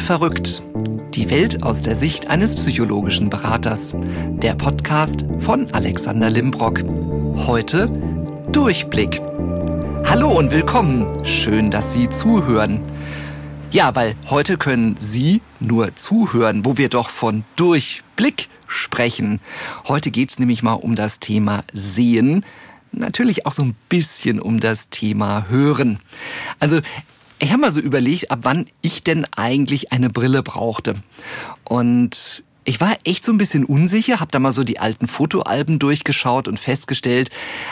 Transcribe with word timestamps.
Verrückt. 0.00 0.62
Die 1.14 1.30
Welt 1.30 1.62
aus 1.62 1.82
der 1.82 1.94
Sicht 1.94 2.28
eines 2.28 2.56
psychologischen 2.56 3.30
Beraters. 3.30 3.94
Der 4.42 4.54
Podcast 4.54 5.24
von 5.38 5.70
Alexander 5.72 6.30
Limbrock. 6.30 6.82
Heute 7.46 7.88
Durchblick. 8.50 9.20
Hallo 10.04 10.30
und 10.36 10.50
willkommen. 10.50 11.24
Schön, 11.24 11.70
dass 11.70 11.92
Sie 11.92 12.08
zuhören. 12.08 12.82
Ja, 13.70 13.94
weil 13.94 14.16
heute 14.30 14.58
können 14.58 14.96
Sie 14.98 15.42
nur 15.60 15.94
zuhören, 15.94 16.64
wo 16.64 16.76
wir 16.76 16.88
doch 16.88 17.10
von 17.10 17.44
Durchblick 17.54 18.48
sprechen. 18.66 19.40
Heute 19.86 20.10
geht's 20.10 20.38
nämlich 20.40 20.62
mal 20.62 20.72
um 20.72 20.96
das 20.96 21.20
Thema 21.20 21.62
Sehen. 21.72 22.44
Natürlich 22.90 23.46
auch 23.46 23.52
so 23.52 23.62
ein 23.62 23.76
bisschen 23.88 24.40
um 24.40 24.58
das 24.58 24.88
Thema 24.88 25.46
Hören. 25.48 26.00
Also 26.58 26.80
ich 27.40 27.50
habe 27.50 27.62
mal 27.62 27.72
so 27.72 27.80
überlegt, 27.80 28.30
ab 28.30 28.40
wann 28.42 28.66
ich 28.82 29.02
denn 29.02 29.26
eigentlich 29.34 29.92
eine 29.92 30.10
Brille 30.10 30.42
brauchte. 30.42 30.96
Und 31.64 32.44
ich 32.64 32.80
war 32.80 32.96
echt 33.04 33.24
so 33.24 33.32
ein 33.32 33.38
bisschen 33.38 33.64
unsicher, 33.64 34.20
habe 34.20 34.30
da 34.30 34.38
mal 34.38 34.52
so 34.52 34.62
die 34.62 34.78
alten 34.78 35.06
Fotoalben 35.06 35.78
durchgeschaut 35.78 36.46
und 36.46 36.60
festgestellt, 36.60 37.30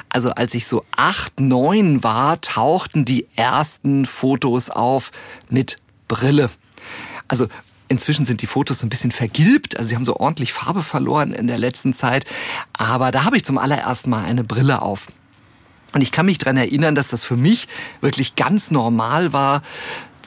also 0.08 0.30
als 0.30 0.54
ich 0.54 0.66
so 0.66 0.84
acht, 0.96 1.38
neun 1.38 2.02
war, 2.02 2.40
tauchten 2.40 3.04
die 3.04 3.26
ersten 3.36 4.06
Fotos 4.06 4.70
auf 4.70 5.12
mit 5.50 5.76
Brille. 6.08 6.50
Also 7.28 7.46
Inzwischen 7.90 8.26
sind 8.26 8.42
die 8.42 8.46
Fotos 8.46 8.80
so 8.80 8.86
ein 8.86 8.90
bisschen 8.90 9.12
vergilbt, 9.12 9.78
also 9.78 9.88
sie 9.88 9.94
haben 9.96 10.04
so 10.04 10.16
ordentlich 10.16 10.52
Farbe 10.52 10.82
verloren 10.82 11.32
in 11.32 11.46
der 11.46 11.56
letzten 11.56 11.94
Zeit. 11.94 12.26
Aber 12.74 13.10
da 13.10 13.24
habe 13.24 13.38
ich 13.38 13.46
zum 13.46 13.56
allerersten 13.56 14.10
Mal 14.10 14.24
eine 14.24 14.44
Brille 14.44 14.82
auf. 14.82 15.06
Und 15.92 16.02
ich 16.02 16.12
kann 16.12 16.26
mich 16.26 16.38
dran 16.38 16.56
erinnern, 16.56 16.94
dass 16.94 17.08
das 17.08 17.24
für 17.24 17.36
mich 17.36 17.68
wirklich 18.00 18.36
ganz 18.36 18.70
normal 18.70 19.32
war, 19.32 19.62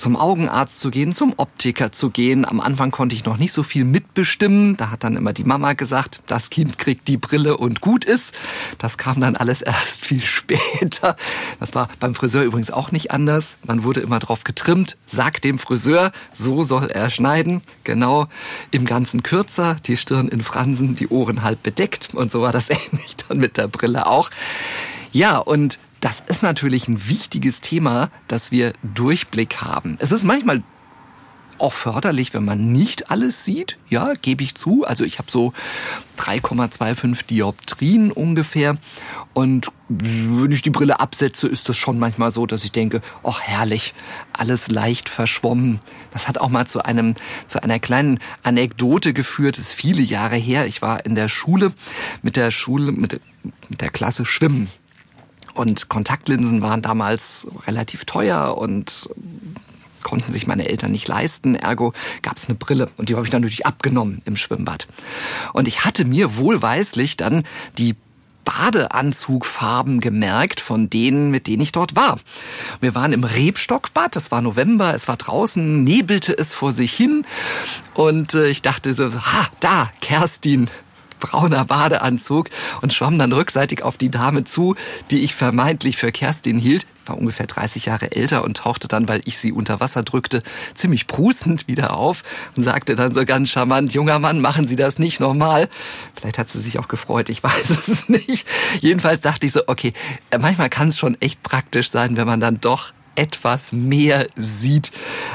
zum 0.02 0.16
Augenarzt 0.16 0.80
zu 0.80 0.90
gehen, 0.90 1.14
zum 1.14 1.34
Optiker 1.38 1.92
zu 1.92 2.10
gehen. 2.10 2.44
Am 2.46 2.60
Anfang 2.60 2.90
konnte 2.90 3.14
ich 3.16 3.26
noch 3.26 3.38
nicht 3.38 3.52
so 3.52 3.62
viel 3.62 3.86
mitbestimmen. 3.86 4.76
Da 4.76 4.90
hat 4.90 5.04
dann 5.04 5.16
immer 5.16 5.32
die 5.32 5.44
Mama 5.44 5.74
gesagt, 5.74 6.24
das 6.26 6.50
Kind 6.50 6.80
kriegt 6.80 7.08
die 7.08 7.18
Brille 7.18 7.58
und 7.58 7.82
gut 7.82 8.04
ist. 8.04 8.34
Das 8.80 8.98
kam 8.98 9.22
dann 9.22 9.36
alles 9.36 9.62
erst 9.62 10.04
viel 10.04 10.22
später. 10.22 11.16
Das 11.60 11.76
war 11.76 11.88
beim 12.00 12.16
Friseur 12.16 12.44
übrigens 12.44 12.72
auch 12.72 12.92
nicht 12.92 13.12
anders. 13.12 13.58
Man 13.64 13.84
wurde 13.84 14.00
immer 14.00 14.20
drauf 14.20 14.44
getrimmt, 14.44 14.98
sag 15.06 15.42
dem 15.42 15.60
Friseur, 15.60 16.12
so 16.34 16.64
soll 16.64 16.88
er 16.88 17.10
schneiden. 17.12 17.62
Genau 17.84 18.28
im 18.72 18.86
ganzen 18.86 19.22
kürzer, 19.22 19.78
die 19.86 19.98
Stirn 19.98 20.30
in 20.30 20.42
Fransen, 20.42 20.96
die 20.96 21.10
Ohren 21.10 21.44
halb 21.44 21.62
bedeckt. 21.62 22.10
Und 22.14 22.32
so 22.32 22.42
war 22.42 22.52
das 22.52 22.70
ähnlich 22.92 23.18
dann 23.28 23.38
mit 23.38 23.58
der 23.58 23.68
Brille 23.68 24.08
auch. 24.08 24.32
Ja, 25.12 25.38
und 25.38 25.80
das 26.00 26.22
ist 26.22 26.42
natürlich 26.42 26.88
ein 26.88 27.08
wichtiges 27.10 27.62
Thema, 27.62 28.10
dass 28.28 28.52
wir 28.52 28.74
Durchblick 28.82 29.62
haben. 29.62 29.98
Es 30.00 30.12
ist 30.12 30.24
manchmal 30.24 30.64
auch 31.62 31.74
förderlich, 31.74 32.34
wenn 32.34 32.44
man 32.44 32.72
nicht 32.72 33.12
alles 33.12 33.46
sieht. 33.46 33.78
Ja, 33.88 34.14
gebe 34.20 34.44
ich 34.44 34.56
zu. 34.56 34.84
Also 34.84 35.04
ich 35.04 35.20
habe 35.20 35.30
so 35.30 35.54
3,25 36.18 37.28
Dioptrien 37.28 38.12
ungefähr. 38.12 38.78
Und 39.34 39.68
wenn 39.88 40.52
ich 40.52 40.64
die 40.64 40.72
Brille 40.72 41.00
absetze, 41.00 41.48
ist 41.48 41.70
das 41.70 41.78
schon 41.78 42.00
manchmal 42.00 42.32
so, 42.32 42.48
dass 42.48 42.64
ich 42.64 42.72
denke, 42.72 43.02
ach 43.24 43.42
herrlich, 43.42 43.94
alles 44.34 44.70
leicht 44.70 45.08
verschwommen. 45.08 45.80
Das 46.12 46.28
hat 46.28 46.40
auch 46.40 46.50
mal 46.50 46.66
zu 46.66 46.84
einem, 46.84 47.14
zu 47.48 47.62
einer 47.62 47.80
kleinen 47.80 48.20
Anekdote 48.42 49.14
geführt. 49.14 49.58
Das 49.58 49.68
ist 49.68 49.74
viele 49.74 50.02
Jahre 50.02 50.36
her. 50.38 50.66
Ich 50.66 50.82
war 50.82 51.06
in 51.06 51.16
der 51.16 51.30
Schule 51.30 51.74
mit 52.24 52.36
der 52.38 52.50
Schule, 52.50 52.92
mit, 52.92 53.22
mit 53.70 53.82
der 53.82 53.90
Klasse 53.90 54.26
Schwimmen. 54.26 54.70
Und 55.54 55.90
Kontaktlinsen 55.90 56.62
waren 56.62 56.82
damals 56.82 57.48
relativ 57.68 58.06
teuer 58.06 58.58
und 58.58 59.10
konnten 60.04 60.32
sich 60.32 60.48
meine 60.48 60.68
Eltern 60.68 60.92
nicht 60.92 61.08
leisten. 61.08 61.56
Ergo 61.56 61.94
gab 62.22 62.38
es 62.38 62.48
eine 62.48 62.56
Brille 62.56 62.90
und 62.98 63.10
die 63.10 63.16
habe 63.16 63.26
ich 63.26 63.32
dann 63.32 63.42
natürlich 63.42 63.66
abgenommen 63.66 64.22
im 64.26 64.36
Schwimmbad. 64.36 64.88
Und 65.54 65.68
ich 65.68 65.86
hatte 65.86 66.06
mir 66.06 66.38
wohlweislich 66.38 67.18
dann 67.18 67.44
die 67.78 67.96
Badeanzugfarben 68.44 70.00
gemerkt 70.00 70.62
von 70.62 70.90
denen, 70.90 71.32
mit 71.32 71.48
denen 71.48 71.62
ich 71.62 71.72
dort 71.72 71.96
war. 71.96 72.20
Wir 72.80 72.96
waren 72.96 73.14
im 73.14 73.24
Rebstockbad, 73.24 74.16
es 74.16 74.32
war 74.32 74.42
November, 74.42 74.94
es 74.94 75.08
war 75.08 75.18
draußen, 75.18 75.84
nebelte 75.84 76.36
es 76.36 76.54
vor 76.54 76.72
sich 76.72 76.94
hin 76.94 77.26
und 77.94 78.34
äh, 78.34 78.48
ich 78.48 78.62
dachte 78.62 78.94
so, 78.94 79.14
ha, 79.14 79.48
da, 79.60 79.92
Kerstin, 80.02 80.70
brauner 81.22 81.64
Badeanzug 81.64 82.50
und 82.82 82.94
schwamm 82.94 83.18
dann 83.18 83.32
rückseitig 83.32 83.84
auf 83.84 83.98
die 83.98 84.12
Dame 84.12 84.44
zu, 84.44 84.76
die 85.10 85.24
ich 85.24 85.34
vermeintlich 85.34 85.96
für 85.96 86.12
Kerstin 86.12 86.60
hielt. 86.60 86.86
War 87.06 87.18
ungefähr 87.18 87.48
30 87.48 87.86
Jahre 87.86 88.12
älter 88.12 88.44
und 88.44 88.58
tauchte 88.58 88.90
dann, 88.90 89.08
weil 89.08 89.22
ich 89.24 89.38
sie 89.38 89.54
unter 89.54 89.80
Wasser 89.80 90.04
drückte, 90.04 90.44
ziemlich 90.76 91.08
prustend 91.08 91.68
wieder 91.68 91.96
auf 91.96 92.24
und 92.58 92.64
sagte 92.64 92.96
dann 92.96 93.14
so 93.14 93.24
ganz 93.26 93.50
charmant, 93.50 93.94
junger 93.94 94.20
Mann, 94.20 94.42
machen 94.42 94.68
Sie 94.68 94.76
das 94.76 95.00
nicht 95.00 95.20
normal. 95.20 95.70
Vielleicht 96.16 96.38
hat 96.38 96.50
sie 96.50 96.60
sich 96.60 96.78
auch 96.78 96.90
gefreut, 96.90 97.30
ich 97.30 97.42
weiß 97.44 97.88
es 97.88 98.10
nicht. 98.10 98.46
Jedenfalls 98.82 99.22
dachte 99.22 99.46
ich 99.46 99.54
so, 99.54 99.62
okay, 99.68 99.94
manchmal 100.38 100.70
kann 100.70 100.90
es 100.90 101.00
schon 101.00 101.20
echt 101.22 101.42
praktisch 101.44 101.90
sein, 101.90 102.18
wenn 102.18 102.28
man 102.28 102.40
dann 102.40 102.60
doch 102.60 102.92
etwas 103.16 103.72
mehr 103.72 104.28
sieht 104.36 104.92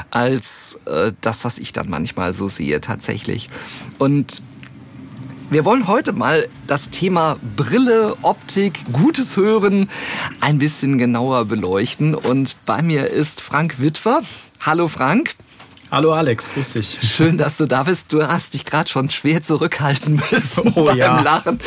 als 0.09 0.79
äh, 0.85 1.13
das, 1.21 1.45
was 1.45 1.59
ich 1.59 1.73
dann 1.73 1.89
manchmal 1.89 2.33
so 2.33 2.47
sehe 2.47 2.81
tatsächlich. 2.81 3.49
Und 3.97 4.41
wir 5.49 5.63
wollen 5.63 5.87
heute 5.87 6.11
mal 6.11 6.47
das 6.67 6.89
Thema 6.89 7.37
Brille, 7.55 8.17
Optik, 8.21 8.81
gutes 8.91 9.37
Hören 9.37 9.89
ein 10.41 10.57
bisschen 10.57 10.97
genauer 10.97 11.45
beleuchten. 11.45 12.15
Und 12.15 12.57
bei 12.65 12.81
mir 12.81 13.09
ist 13.09 13.39
Frank 13.39 13.79
Witwer. 13.79 14.21
Hallo 14.59 14.89
Frank. 14.89 15.35
Hallo 15.89 16.13
Alex, 16.13 16.49
grüß 16.53 16.73
dich. 16.73 16.97
Schön, 17.01 17.37
dass 17.37 17.55
du 17.55 17.65
da 17.65 17.83
bist. 17.83 18.11
Du 18.11 18.27
hast 18.27 18.55
dich 18.55 18.65
gerade 18.65 18.89
schon 18.89 19.09
schwer 19.09 19.41
zurückhalten 19.41 20.21
müssen 20.31 20.73
oh, 20.75 20.85
beim 20.85 20.97
ja. 20.97 21.21
Lachen, 21.21 21.59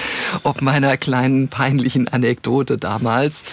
ob 0.42 0.60
meiner 0.60 0.98
kleinen 0.98 1.48
peinlichen 1.48 2.06
Anekdote 2.08 2.76
damals. 2.76 3.44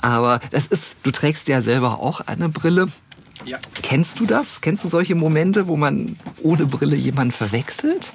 Aber 0.00 0.40
das 0.50 0.66
ist, 0.66 0.96
du 1.04 1.12
trägst 1.12 1.46
ja 1.46 1.62
selber 1.62 2.00
auch 2.00 2.22
eine 2.22 2.48
Brille. 2.48 2.88
Ja. 3.44 3.58
Kennst 3.82 4.18
du 4.18 4.26
das? 4.26 4.62
Kennst 4.62 4.82
du 4.82 4.88
solche 4.88 5.14
Momente, 5.14 5.68
wo 5.68 5.76
man 5.76 6.16
ohne 6.42 6.66
Brille 6.66 6.96
jemanden 6.96 7.32
verwechselt? 7.32 8.12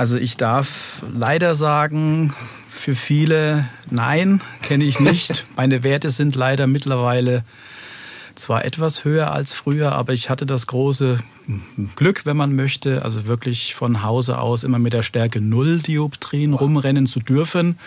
Also 0.00 0.16
ich 0.16 0.38
darf 0.38 1.02
leider 1.14 1.54
sagen, 1.54 2.32
für 2.66 2.94
viele 2.94 3.68
nein, 3.90 4.40
kenne 4.62 4.84
ich 4.84 4.98
nicht. 4.98 5.44
Meine 5.56 5.84
Werte 5.84 6.08
sind 6.08 6.34
leider 6.34 6.66
mittlerweile 6.66 7.44
zwar 8.34 8.64
etwas 8.64 9.04
höher 9.04 9.30
als 9.30 9.52
früher, 9.52 9.92
aber 9.92 10.14
ich 10.14 10.30
hatte 10.30 10.46
das 10.46 10.66
große 10.66 11.18
Glück, 11.96 12.24
wenn 12.24 12.38
man 12.38 12.56
möchte, 12.56 13.04
also 13.04 13.26
wirklich 13.26 13.74
von 13.74 14.02
Hause 14.02 14.38
aus 14.38 14.64
immer 14.64 14.78
mit 14.78 14.94
der 14.94 15.02
Stärke 15.02 15.42
Null 15.42 15.80
Dioptrien 15.80 16.54
rumrennen 16.54 17.04
zu 17.04 17.20
dürfen. 17.20 17.78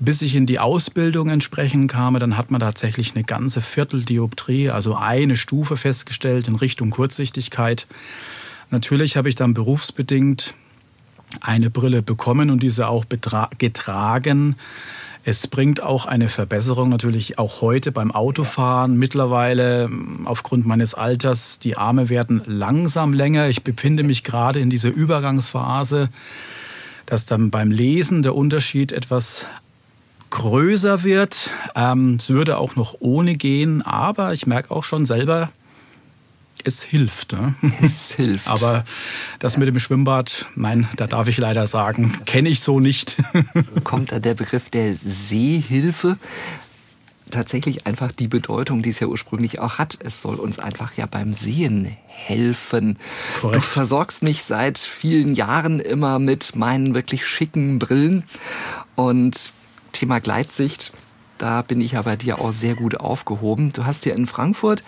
Bis 0.00 0.20
ich 0.20 0.34
in 0.34 0.46
die 0.46 0.58
Ausbildung 0.58 1.28
entsprechend 1.28 1.92
kam, 1.92 2.18
dann 2.18 2.36
hat 2.36 2.50
man 2.50 2.60
tatsächlich 2.60 3.14
eine 3.14 3.22
ganze 3.22 3.60
Vierteldioptrie, 3.60 4.70
also 4.70 4.96
eine 4.96 5.36
Stufe 5.36 5.76
festgestellt 5.76 6.48
in 6.48 6.56
Richtung 6.56 6.90
Kurzsichtigkeit. 6.90 7.86
Natürlich 8.70 9.16
habe 9.16 9.28
ich 9.28 9.36
dann 9.36 9.54
berufsbedingt 9.54 10.54
eine 11.40 11.70
Brille 11.70 12.02
bekommen 12.02 12.50
und 12.50 12.62
diese 12.62 12.88
auch 12.88 13.06
getragen. 13.58 14.56
Es 15.26 15.46
bringt 15.46 15.82
auch 15.82 16.04
eine 16.04 16.28
Verbesserung 16.28 16.90
natürlich 16.90 17.38
auch 17.38 17.62
heute 17.62 17.92
beim 17.92 18.10
Autofahren. 18.10 18.98
Mittlerweile 18.98 19.88
aufgrund 20.26 20.66
meines 20.66 20.92
Alters, 20.92 21.58
die 21.58 21.78
Arme 21.78 22.10
werden 22.10 22.42
langsam 22.44 23.14
länger. 23.14 23.48
Ich 23.48 23.64
befinde 23.64 24.02
mich 24.02 24.22
gerade 24.22 24.60
in 24.60 24.68
dieser 24.68 24.90
Übergangsphase, 24.90 26.10
dass 27.06 27.24
dann 27.24 27.50
beim 27.50 27.70
Lesen 27.70 28.22
der 28.22 28.34
Unterschied 28.34 28.92
etwas 28.92 29.46
größer 30.28 31.04
wird. 31.04 31.48
Ähm, 31.74 32.16
es 32.16 32.28
würde 32.28 32.58
auch 32.58 32.76
noch 32.76 32.96
ohne 33.00 33.34
gehen, 33.34 33.80
aber 33.80 34.34
ich 34.34 34.46
merke 34.46 34.72
auch 34.72 34.84
schon 34.84 35.06
selber, 35.06 35.50
es 36.62 36.82
hilft. 36.82 37.32
Ne? 37.32 37.54
Es 37.82 38.14
hilft. 38.14 38.48
Aber 38.48 38.84
das 39.38 39.56
mit 39.56 39.68
dem 39.68 39.78
Schwimmbad, 39.78 40.46
nein, 40.54 40.88
da 40.96 41.06
darf 41.06 41.28
ich 41.28 41.38
leider 41.38 41.66
sagen, 41.66 42.12
kenne 42.24 42.48
ich 42.48 42.60
so 42.60 42.80
nicht. 42.80 43.16
Kommt 43.84 44.12
da 44.12 44.18
der 44.18 44.34
Begriff 44.34 44.70
der 44.70 44.94
Sehhilfe? 44.94 46.18
tatsächlich 47.30 47.84
einfach 47.84 48.12
die 48.12 48.28
Bedeutung, 48.28 48.82
die 48.82 48.90
es 48.90 49.00
ja 49.00 49.08
ursprünglich 49.08 49.58
auch 49.58 49.78
hat. 49.78 49.98
Es 50.00 50.22
soll 50.22 50.36
uns 50.36 50.60
einfach 50.60 50.96
ja 50.96 51.06
beim 51.06 51.32
Sehen 51.32 51.96
helfen. 52.06 52.96
Korrekt. 53.40 53.56
Du 53.56 53.60
versorgst 53.66 54.22
mich 54.22 54.44
seit 54.44 54.78
vielen 54.78 55.34
Jahren 55.34 55.80
immer 55.80 56.20
mit 56.20 56.54
meinen 56.54 56.94
wirklich 56.94 57.26
schicken 57.26 57.80
Brillen 57.80 58.22
und 58.94 59.50
Thema 59.90 60.20
Gleitsicht 60.20 60.92
da 61.38 61.62
bin 61.62 61.80
ich 61.80 61.92
ja 61.92 62.02
bei 62.02 62.16
dir 62.16 62.40
auch 62.40 62.52
sehr 62.52 62.74
gut 62.74 63.00
aufgehoben. 63.00 63.72
Du 63.72 63.84
hast 63.84 64.04
hier 64.04 64.14
in 64.14 64.26
Frankfurt 64.26 64.84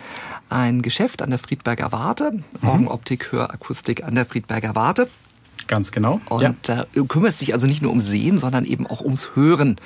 ein 0.48 0.82
Geschäft 0.82 1.22
an 1.22 1.30
der 1.30 1.38
Friedberger 1.38 1.92
Warte, 1.92 2.32
mhm. 2.32 2.68
Augenoptik, 2.68 3.32
Hörakustik 3.32 4.04
an 4.04 4.14
der 4.14 4.26
Friedberger 4.26 4.74
Warte. 4.74 5.08
Ganz 5.66 5.90
genau. 5.92 6.20
Und 6.28 6.42
ja. 6.42 6.54
da 6.62 6.86
du 6.92 7.06
kümmerst 7.06 7.40
dich 7.40 7.52
also 7.52 7.66
nicht 7.66 7.82
nur 7.82 7.90
ums 7.90 8.06
Sehen, 8.06 8.38
sondern 8.38 8.64
eben 8.64 8.86
auch 8.86 9.00
ums 9.00 9.30
Hören. 9.34 9.76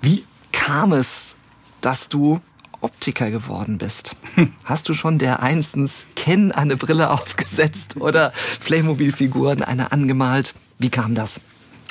Wie 0.00 0.24
kam 0.52 0.92
es, 0.92 1.34
dass 1.80 2.08
du 2.08 2.40
Optiker 2.80 3.30
geworden 3.30 3.78
bist? 3.78 4.14
Hast 4.64 4.88
du 4.88 4.94
schon 4.94 5.18
der 5.18 5.42
einstens 5.42 6.06
Ken 6.14 6.52
eine 6.52 6.76
Brille 6.76 7.10
aufgesetzt 7.10 7.96
oder 7.96 8.32
Playmobil-Figuren 8.64 9.62
eine 9.62 9.90
angemalt. 9.90 10.54
Wie 10.78 10.90
kam 10.90 11.14
das? 11.14 11.40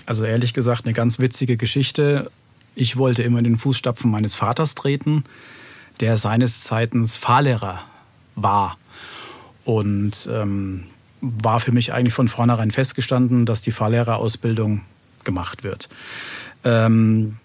Also 0.06 0.24
ehrlich 0.25 0.53
gesagt 0.53 0.86
eine 0.86 0.94
ganz 0.94 1.19
witzige 1.19 1.57
Geschichte. 1.57 2.31
Ich 2.75 2.97
wollte 2.97 3.24
immer 3.24 3.39
in 3.39 3.44
den 3.45 3.57
Fußstapfen 3.57 4.09
meines 4.09 4.36
Vaters 4.36 4.75
treten, 4.75 5.24
der 6.00 6.18
seines 6.18 6.63
Zeitens 6.63 7.18
Fahrlehrer 7.18 7.80
war. 8.36 8.78
Und 9.66 10.28
ähm, 10.31 10.86
war 11.22 11.60
für 11.60 11.72
mich 11.72 11.94
eigentlich 11.94 12.13
von 12.13 12.28
vornherein 12.28 12.72
festgestanden, 12.72 13.45
dass 13.45 13.62
die 13.62 13.72
Fahrlehrerausbildung 13.72 14.81
gemacht 15.24 15.63
wird. 15.63 15.88
Ähm, 16.66 17.38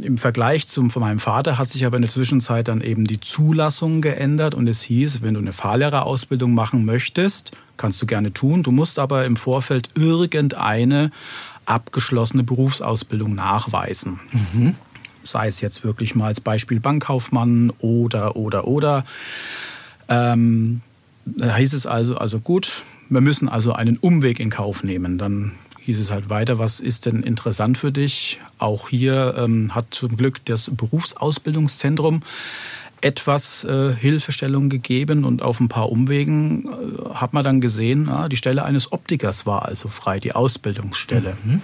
Im 0.00 0.16
Vergleich 0.16 0.66
von 0.66 0.90
meinem 0.96 1.20
Vater 1.20 1.58
hat 1.58 1.68
sich 1.68 1.84
aber 1.84 1.96
in 1.96 2.02
der 2.02 2.10
Zwischenzeit 2.10 2.68
dann 2.68 2.80
eben 2.80 3.04
die 3.04 3.20
Zulassung 3.20 4.00
geändert 4.00 4.54
und 4.54 4.68
es 4.68 4.82
hieß, 4.82 5.22
wenn 5.22 5.34
du 5.34 5.40
eine 5.40 5.52
Fahrlehrerausbildung 5.52 6.54
machen 6.54 6.84
möchtest, 6.84 7.52
kannst 7.76 8.00
du 8.00 8.06
gerne 8.06 8.32
tun. 8.32 8.62
Du 8.62 8.72
musst 8.72 8.98
aber 8.98 9.26
im 9.26 9.36
Vorfeld 9.36 9.90
irgendeine 9.94 11.10
abgeschlossene 11.66 12.42
Berufsausbildung 12.42 13.34
nachweisen. 13.34 14.20
Mhm. 14.52 14.76
Sei 15.24 15.48
es 15.48 15.60
jetzt 15.60 15.84
wirklich 15.84 16.14
mal 16.14 16.26
als 16.26 16.40
Beispiel 16.40 16.80
Bankkaufmann 16.80 17.70
oder, 17.80 18.36
oder, 18.36 18.66
oder. 18.66 19.04
Ähm, 20.08 20.80
da 21.24 21.56
hieß 21.56 21.72
es 21.72 21.86
also, 21.86 22.16
also 22.16 22.40
gut, 22.40 22.82
wir 23.08 23.20
müssen 23.20 23.48
also 23.48 23.72
einen 23.72 23.96
Umweg 23.96 24.40
in 24.40 24.50
Kauf 24.50 24.84
nehmen. 24.84 25.18
Dann 25.18 25.52
hieß 25.80 26.00
es 26.00 26.10
halt 26.10 26.30
weiter, 26.30 26.58
was 26.58 26.80
ist 26.80 27.06
denn 27.06 27.22
interessant 27.22 27.78
für 27.78 27.92
dich? 27.92 28.40
Auch 28.58 28.88
hier 28.88 29.34
ähm, 29.36 29.74
hat 29.74 29.86
zum 29.90 30.16
Glück 30.16 30.44
das 30.44 30.70
Berufsausbildungszentrum 30.74 32.22
etwas 33.02 33.64
äh, 33.64 33.94
Hilfestellung 33.94 34.70
gegeben 34.70 35.24
und 35.24 35.42
auf 35.42 35.60
ein 35.60 35.68
paar 35.68 35.90
Umwegen 35.90 36.64
äh, 36.64 37.14
hat 37.14 37.34
man 37.34 37.44
dann 37.44 37.60
gesehen, 37.60 38.08
ah, 38.08 38.30
die 38.30 38.38
Stelle 38.38 38.64
eines 38.64 38.92
Optikers 38.92 39.44
war 39.44 39.66
also 39.66 39.88
frei, 39.88 40.20
die 40.20 40.34
Ausbildungsstelle. 40.34 41.36
Mhm. 41.44 41.60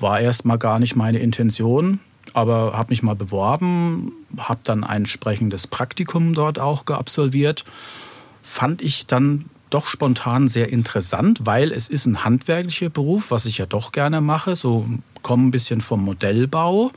War 0.00 0.20
erst 0.20 0.44
mal 0.44 0.56
gar 0.56 0.80
nicht 0.80 0.96
meine 0.96 1.20
Intention, 1.20 2.00
aber 2.34 2.72
habe 2.74 2.90
mich 2.90 3.02
mal 3.02 3.14
beworben, 3.14 4.12
habe 4.36 4.60
dann 4.64 4.84
ein 4.84 5.02
entsprechendes 5.02 5.66
Praktikum 5.66 6.34
dort 6.34 6.58
auch 6.58 6.84
geabsolviert. 6.84 7.64
Fand 8.42 8.82
ich 8.82 9.06
dann 9.06 9.46
doch 9.70 9.86
spontan 9.86 10.48
sehr 10.48 10.72
interessant, 10.72 11.40
weil 11.44 11.72
es 11.72 11.88
ist 11.88 12.06
ein 12.06 12.24
handwerklicher 12.24 12.88
Beruf, 12.88 13.30
was 13.30 13.46
ich 13.46 13.58
ja 13.58 13.66
doch 13.66 13.92
gerne 13.92 14.20
mache. 14.20 14.56
So 14.56 14.86
komme 15.22 15.48
ein 15.48 15.50
bisschen 15.50 15.80
vom 15.80 16.04
Modellbau 16.04 16.90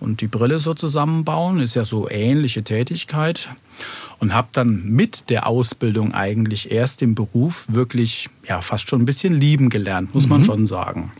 und 0.00 0.20
die 0.20 0.28
Brille 0.28 0.58
so 0.58 0.74
zusammenbauen, 0.74 1.60
ist 1.60 1.74
ja 1.74 1.84
so 1.84 2.08
ähnliche 2.08 2.62
Tätigkeit. 2.62 3.48
Und 4.20 4.34
habe 4.34 4.48
dann 4.52 4.84
mit 4.84 5.30
der 5.30 5.46
Ausbildung 5.46 6.12
eigentlich 6.12 6.72
erst 6.72 7.00
den 7.00 7.14
Beruf 7.14 7.66
wirklich, 7.68 8.28
ja, 8.48 8.60
fast 8.60 8.88
schon 8.88 9.02
ein 9.02 9.04
bisschen 9.04 9.34
lieben 9.34 9.68
gelernt, 9.70 10.12
muss 10.12 10.26
man 10.26 10.40
mhm. 10.40 10.44
schon 10.44 10.66
sagen. 10.66 11.12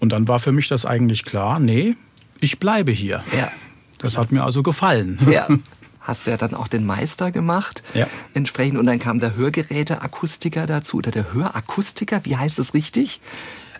Und 0.00 0.10
dann 0.10 0.28
war 0.28 0.38
für 0.38 0.52
mich 0.52 0.68
das 0.68 0.86
eigentlich 0.86 1.24
klar, 1.24 1.58
nee, 1.58 1.96
ich 2.40 2.58
bleibe 2.58 2.92
hier. 2.92 3.22
Ja. 3.36 3.50
Das 3.98 4.16
hat 4.16 4.30
mir 4.30 4.44
also 4.44 4.62
gefallen. 4.62 5.18
Ja. 5.28 5.48
hast 6.00 6.26
du 6.26 6.30
ja 6.30 6.38
dann 6.38 6.54
auch 6.54 6.68
den 6.68 6.86
Meister 6.86 7.30
gemacht. 7.30 7.82
Ja. 7.92 8.06
Entsprechend. 8.32 8.78
Und 8.78 8.86
dann 8.86 8.98
kam 8.98 9.20
der 9.20 9.36
Hörgeräteakustiker 9.36 10.66
dazu 10.66 10.96
oder 10.96 11.10
der 11.10 11.34
Hörakustiker. 11.34 12.20
Wie 12.24 12.36
heißt 12.36 12.58
es 12.58 12.72
richtig? 12.72 13.20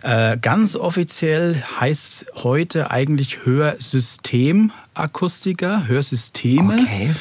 Äh, 0.01 0.37
ganz 0.37 0.75
offiziell 0.75 1.63
heißt 1.79 2.25
es 2.35 2.43
heute 2.43 2.91
eigentlich 2.91 3.45
Hörsystemakustiker, 3.45 5.87
Hörsysteme. 5.87 6.81
Okay. 6.81 7.15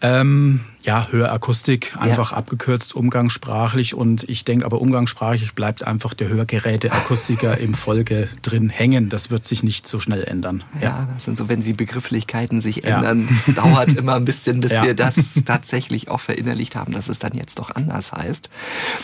Ähm, 0.00 0.60
ja, 0.82 1.08
Hörakustik, 1.10 1.96
einfach 1.98 2.32
ja. 2.32 2.36
abgekürzt, 2.36 2.94
umgangssprachlich. 2.94 3.94
Und 3.94 4.28
ich 4.28 4.44
denke 4.44 4.66
aber, 4.66 4.80
umgangssprachlich 4.80 5.54
bleibt 5.54 5.82
einfach 5.86 6.12
der 6.12 6.28
Hörgeräteakustiker 6.28 7.56
im 7.58 7.72
Folge 7.72 8.28
drin 8.42 8.68
hängen. 8.68 9.08
Das 9.08 9.30
wird 9.30 9.46
sich 9.46 9.62
nicht 9.62 9.88
so 9.88 10.00
schnell 10.00 10.22
ändern. 10.24 10.62
Ja, 10.74 10.80
ja 10.80 11.08
das 11.14 11.24
sind 11.24 11.38
so, 11.38 11.48
wenn 11.48 11.62
die 11.62 11.72
Begrifflichkeiten 11.72 12.60
sich 12.60 12.84
ändern, 12.84 13.28
ja. 13.46 13.52
dauert 13.62 13.94
immer 13.94 14.16
ein 14.16 14.26
bisschen, 14.26 14.60
bis 14.60 14.72
wir 14.72 14.94
das 14.94 15.16
tatsächlich 15.44 16.08
auch 16.08 16.20
verinnerlicht 16.20 16.76
haben, 16.76 16.92
dass 16.92 17.08
es 17.08 17.18
dann 17.18 17.32
jetzt 17.32 17.58
doch 17.58 17.70
anders 17.70 18.12
heißt. 18.12 18.50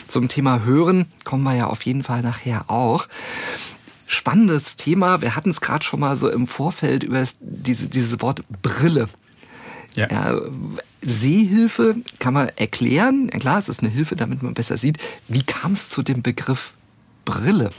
Zum 0.06 0.28
Thema 0.28 0.64
Hören 0.64 1.06
kommen 1.24 1.44
wir 1.44 1.54
ja 1.54 1.66
auf 1.68 1.82
jeden 1.82 2.02
Fall 2.02 2.22
nachher 2.22 2.70
auch 2.70 3.08
spannendes 4.06 4.76
Thema. 4.76 5.22
Wir 5.22 5.36
hatten 5.36 5.50
es 5.50 5.60
gerade 5.60 5.84
schon 5.84 6.00
mal 6.00 6.16
so 6.16 6.28
im 6.28 6.46
Vorfeld 6.46 7.04
über 7.04 7.20
das, 7.20 7.36
diese, 7.40 7.88
dieses 7.88 8.20
Wort 8.20 8.42
Brille. 8.60 9.08
Ja. 9.94 10.08
ja. 10.10 10.40
Sehhilfe 11.02 11.96
kann 12.18 12.34
man 12.34 12.50
erklären. 12.56 13.30
Ja, 13.32 13.38
klar, 13.38 13.58
es 13.58 13.68
ist 13.68 13.80
eine 13.80 13.90
Hilfe, 13.90 14.16
damit 14.16 14.42
man 14.42 14.54
besser 14.54 14.76
sieht. 14.76 14.98
Wie 15.28 15.42
kam 15.42 15.72
es 15.72 15.88
zu 15.88 16.02
dem 16.02 16.22
Begriff 16.22 16.74
Brille? 17.24 17.70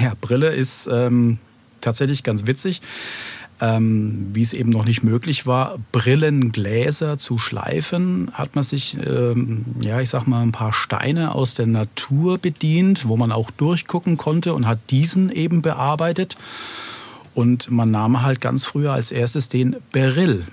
Ja, 0.00 0.14
Brille 0.20 0.54
ist 0.54 0.88
ähm, 0.90 1.38
tatsächlich 1.80 2.22
ganz 2.22 2.46
witzig. 2.46 2.80
Ähm, 3.60 4.30
wie 4.32 4.42
es 4.42 4.52
eben 4.52 4.70
noch 4.70 4.84
nicht 4.84 5.04
möglich 5.04 5.46
war, 5.46 5.78
Brillengläser 5.92 7.18
zu 7.18 7.38
schleifen, 7.38 8.30
hat 8.32 8.56
man 8.56 8.64
sich, 8.64 8.96
ähm, 9.06 9.64
ja, 9.80 10.00
ich 10.00 10.10
sag 10.10 10.26
mal, 10.26 10.42
ein 10.42 10.50
paar 10.50 10.72
Steine 10.72 11.34
aus 11.34 11.54
der 11.54 11.66
Natur 11.66 12.38
bedient, 12.38 13.06
wo 13.06 13.16
man 13.16 13.30
auch 13.30 13.52
durchgucken 13.52 14.16
konnte 14.16 14.54
und 14.54 14.66
hat 14.66 14.78
diesen 14.90 15.30
eben 15.30 15.62
bearbeitet. 15.62 16.36
Und 17.32 17.70
man 17.70 17.92
nahm 17.92 18.22
halt 18.22 18.40
ganz 18.40 18.64
früher 18.64 18.92
als 18.92 19.12
erstes 19.12 19.48
den 19.48 19.76
Beryl. 19.92 20.46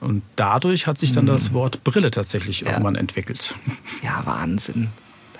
Und 0.00 0.22
dadurch 0.36 0.86
hat 0.86 0.98
sich 0.98 1.12
dann 1.12 1.26
das 1.26 1.48
hm. 1.48 1.54
Wort 1.54 1.84
Brille 1.84 2.10
tatsächlich 2.10 2.60
ja. 2.60 2.70
irgendwann 2.70 2.96
entwickelt. 2.96 3.54
Ja, 4.02 4.22
Wahnsinn. 4.24 4.88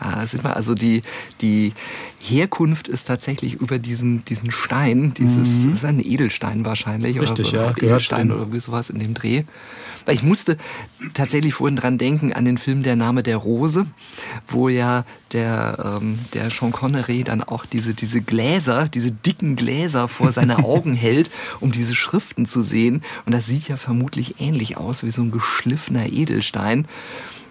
Da 0.01 0.27
sind 0.27 0.45
wir 0.45 0.57
also 0.57 0.75
die, 0.75 1.03
die 1.41 1.73
Herkunft 2.21 2.89
ist 2.89 3.07
tatsächlich 3.07 3.55
über 3.55 3.79
diesen, 3.79 4.25
diesen 4.25 4.51
Stein, 4.51 5.15
dieses, 5.15 5.65
mhm. 5.65 5.73
ist 5.73 5.85
ein 5.85 6.01
Edelstein 6.01 6.65
wahrscheinlich 6.65 7.21
Richtig, 7.21 7.49
oder 7.49 7.51
so. 7.51 7.57
Ja, 7.57 7.71
Edelstein 7.77 8.31
oder 8.31 8.41
irgendwie 8.41 8.61
sowas 8.61 8.91
in 8.91 8.99
dem 8.99 9.15
Dreh. 9.15 9.45
Weil 10.07 10.15
ich 10.15 10.23
musste 10.23 10.57
tatsächlich 11.15 11.55
vorhin 11.55 11.77
dran 11.77 11.99
denken 11.99 12.33
an 12.33 12.45
den 12.45 12.59
Film 12.59 12.83
Der 12.83 12.97
Name 12.97 13.23
der 13.23 13.37
Rose, 13.37 13.87
wo 14.47 14.69
ja 14.69 15.05
der, 15.33 15.99
ähm, 16.01 16.19
der 16.33 16.51
Sean 16.51 16.73
Connery 16.73 17.25
dann 17.25 17.43
auch 17.43 17.67
diese, 17.67 17.95
diese 17.95 18.21
Gläser, 18.23 18.89
diese 18.89 19.13
dicken 19.13 19.57
Gläser 19.57 20.09
vor 20.09 20.33
seine 20.33 20.59
Augen 20.65 20.95
hält, 20.95 21.31
um 21.61 21.73
diese 21.73 21.95
Schriften 21.95 22.47
zu 22.47 22.63
sehen. 22.63 23.03
Und 23.27 23.33
das 23.33 23.47
sieht 23.47 23.69
ja 23.69 23.77
vermutlich 23.77 24.41
ähnlich 24.41 24.77
aus 24.77 25.05
wie 25.05 25.11
so 25.11 25.23
ein 25.23 25.31
geschliffener 25.31 26.07
Edelstein. 26.07 26.87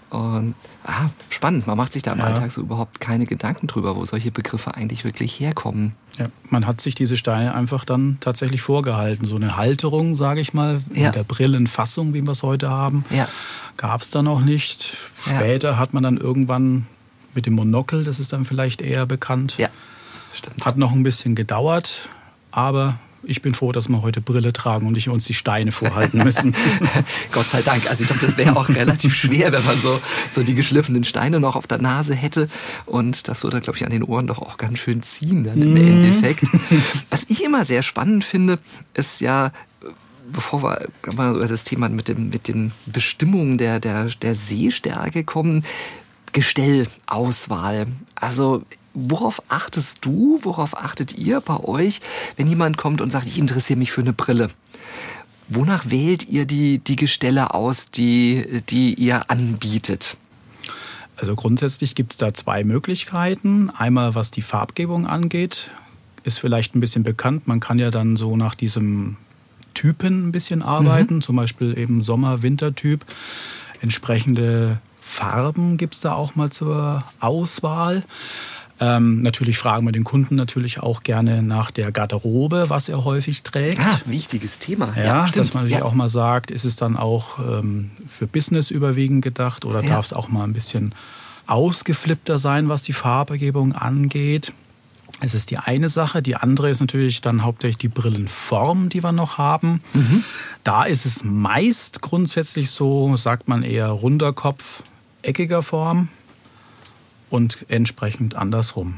Und 0.09 0.55
ah, 0.85 1.09
spannend, 1.29 1.67
man 1.67 1.77
macht 1.77 1.93
sich 1.93 2.03
da 2.03 2.13
im 2.13 2.19
ja. 2.19 2.25
Alltag 2.25 2.51
so 2.51 2.61
überhaupt 2.61 2.99
keine 2.99 3.25
Gedanken 3.25 3.67
drüber, 3.67 3.95
wo 3.95 4.05
solche 4.05 4.31
Begriffe 4.31 4.73
eigentlich 4.75 5.03
wirklich 5.03 5.39
herkommen. 5.39 5.93
Ja, 6.17 6.27
man 6.49 6.65
hat 6.65 6.81
sich 6.81 6.95
diese 6.95 7.15
Steine 7.15 7.53
einfach 7.53 7.85
dann 7.85 8.17
tatsächlich 8.19 8.61
vorgehalten. 8.61 9.25
So 9.25 9.35
eine 9.35 9.55
Halterung, 9.55 10.15
sage 10.15 10.41
ich 10.41 10.53
mal, 10.53 10.81
ja. 10.93 11.07
mit 11.07 11.15
der 11.15 11.23
Brillenfassung, 11.23 12.13
wie 12.13 12.21
wir 12.21 12.31
es 12.31 12.43
heute 12.43 12.69
haben, 12.69 13.05
ja. 13.09 13.27
gab 13.77 14.01
es 14.01 14.09
da 14.09 14.23
noch 14.23 14.41
nicht. 14.41 14.97
Später 15.21 15.77
hat 15.77 15.93
man 15.93 16.03
dann 16.03 16.17
irgendwann 16.17 16.87
mit 17.35 17.45
dem 17.45 17.53
Monokel, 17.53 18.03
das 18.03 18.19
ist 18.19 18.33
dann 18.33 18.45
vielleicht 18.45 18.81
eher 18.81 19.05
bekannt. 19.05 19.57
Ja, 19.57 19.69
stimmt. 20.33 20.65
Hat 20.65 20.77
noch 20.77 20.91
ein 20.91 21.03
bisschen 21.03 21.35
gedauert, 21.35 22.09
aber 22.51 22.97
ich 23.23 23.41
bin 23.41 23.53
froh, 23.53 23.71
dass 23.71 23.89
wir 23.89 24.01
heute 24.01 24.21
Brille 24.21 24.53
tragen 24.53 24.87
und 24.87 24.93
nicht 24.93 25.09
uns 25.09 25.25
die 25.25 25.33
Steine 25.33 25.71
vorhalten 25.71 26.23
müssen. 26.23 26.55
Gott 27.31 27.49
sei 27.49 27.61
Dank. 27.61 27.89
Also 27.89 28.03
ich 28.03 28.09
glaube, 28.09 28.25
das 28.25 28.37
wäre 28.37 28.55
auch 28.55 28.69
relativ 28.69 29.15
schwer, 29.15 29.51
wenn 29.51 29.65
man 29.65 29.79
so, 29.79 29.99
so 30.31 30.43
die 30.43 30.55
geschliffenen 30.55 31.03
Steine 31.03 31.39
noch 31.39 31.55
auf 31.55 31.67
der 31.67 31.79
Nase 31.79 32.15
hätte. 32.15 32.49
Und 32.85 33.27
das 33.27 33.43
würde, 33.43 33.59
glaube 33.61 33.77
ich, 33.77 33.85
an 33.85 33.91
den 33.91 34.03
Ohren 34.03 34.27
doch 34.27 34.39
auch 34.39 34.57
ganz 34.57 34.79
schön 34.79 35.01
ziehen 35.01 35.43
dann 35.43 35.61
im 35.61 35.71
mhm. 35.71 35.77
Endeffekt. 35.77 36.43
Was 37.09 37.25
ich 37.27 37.43
immer 37.43 37.65
sehr 37.65 37.83
spannend 37.83 38.23
finde, 38.23 38.59
ist 38.93 39.21
ja, 39.21 39.51
bevor 40.31 40.63
wir 40.63 40.87
mal 41.13 41.35
über 41.35 41.47
das 41.47 41.63
Thema 41.63 41.89
mit, 41.89 42.07
dem, 42.07 42.29
mit 42.29 42.47
den 42.47 42.71
Bestimmungen 42.85 43.57
der, 43.57 43.79
der, 43.79 44.05
der 44.05 44.35
Sehstärke 44.35 45.23
kommen, 45.23 45.65
Gestellauswahl. 46.31 47.87
Also 48.15 48.63
Worauf 48.93 49.41
achtest 49.49 50.03
du, 50.03 50.39
worauf 50.41 50.75
achtet 50.75 51.17
ihr 51.17 51.41
bei 51.41 51.57
euch, 51.57 52.01
wenn 52.37 52.47
jemand 52.47 52.77
kommt 52.77 53.01
und 53.01 53.11
sagt, 53.11 53.27
ich 53.27 53.37
interessiere 53.37 53.77
mich 53.77 53.91
für 53.91 54.01
eine 54.01 54.13
Brille? 54.13 54.49
Wonach 55.47 55.89
wählt 55.89 56.27
ihr 56.27 56.45
die, 56.45 56.79
die 56.79 56.95
Gestelle 56.95 57.53
aus, 57.53 57.85
die, 57.85 58.61
die 58.69 58.95
ihr 58.95 59.29
anbietet? 59.29 60.17
Also 61.17 61.35
grundsätzlich 61.35 61.95
gibt 61.95 62.13
es 62.13 62.17
da 62.17 62.33
zwei 62.33 62.63
Möglichkeiten. 62.63 63.69
Einmal 63.69 64.15
was 64.15 64.31
die 64.31 64.41
Farbgebung 64.41 65.05
angeht, 65.05 65.69
ist 66.23 66.39
vielleicht 66.39 66.75
ein 66.75 66.79
bisschen 66.79 67.03
bekannt. 67.03 67.47
Man 67.47 67.59
kann 67.59 67.77
ja 67.77 67.91
dann 67.91 68.17
so 68.17 68.35
nach 68.37 68.55
diesem 68.55 69.17
Typen 69.73 70.27
ein 70.27 70.31
bisschen 70.31 70.61
arbeiten, 70.61 71.15
mhm. 71.15 71.21
zum 71.21 71.35
Beispiel 71.35 71.77
eben 71.77 72.03
Sommer-Winter-Typ. 72.03 73.05
Entsprechende 73.81 74.79
Farben 75.09 75.77
gibt 75.77 75.95
es 75.95 76.01
da 76.01 76.13
auch 76.13 76.35
mal 76.35 76.51
zur 76.51 77.03
Auswahl. 77.19 78.03
Ähm, 78.79 79.21
natürlich 79.21 79.57
fragen 79.57 79.85
wir 79.85 79.91
den 79.91 80.05
Kunden 80.05 80.35
natürlich 80.35 80.79
auch 80.79 81.03
gerne 81.03 81.43
nach 81.43 81.71
der 81.71 81.91
Garderobe, 81.91 82.65
was 82.69 82.87
er 82.87 83.03
häufig 83.03 83.43
trägt. 83.43 83.81
Ah, 83.81 83.99
wichtiges 84.05 84.59
Thema. 84.59 84.93
Ja, 84.95 85.03
ja 85.03 85.25
dass 85.25 85.53
man 85.53 85.67
ja. 85.67 85.83
auch 85.83 85.93
mal 85.93 86.07
sagt, 86.07 86.51
ist 86.51 86.63
es 86.63 86.77
dann 86.77 86.95
auch 86.95 87.39
ähm, 87.39 87.91
für 88.07 88.27
Business 88.27 88.71
überwiegend 88.71 89.23
gedacht 89.23 89.65
oder 89.65 89.83
ja. 89.83 89.89
darf 89.89 90.05
es 90.05 90.13
auch 90.13 90.29
mal 90.29 90.43
ein 90.43 90.53
bisschen 90.53 90.93
ausgeflippter 91.47 92.39
sein, 92.39 92.69
was 92.69 92.83
die 92.83 92.93
Farbgebung 92.93 93.73
angeht. 93.73 94.53
Es 95.21 95.33
ist 95.33 95.51
die 95.51 95.57
eine 95.57 95.89
Sache. 95.89 96.21
Die 96.21 96.35
andere 96.35 96.69
ist 96.69 96.79
natürlich 96.79 97.19
dann 97.19 97.43
hauptsächlich 97.43 97.79
die 97.79 97.87
Brillenform, 97.89 98.87
die 98.87 99.03
wir 99.03 99.11
noch 99.11 99.37
haben. 99.37 99.81
Mhm. 99.93 100.23
Da 100.63 100.83
ist 100.83 101.05
es 101.05 101.23
meist 101.25 102.01
grundsätzlich 102.01 102.69
so, 102.71 103.17
sagt 103.17 103.49
man 103.49 103.63
eher 103.63 103.87
runder 103.89 104.31
Kopf, 104.31 104.83
eckiger 105.21 105.63
Form 105.63 106.09
und 107.29 107.65
entsprechend 107.69 108.35
andersrum. 108.35 108.95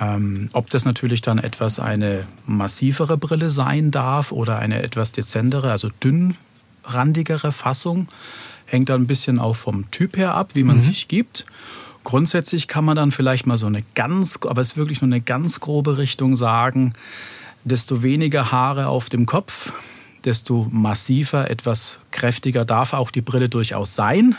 Ähm, 0.00 0.48
ob 0.52 0.70
das 0.70 0.84
natürlich 0.84 1.22
dann 1.22 1.38
etwas 1.38 1.78
eine 1.78 2.26
massivere 2.46 3.16
Brille 3.16 3.50
sein 3.50 3.90
darf 3.90 4.32
oder 4.32 4.58
eine 4.58 4.82
etwas 4.82 5.12
dezentere, 5.12 5.70
also 5.70 5.88
dünnrandigere 6.02 7.52
Fassung, 7.52 8.08
hängt 8.66 8.88
dann 8.88 9.02
ein 9.02 9.06
bisschen 9.06 9.38
auch 9.38 9.56
vom 9.56 9.90
Typ 9.90 10.16
her 10.16 10.34
ab, 10.34 10.54
wie 10.54 10.64
man 10.64 10.76
mhm. 10.76 10.82
sich 10.82 11.06
gibt. 11.06 11.46
Grundsätzlich 12.02 12.66
kann 12.68 12.84
man 12.84 12.96
dann 12.96 13.12
vielleicht 13.12 13.46
mal 13.46 13.56
so 13.56 13.66
eine 13.66 13.84
ganz, 13.94 14.40
aber 14.46 14.60
es 14.60 14.72
ist 14.72 14.76
wirklich 14.76 15.00
nur 15.00 15.08
eine 15.08 15.20
ganz 15.20 15.60
grobe 15.60 15.96
Richtung 15.96 16.36
sagen, 16.36 16.94
desto 17.62 18.02
weniger 18.02 18.50
Haare 18.50 18.88
auf 18.88 19.08
dem 19.08 19.26
Kopf, 19.26 19.72
desto 20.24 20.66
massiver, 20.70 21.50
etwas 21.50 21.98
kräftiger 22.10 22.64
darf 22.64 22.92
auch 22.94 23.10
die 23.10 23.22
Brille 23.22 23.48
durchaus 23.48 23.94
sein 23.94 24.36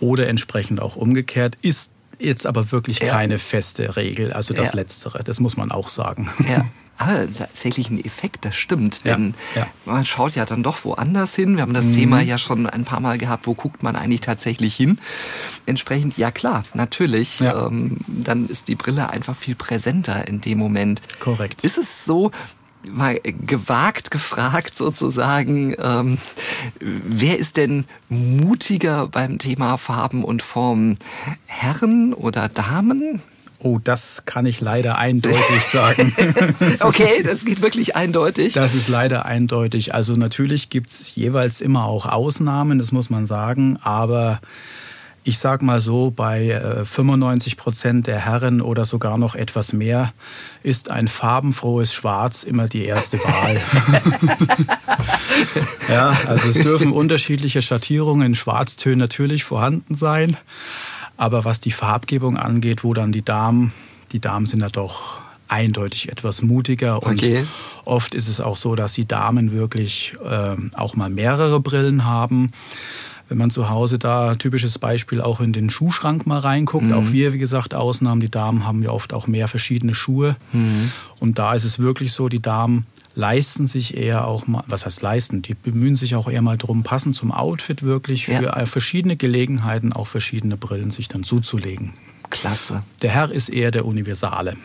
oder 0.00 0.28
entsprechend 0.28 0.80
auch 0.80 0.96
umgekehrt, 0.96 1.56
ist 1.62 1.92
jetzt 2.18 2.46
aber 2.46 2.72
wirklich 2.72 3.00
ja. 3.00 3.12
keine 3.12 3.38
feste 3.38 3.96
Regel. 3.96 4.32
Also 4.32 4.54
das 4.54 4.72
ja. 4.72 4.76
Letztere, 4.76 5.22
das 5.24 5.40
muss 5.40 5.56
man 5.56 5.70
auch 5.70 5.88
sagen. 5.88 6.28
Ja. 6.48 6.64
Aber 7.00 7.30
tatsächlich 7.30 7.90
ein 7.90 8.04
Effekt, 8.04 8.44
das 8.44 8.56
stimmt. 8.56 9.04
Wenn 9.04 9.34
ja, 9.54 9.62
ja. 9.62 9.66
man 9.84 10.04
schaut 10.04 10.34
ja 10.34 10.44
dann 10.44 10.64
doch 10.64 10.84
woanders 10.84 11.32
hin. 11.36 11.54
Wir 11.54 11.62
haben 11.62 11.72
das 11.72 11.84
mhm. 11.84 11.92
Thema 11.92 12.20
ja 12.20 12.38
schon 12.38 12.66
ein 12.66 12.84
paar 12.84 12.98
Mal 12.98 13.18
gehabt, 13.18 13.46
wo 13.46 13.54
guckt 13.54 13.84
man 13.84 13.94
eigentlich 13.94 14.20
tatsächlich 14.20 14.74
hin? 14.74 14.98
Entsprechend, 15.64 16.18
ja 16.18 16.32
klar, 16.32 16.64
natürlich. 16.74 17.38
Ja. 17.38 17.68
Ähm, 17.68 17.98
dann 18.08 18.48
ist 18.48 18.66
die 18.66 18.74
Brille 18.74 19.10
einfach 19.10 19.36
viel 19.36 19.54
präsenter 19.54 20.26
in 20.26 20.40
dem 20.40 20.58
Moment. 20.58 21.00
Korrekt. 21.20 21.62
Ist 21.62 21.78
es 21.78 22.04
so, 22.04 22.32
mal 22.92 23.18
gewagt 23.22 24.10
gefragt 24.10 24.76
sozusagen, 24.76 25.74
ähm, 25.78 26.18
wer 26.80 27.38
ist 27.38 27.56
denn 27.56 27.86
mutiger 28.08 29.08
beim 29.08 29.38
Thema 29.38 29.76
Farben 29.76 30.24
und 30.24 30.42
Formen? 30.42 30.98
Herren 31.46 32.14
oder 32.14 32.48
Damen? 32.48 33.22
Oh, 33.60 33.80
das 33.82 34.22
kann 34.24 34.46
ich 34.46 34.60
leider 34.60 34.98
eindeutig 34.98 35.64
sagen. 35.64 36.14
okay, 36.80 37.24
das 37.24 37.44
geht 37.44 37.60
wirklich 37.60 37.96
eindeutig. 37.96 38.54
Das 38.54 38.74
ist 38.74 38.88
leider 38.88 39.26
eindeutig. 39.26 39.94
Also 39.94 40.14
natürlich 40.14 40.70
gibt's 40.70 41.12
jeweils 41.16 41.60
immer 41.60 41.84
auch 41.84 42.06
Ausnahmen, 42.06 42.78
das 42.78 42.92
muss 42.92 43.10
man 43.10 43.26
sagen, 43.26 43.76
aber 43.82 44.40
ich 45.28 45.38
sag 45.38 45.60
mal 45.60 45.78
so, 45.78 46.10
bei 46.10 46.58
95 46.84 47.52
äh, 47.52 47.56
Prozent 47.56 48.06
der 48.06 48.18
Herren 48.18 48.62
oder 48.62 48.86
sogar 48.86 49.18
noch 49.18 49.34
etwas 49.34 49.74
mehr 49.74 50.14
ist 50.62 50.90
ein 50.90 51.06
farbenfrohes 51.06 51.92
Schwarz 51.92 52.44
immer 52.44 52.66
die 52.66 52.86
erste 52.86 53.18
Wahl. 53.18 53.60
ja, 55.90 56.12
also 56.26 56.48
es 56.48 56.58
dürfen 56.58 56.92
unterschiedliche 56.92 57.60
Schattierungen 57.60 58.28
in 58.28 58.34
Schwarztönen 58.36 58.98
natürlich 58.98 59.44
vorhanden 59.44 59.94
sein. 59.94 60.38
Aber 61.18 61.44
was 61.44 61.60
die 61.60 61.72
Farbgebung 61.72 62.38
angeht, 62.38 62.82
wo 62.82 62.94
dann 62.94 63.12
die 63.12 63.24
Damen, 63.24 63.74
die 64.12 64.20
Damen 64.20 64.46
sind 64.46 64.60
ja 64.60 64.70
doch 64.70 65.20
eindeutig 65.46 66.10
etwas 66.10 66.40
mutiger 66.40 67.02
und 67.02 67.18
okay. 67.18 67.44
oft 67.84 68.14
ist 68.14 68.28
es 68.28 68.40
auch 68.40 68.56
so, 68.56 68.74
dass 68.74 68.94
die 68.94 69.06
Damen 69.06 69.52
wirklich 69.52 70.16
äh, 70.24 70.56
auch 70.74 70.96
mal 70.96 71.10
mehrere 71.10 71.60
Brillen 71.60 72.06
haben. 72.06 72.52
Wenn 73.28 73.38
man 73.38 73.50
zu 73.50 73.68
Hause 73.68 73.98
da, 73.98 74.34
typisches 74.34 74.78
Beispiel, 74.78 75.20
auch 75.20 75.40
in 75.40 75.52
den 75.52 75.68
Schuhschrank 75.68 76.26
mal 76.26 76.38
reinguckt, 76.38 76.86
mhm. 76.86 76.94
auch 76.94 77.12
wir, 77.12 77.32
wie 77.32 77.38
gesagt, 77.38 77.74
Ausnahmen, 77.74 78.20
die 78.20 78.30
Damen 78.30 78.66
haben 78.66 78.82
ja 78.82 78.90
oft 78.90 79.12
auch 79.12 79.26
mehr 79.26 79.48
verschiedene 79.48 79.94
Schuhe. 79.94 80.36
Mhm. 80.52 80.90
Und 81.18 81.38
da 81.38 81.54
ist 81.54 81.64
es 81.64 81.78
wirklich 81.78 82.12
so, 82.12 82.28
die 82.28 82.40
Damen 82.40 82.86
leisten 83.14 83.66
sich 83.66 83.96
eher 83.96 84.26
auch 84.26 84.46
mal, 84.46 84.62
was 84.66 84.86
heißt 84.86 85.02
leisten, 85.02 85.42
die 85.42 85.54
bemühen 85.54 85.96
sich 85.96 86.14
auch 86.14 86.28
eher 86.28 86.40
mal 86.40 86.56
drum, 86.56 86.84
passend 86.84 87.16
zum 87.16 87.32
Outfit 87.32 87.82
wirklich 87.82 88.26
für 88.26 88.44
ja. 88.44 88.66
verschiedene 88.66 89.16
Gelegenheiten 89.16 89.92
auch 89.92 90.06
verschiedene 90.06 90.56
Brillen 90.56 90.90
sich 90.90 91.08
dann 91.08 91.24
zuzulegen. 91.24 91.94
Klasse. 92.30 92.82
Der 93.02 93.10
Herr 93.10 93.30
ist 93.30 93.48
eher 93.48 93.70
der 93.70 93.84
Universale. 93.84 94.56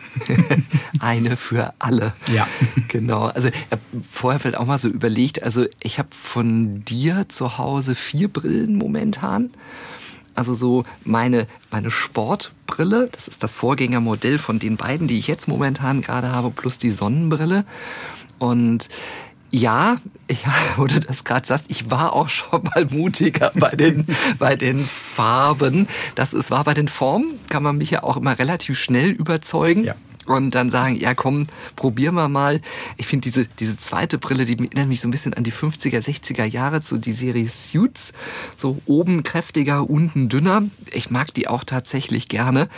Eine 1.00 1.36
für 1.36 1.74
alle. 1.78 2.12
Ja. 2.32 2.46
Genau. 2.88 3.24
Also 3.24 3.48
vorher 4.08 4.38
vielleicht 4.38 4.58
auch 4.58 4.66
mal 4.66 4.78
so 4.78 4.88
überlegt, 4.88 5.42
also 5.42 5.66
ich 5.80 5.98
habe 5.98 6.10
von 6.12 6.84
dir 6.84 7.26
zu 7.28 7.58
Hause 7.58 7.96
vier 7.96 8.28
Brillen 8.28 8.76
momentan. 8.76 9.50
Also 10.36 10.54
so 10.54 10.84
meine, 11.04 11.48
meine 11.72 11.90
Sportbrille, 11.90 13.08
das 13.10 13.26
ist 13.26 13.42
das 13.42 13.52
Vorgängermodell 13.52 14.38
von 14.38 14.60
den 14.60 14.76
beiden, 14.76 15.08
die 15.08 15.18
ich 15.18 15.26
jetzt 15.26 15.48
momentan 15.48 16.02
gerade 16.02 16.30
habe, 16.30 16.50
plus 16.50 16.78
die 16.78 16.90
Sonnenbrille. 16.90 17.64
Und 18.38 18.88
ja, 19.54 19.98
ja, 20.30 20.54
wo 20.76 20.86
du 20.86 20.98
das 21.00 21.24
gerade 21.24 21.46
sagst, 21.46 21.66
ich 21.68 21.90
war 21.90 22.12
auch 22.12 22.28
schon 22.28 22.64
mal 22.64 22.86
mutiger 22.90 23.52
bei 23.54 23.70
den, 23.70 24.06
bei 24.38 24.56
den 24.56 24.84
Farben. 24.84 25.88
Das 26.14 26.32
ist, 26.34 26.50
war 26.50 26.64
bei 26.64 26.74
den 26.74 26.88
Formen, 26.88 27.38
kann 27.48 27.62
man 27.62 27.76
mich 27.76 27.90
ja 27.90 28.02
auch 28.02 28.16
immer 28.16 28.38
relativ 28.38 28.78
schnell 28.78 29.10
überzeugen. 29.10 29.84
Ja 29.84 29.94
und 30.26 30.54
dann 30.54 30.70
sagen, 30.70 30.96
ja 30.96 31.14
komm, 31.14 31.46
probieren 31.76 32.14
wir 32.14 32.28
mal. 32.28 32.60
Ich 32.96 33.06
finde 33.06 33.28
diese, 33.28 33.46
diese 33.46 33.78
zweite 33.78 34.18
Brille, 34.18 34.44
die 34.44 34.58
erinnert 34.58 34.88
mich 34.88 35.00
so 35.00 35.08
ein 35.08 35.10
bisschen 35.10 35.34
an 35.34 35.44
die 35.44 35.52
50er, 35.52 36.00
60er 36.00 36.44
Jahre, 36.44 36.80
so 36.80 36.96
die 36.96 37.12
Serie 37.12 37.48
Suits. 37.48 38.12
So 38.56 38.80
oben 38.86 39.22
kräftiger, 39.22 39.88
unten 39.88 40.28
dünner. 40.28 40.62
Ich 40.92 41.10
mag 41.10 41.32
die 41.34 41.48
auch 41.48 41.64
tatsächlich 41.64 42.28
gerne. 42.28 42.68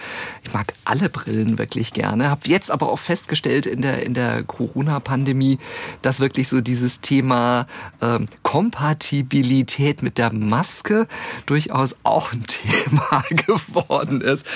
Ich 0.43 0.53
mag 0.53 0.75
alle 0.85 1.09
Brillen 1.09 1.59
wirklich 1.59 1.93
gerne. 1.93 2.31
Hab 2.31 2.47
jetzt 2.47 2.71
aber 2.71 2.91
auch 2.91 2.99
festgestellt 2.99 3.67
in 3.67 3.83
der, 3.83 4.03
in 4.03 4.15
der 4.15 4.43
Corona-Pandemie, 4.43 5.59
dass 6.03 6.21
wirklich 6.21 6.49
so 6.49 6.61
dieses 6.61 7.01
Thema 7.01 7.67
ähm, 8.01 8.27
Kompatibilität 8.43 10.03
mit 10.03 10.19
der 10.19 10.33
Maske 10.33 11.07
durchaus 11.47 11.97
auch 12.03 12.33
ein 12.33 12.45
Thema 12.47 13.23
geworden 13.31 14.21
ist. 14.21 14.47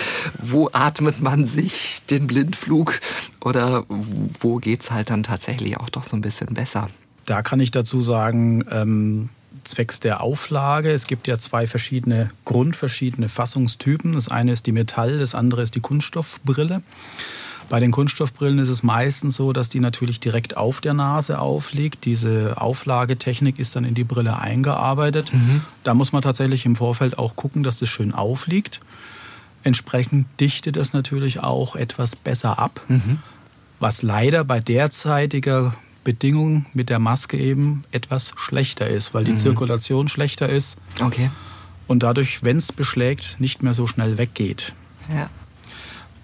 Wo 0.42 0.70
atmet 0.72 1.20
man 1.20 1.46
sich 1.46 2.02
den 2.10 2.26
Blindflug 2.26 2.79
genug 2.80 3.00
oder 3.40 3.84
wo 3.88 4.56
geht 4.56 4.82
es 4.82 4.90
halt 4.90 5.10
dann 5.10 5.22
tatsächlich 5.22 5.76
auch 5.78 5.88
doch 5.88 6.04
so 6.04 6.16
ein 6.16 6.20
bisschen 6.20 6.54
besser? 6.54 6.88
Da 7.26 7.42
kann 7.42 7.60
ich 7.60 7.70
dazu 7.70 8.02
sagen, 8.02 8.64
ähm, 8.70 9.28
zwecks 9.64 10.00
der 10.00 10.22
Auflage, 10.22 10.90
es 10.90 11.06
gibt 11.06 11.28
ja 11.28 11.38
zwei 11.38 11.66
verschiedene, 11.66 12.30
grundverschiedene 12.44 13.28
Fassungstypen. 13.28 14.14
Das 14.14 14.28
eine 14.28 14.52
ist 14.52 14.66
die 14.66 14.72
Metall, 14.72 15.18
das 15.18 15.34
andere 15.34 15.62
ist 15.62 15.74
die 15.74 15.80
Kunststoffbrille. 15.80 16.82
Bei 17.68 17.78
den 17.78 17.92
Kunststoffbrillen 17.92 18.58
ist 18.58 18.68
es 18.68 18.82
meistens 18.82 19.36
so, 19.36 19.52
dass 19.52 19.68
die 19.68 19.78
natürlich 19.78 20.18
direkt 20.18 20.56
auf 20.56 20.80
der 20.80 20.92
Nase 20.92 21.38
aufliegt. 21.38 22.04
Diese 22.04 22.54
Auflagetechnik 22.56 23.60
ist 23.60 23.76
dann 23.76 23.84
in 23.84 23.94
die 23.94 24.02
Brille 24.02 24.36
eingearbeitet. 24.38 25.32
Mhm. 25.32 25.62
Da 25.84 25.94
muss 25.94 26.10
man 26.10 26.20
tatsächlich 26.22 26.66
im 26.66 26.74
Vorfeld 26.74 27.16
auch 27.16 27.36
gucken, 27.36 27.62
dass 27.62 27.78
das 27.78 27.88
schön 27.88 28.12
aufliegt. 28.12 28.80
Entsprechend 29.62 30.26
dichtet 30.40 30.76
es 30.76 30.92
natürlich 30.92 31.40
auch 31.40 31.76
etwas 31.76 32.16
besser 32.16 32.58
ab, 32.58 32.80
mhm. 32.88 33.18
was 33.78 34.02
leider 34.02 34.44
bei 34.44 34.60
derzeitiger 34.60 35.74
Bedingung 36.02 36.66
mit 36.72 36.88
der 36.88 36.98
Maske 36.98 37.36
eben 37.36 37.84
etwas 37.92 38.32
schlechter 38.36 38.88
ist, 38.88 39.12
weil 39.12 39.24
die 39.24 39.32
mhm. 39.32 39.38
Zirkulation 39.38 40.08
schlechter 40.08 40.48
ist. 40.48 40.78
Okay. 41.00 41.30
Und 41.86 42.02
dadurch, 42.02 42.42
wenn 42.42 42.56
es 42.56 42.72
beschlägt, 42.72 43.36
nicht 43.38 43.62
mehr 43.62 43.74
so 43.74 43.86
schnell 43.86 44.16
weggeht. 44.16 44.72
Ja. 45.12 45.28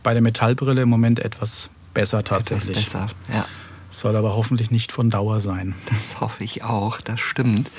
Bei 0.03 0.13
der 0.13 0.23
Metallbrille 0.23 0.83
im 0.83 0.89
Moment 0.89 1.19
etwas 1.19 1.69
besser 1.93 2.25
tatsächlich. 2.25 2.79
Etwas 2.79 2.93
besser, 2.93 3.09
ja. 3.33 3.47
Soll 3.91 4.17
aber 4.17 4.37
hoffentlich 4.37 4.71
nicht 4.71 4.93
von 4.93 5.11
Dauer 5.11 5.41
sein. 5.41 5.75
Das 5.91 6.21
hoffe 6.21 6.45
ich 6.45 6.65
auch, 6.65 7.01
das 7.01 7.21
stimmt. 7.21 7.71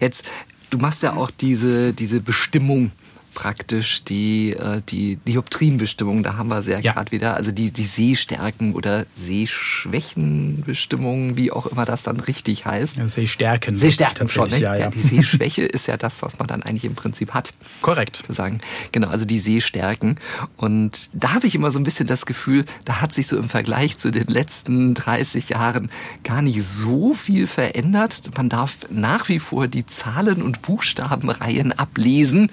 Jetzt, 0.00 0.24
du 0.70 0.78
machst 0.78 1.02
ja 1.02 1.14
auch 1.14 1.30
diese, 1.30 1.92
diese 1.92 2.20
Bestimmung 2.20 2.92
praktisch 3.34 4.04
die, 4.04 4.52
äh, 4.52 4.80
die 4.88 5.16
Dioptrienbestimmung, 5.16 6.22
da 6.22 6.36
haben 6.36 6.48
wir 6.48 6.62
ja, 6.62 6.78
ja. 6.78 6.92
gerade 6.92 7.12
wieder, 7.12 7.34
also 7.34 7.50
die, 7.50 7.70
die 7.70 7.84
Sehstärken 7.84 8.72
oder 8.74 9.04
Sehschwächenbestimmung, 9.16 11.36
wie 11.36 11.52
auch 11.52 11.66
immer 11.66 11.84
das 11.84 12.04
dann 12.04 12.20
richtig 12.20 12.64
heißt. 12.64 12.96
Ja, 12.96 13.06
Sehstärken. 13.08 13.76
Sehstärken 13.76 14.28
schon, 14.28 14.48
ne? 14.50 14.58
Ja, 14.58 14.76
ja. 14.76 14.90
Die 14.90 15.00
Sehschwäche 15.00 15.62
ist 15.66 15.88
ja 15.88 15.96
das, 15.96 16.22
was 16.22 16.38
man 16.38 16.46
dann 16.46 16.62
eigentlich 16.62 16.84
im 16.84 16.94
Prinzip 16.94 17.34
hat. 17.34 17.52
Korrekt. 17.82 18.22
Sagen. 18.28 18.60
Genau, 18.92 19.08
also 19.08 19.24
die 19.24 19.38
Sehstärken. 19.38 20.16
Und 20.56 21.10
da 21.12 21.34
habe 21.34 21.46
ich 21.46 21.54
immer 21.54 21.70
so 21.70 21.78
ein 21.78 21.84
bisschen 21.84 22.06
das 22.06 22.26
Gefühl, 22.26 22.64
da 22.84 23.00
hat 23.00 23.12
sich 23.12 23.26
so 23.26 23.36
im 23.36 23.48
Vergleich 23.48 23.98
zu 23.98 24.10
den 24.10 24.28
letzten 24.28 24.94
30 24.94 25.50
Jahren 25.50 25.90
gar 26.22 26.42
nicht 26.42 26.62
so 26.62 27.14
viel 27.14 27.46
verändert. 27.46 28.30
Man 28.36 28.48
darf 28.48 28.78
nach 28.90 29.28
wie 29.28 29.40
vor 29.40 29.68
die 29.68 29.86
Zahlen- 29.86 30.42
und 30.42 30.62
Buchstabenreihen 30.62 31.72
ablesen. 31.72 32.50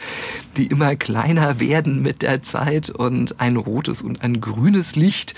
Die 0.57 0.67
immer 0.71 0.95
kleiner 0.95 1.59
werden 1.59 2.01
mit 2.01 2.21
der 2.21 2.41
Zeit 2.41 2.89
und 2.89 3.39
ein 3.39 3.57
rotes 3.57 4.01
und 4.01 4.23
ein 4.23 4.41
grünes 4.41 4.95
Licht 4.95 5.35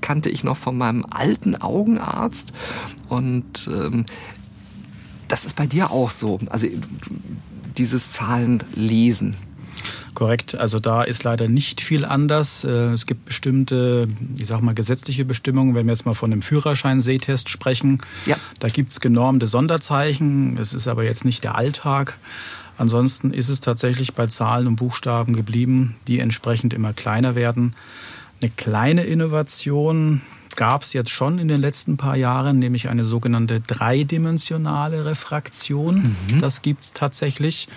kannte 0.00 0.30
ich 0.30 0.42
noch 0.42 0.56
von 0.56 0.76
meinem 0.76 1.04
alten 1.08 1.54
Augenarzt 1.54 2.52
und 3.08 3.68
ähm, 3.72 4.06
das 5.28 5.44
ist 5.44 5.56
bei 5.56 5.66
dir 5.66 5.90
auch 5.90 6.10
so. 6.10 6.38
Also 6.48 6.66
dieses 7.76 8.12
Zahlenlesen. 8.12 9.36
Korrekt, 10.14 10.56
also 10.56 10.80
da 10.80 11.02
ist 11.02 11.22
leider 11.22 11.48
nicht 11.48 11.80
viel 11.80 12.04
anders. 12.04 12.64
Äh, 12.64 12.92
es 12.92 13.06
gibt 13.06 13.26
bestimmte, 13.26 14.08
ich 14.36 14.48
sag 14.48 14.60
mal, 14.60 14.74
gesetzliche 14.74 15.24
Bestimmungen, 15.24 15.74
wenn 15.74 15.86
wir 15.86 15.92
jetzt 15.92 16.04
mal 16.04 16.14
von 16.14 16.32
einem 16.32 16.42
Führerschein-Sehtest 16.42 17.48
sprechen. 17.48 17.98
Ja. 18.26 18.36
Da 18.58 18.68
gibt 18.68 18.92
es 18.92 19.00
genormte 19.00 19.46
Sonderzeichen. 19.46 20.58
Es 20.58 20.74
ist 20.74 20.88
aber 20.88 21.04
jetzt 21.04 21.24
nicht 21.24 21.44
der 21.44 21.54
Alltag. 21.54 22.18
Ansonsten 22.80 23.30
ist 23.34 23.50
es 23.50 23.60
tatsächlich 23.60 24.14
bei 24.14 24.26
Zahlen 24.26 24.66
und 24.66 24.76
Buchstaben 24.76 25.36
geblieben, 25.36 25.96
die 26.06 26.18
entsprechend 26.18 26.72
immer 26.72 26.94
kleiner 26.94 27.34
werden. 27.34 27.74
Eine 28.40 28.50
kleine 28.52 29.04
Innovation 29.04 30.22
gab 30.56 30.80
es 30.80 30.94
jetzt 30.94 31.10
schon 31.10 31.38
in 31.38 31.46
den 31.46 31.60
letzten 31.60 31.98
paar 31.98 32.16
Jahren, 32.16 32.58
nämlich 32.58 32.88
eine 32.88 33.04
sogenannte 33.04 33.60
dreidimensionale 33.60 35.04
Refraktion. 35.04 36.16
Mhm. 36.30 36.40
Das 36.40 36.62
gibt 36.62 36.84
es 36.84 36.92
tatsächlich. 36.94 37.68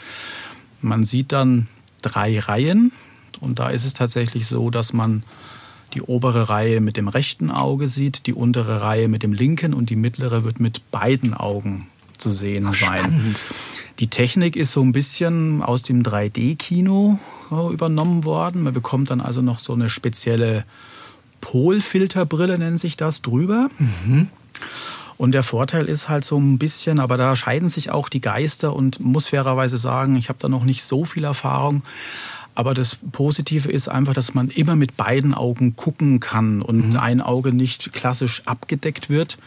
Man 0.81 1.03
sieht 1.03 1.33
dann 1.33 1.67
drei 2.01 2.39
Reihen. 2.39 2.93
Und 3.41 3.59
da 3.59 3.71
ist 3.71 3.83
es 3.83 3.93
tatsächlich 3.93 4.47
so, 4.47 4.69
dass 4.69 4.93
man 4.93 5.23
die 5.95 6.01
obere 6.01 6.47
Reihe 6.47 6.79
mit 6.79 6.95
dem 6.95 7.09
rechten 7.09 7.51
Auge 7.51 7.89
sieht, 7.89 8.25
die 8.25 8.33
untere 8.33 8.81
Reihe 8.81 9.09
mit 9.09 9.21
dem 9.21 9.33
linken 9.33 9.73
und 9.73 9.89
die 9.89 9.97
mittlere 9.97 10.45
wird 10.45 10.61
mit 10.61 10.91
beiden 10.91 11.33
Augen 11.33 11.87
zu 12.17 12.31
sehen 12.31 12.67
Ach, 12.69 12.75
sein. 12.75 12.99
Spannend. 12.99 13.45
Die 13.99 14.07
Technik 14.07 14.55
ist 14.55 14.71
so 14.71 14.81
ein 14.81 14.91
bisschen 14.91 15.61
aus 15.61 15.83
dem 15.83 16.03
3D-Kino 16.03 17.19
übernommen 17.71 18.23
worden. 18.23 18.63
Man 18.63 18.73
bekommt 18.73 19.11
dann 19.11 19.21
also 19.21 19.41
noch 19.41 19.59
so 19.59 19.73
eine 19.73 19.89
spezielle 19.89 20.65
Polfilterbrille, 21.41 22.57
nennt 22.57 22.79
sich 22.79 22.97
das, 22.97 23.21
drüber. 23.21 23.69
Mhm. 23.77 24.29
Und 25.17 25.33
der 25.33 25.43
Vorteil 25.43 25.85
ist 25.85 26.09
halt 26.09 26.25
so 26.25 26.39
ein 26.39 26.57
bisschen, 26.57 26.99
aber 26.99 27.17
da 27.17 27.35
scheiden 27.35 27.69
sich 27.69 27.91
auch 27.91 28.09
die 28.09 28.21
Geister 28.21 28.75
und 28.75 28.99
muss 28.99 29.27
fairerweise 29.27 29.77
sagen, 29.77 30.15
ich 30.15 30.29
habe 30.29 30.39
da 30.39 30.49
noch 30.49 30.63
nicht 30.63 30.83
so 30.83 31.05
viel 31.05 31.23
Erfahrung. 31.23 31.83
Aber 32.55 32.73
das 32.73 32.97
Positive 33.11 33.71
ist 33.71 33.87
einfach, 33.87 34.13
dass 34.13 34.33
man 34.33 34.49
immer 34.49 34.75
mit 34.75 34.97
beiden 34.97 35.33
Augen 35.33 35.75
gucken 35.75 36.19
kann 36.19 36.61
und 36.61 36.91
mhm. 36.91 36.97
ein 36.97 37.21
Auge 37.21 37.51
nicht 37.51 37.93
klassisch 37.93 38.41
abgedeckt 38.45 39.09
wird 39.09 39.37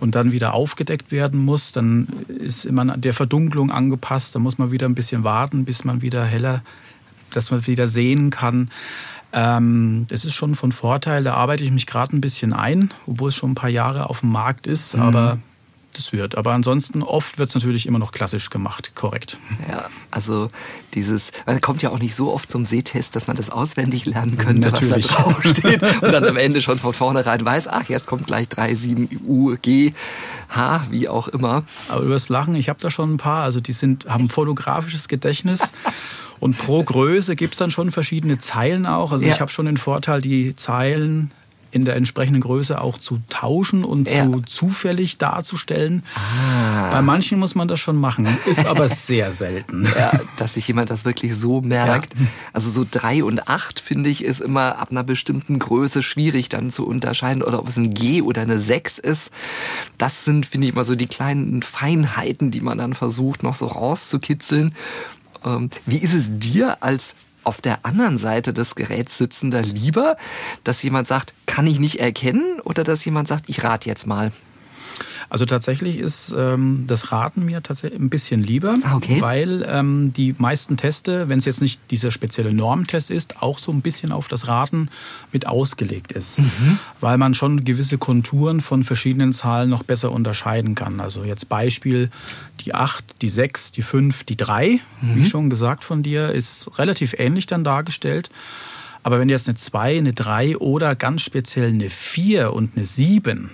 und 0.00 0.14
dann 0.14 0.32
wieder 0.32 0.54
aufgedeckt 0.54 1.10
werden 1.10 1.44
muss. 1.44 1.72
Dann 1.72 2.08
ist 2.28 2.64
immer 2.64 2.96
der 2.96 3.14
Verdunklung 3.14 3.70
angepasst. 3.70 4.34
Da 4.34 4.38
muss 4.38 4.58
man 4.58 4.70
wieder 4.70 4.88
ein 4.88 4.94
bisschen 4.94 5.24
warten, 5.24 5.64
bis 5.64 5.84
man 5.84 6.02
wieder 6.02 6.24
heller, 6.24 6.62
dass 7.32 7.50
man 7.50 7.66
wieder 7.66 7.88
sehen 7.88 8.30
kann. 8.30 8.70
Ähm, 9.32 10.06
das 10.08 10.24
ist 10.24 10.34
schon 10.34 10.54
von 10.54 10.72
Vorteil. 10.72 11.24
Da 11.24 11.34
arbeite 11.34 11.64
ich 11.64 11.70
mich 11.70 11.86
gerade 11.86 12.16
ein 12.16 12.20
bisschen 12.20 12.52
ein, 12.52 12.92
obwohl 13.06 13.28
es 13.30 13.34
schon 13.34 13.52
ein 13.52 13.56
paar 13.56 13.70
Jahre 13.70 14.08
auf 14.08 14.20
dem 14.20 14.30
Markt 14.30 14.66
ist. 14.66 14.96
Mhm. 14.96 15.02
Aber 15.02 15.38
das 15.96 16.12
wird. 16.12 16.36
Aber 16.36 16.52
ansonsten 16.52 17.02
oft 17.02 17.38
wird 17.38 17.48
es 17.48 17.54
natürlich 17.54 17.86
immer 17.86 17.98
noch 17.98 18.12
klassisch 18.12 18.50
gemacht, 18.50 18.92
korrekt. 18.94 19.36
Ja, 19.68 19.84
also 20.10 20.50
dieses, 20.94 21.32
man 21.46 21.60
kommt 21.60 21.82
ja 21.82 21.90
auch 21.90 21.98
nicht 21.98 22.14
so 22.14 22.32
oft 22.32 22.50
zum 22.50 22.64
Sehtest, 22.64 23.16
dass 23.16 23.26
man 23.26 23.36
das 23.36 23.50
auswendig 23.50 24.06
lernen 24.06 24.36
könnte, 24.38 24.70
natürlich. 24.70 24.94
was 24.94 25.06
da 25.06 25.22
draufsteht 25.22 25.82
und 26.02 26.12
dann 26.12 26.24
am 26.24 26.36
Ende 26.36 26.62
schon 26.62 26.78
von 26.78 26.92
vornherein 26.92 27.44
weiß, 27.44 27.68
ach, 27.68 27.88
jetzt 27.88 28.06
kommt 28.06 28.26
gleich 28.26 28.48
3, 28.48 28.74
7, 28.74 29.08
U, 29.26 29.56
G, 29.60 29.92
H, 30.48 30.86
wie 30.90 31.08
auch 31.08 31.28
immer. 31.28 31.64
Aber 31.88 32.02
übers 32.02 32.28
Lachen, 32.28 32.54
ich 32.54 32.68
habe 32.68 32.80
da 32.80 32.90
schon 32.90 33.14
ein 33.14 33.18
paar, 33.18 33.44
also 33.44 33.60
die 33.60 33.72
sind, 33.72 34.06
haben 34.06 34.28
fotografisches 34.28 35.08
Gedächtnis. 35.08 35.72
Und 36.38 36.58
pro 36.58 36.82
Größe 36.82 37.34
gibt 37.34 37.54
es 37.54 37.58
dann 37.58 37.70
schon 37.70 37.90
verschiedene 37.90 38.38
Zeilen 38.38 38.86
auch. 38.86 39.12
Also 39.12 39.24
ja. 39.24 39.32
ich 39.32 39.40
habe 39.40 39.50
schon 39.50 39.66
den 39.66 39.78
Vorteil, 39.78 40.20
die 40.20 40.54
Zeilen 40.54 41.30
in 41.76 41.84
der 41.84 41.94
entsprechenden 41.94 42.40
Größe 42.40 42.80
auch 42.80 42.98
zu 42.98 43.20
tauschen 43.28 43.84
und 43.84 44.10
ja. 44.10 44.24
zu 44.24 44.40
zufällig 44.40 45.18
darzustellen. 45.18 46.02
Ah. 46.14 46.90
Bei 46.90 47.02
manchen 47.02 47.38
muss 47.38 47.54
man 47.54 47.68
das 47.68 47.78
schon 47.78 47.96
machen, 47.96 48.26
ist 48.46 48.66
aber 48.66 48.88
sehr 48.88 49.30
selten. 49.30 49.86
Ja, 49.96 50.18
dass 50.38 50.54
sich 50.54 50.66
jemand 50.66 50.88
das 50.88 51.04
wirklich 51.04 51.36
so 51.36 51.60
merkt. 51.60 52.14
Ja. 52.14 52.26
Also 52.54 52.70
so 52.70 52.86
drei 52.90 53.22
und 53.22 53.46
acht 53.46 53.78
finde 53.78 54.08
ich 54.08 54.24
ist 54.24 54.40
immer 54.40 54.78
ab 54.78 54.90
einer 54.90 55.04
bestimmten 55.04 55.58
Größe 55.58 56.02
schwierig 56.02 56.48
dann 56.48 56.72
zu 56.72 56.86
unterscheiden 56.86 57.42
oder 57.42 57.58
ob 57.58 57.68
es 57.68 57.76
ein 57.76 57.90
G 57.90 58.22
oder 58.22 58.40
eine 58.40 58.58
sechs 58.58 58.98
ist. 58.98 59.30
Das 59.98 60.24
sind 60.24 60.46
finde 60.46 60.68
ich 60.68 60.72
immer 60.72 60.84
so 60.84 60.94
die 60.94 61.06
kleinen 61.06 61.62
Feinheiten, 61.62 62.50
die 62.50 62.62
man 62.62 62.78
dann 62.78 62.94
versucht 62.94 63.42
noch 63.42 63.54
so 63.54 63.66
rauszukitzeln. 63.66 64.74
Ähm, 65.44 65.68
wie 65.84 65.98
ist 65.98 66.14
es 66.14 66.38
dir 66.38 66.82
als 66.82 67.14
auf 67.46 67.60
der 67.60 67.84
anderen 67.84 68.18
Seite 68.18 68.52
des 68.52 68.74
Geräts 68.74 69.18
sitzender 69.18 69.62
lieber, 69.62 70.16
dass 70.64 70.82
jemand 70.82 71.06
sagt, 71.06 71.34
kann 71.46 71.66
ich 71.66 71.78
nicht 71.78 72.00
erkennen 72.00 72.60
oder 72.60 72.84
dass 72.84 73.04
jemand 73.04 73.28
sagt, 73.28 73.48
ich 73.48 73.62
rate 73.64 73.88
jetzt 73.88 74.06
mal? 74.06 74.32
Also 75.28 75.44
tatsächlich 75.44 75.98
ist 75.98 76.34
ähm, 76.36 76.84
das 76.86 77.10
Raten 77.12 77.44
mir 77.44 77.62
tatsächlich 77.62 78.00
ein 78.00 78.10
bisschen 78.10 78.42
lieber, 78.42 78.76
ah, 78.82 78.96
okay. 78.96 79.20
weil 79.20 79.66
ähm, 79.68 80.12
die 80.12 80.34
meisten 80.38 80.76
Teste, 80.76 81.28
wenn 81.28 81.38
es 81.38 81.44
jetzt 81.44 81.60
nicht 81.60 81.80
dieser 81.90 82.10
spezielle 82.10 82.52
Normtest 82.52 83.10
ist, 83.10 83.42
auch 83.42 83.58
so 83.58 83.72
ein 83.72 83.80
bisschen 83.80 84.12
auf 84.12 84.28
das 84.28 84.46
Raten 84.48 84.88
mit 85.32 85.46
ausgelegt 85.46 86.12
ist, 86.12 86.38
mhm. 86.38 86.78
weil 87.00 87.18
man 87.18 87.34
schon 87.34 87.64
gewisse 87.64 87.98
Konturen 87.98 88.60
von 88.60 88.84
verschiedenen 88.84 89.32
Zahlen 89.32 89.68
noch 89.68 89.82
besser 89.82 90.12
unterscheiden 90.12 90.74
kann. 90.74 91.00
Also 91.00 91.24
jetzt 91.24 91.48
Beispiel 91.48 92.10
die 92.60 92.74
8, 92.74 93.04
die 93.22 93.28
6, 93.28 93.72
die 93.72 93.82
5, 93.82 94.24
die 94.24 94.36
3, 94.36 94.80
mhm. 95.00 95.16
wie 95.16 95.24
schon 95.24 95.50
gesagt 95.50 95.82
von 95.82 96.02
dir, 96.02 96.30
ist 96.30 96.78
relativ 96.78 97.14
ähnlich 97.18 97.46
dann 97.46 97.64
dargestellt. 97.64 98.30
Aber 99.02 99.18
wenn 99.20 99.28
jetzt 99.28 99.48
eine 99.48 99.56
2, 99.56 99.98
eine 99.98 100.12
3 100.12 100.56
oder 100.58 100.96
ganz 100.96 101.22
speziell 101.22 101.68
eine 101.68 101.90
4 101.90 102.52
und 102.52 102.76
eine 102.76 102.84
7 102.84 103.50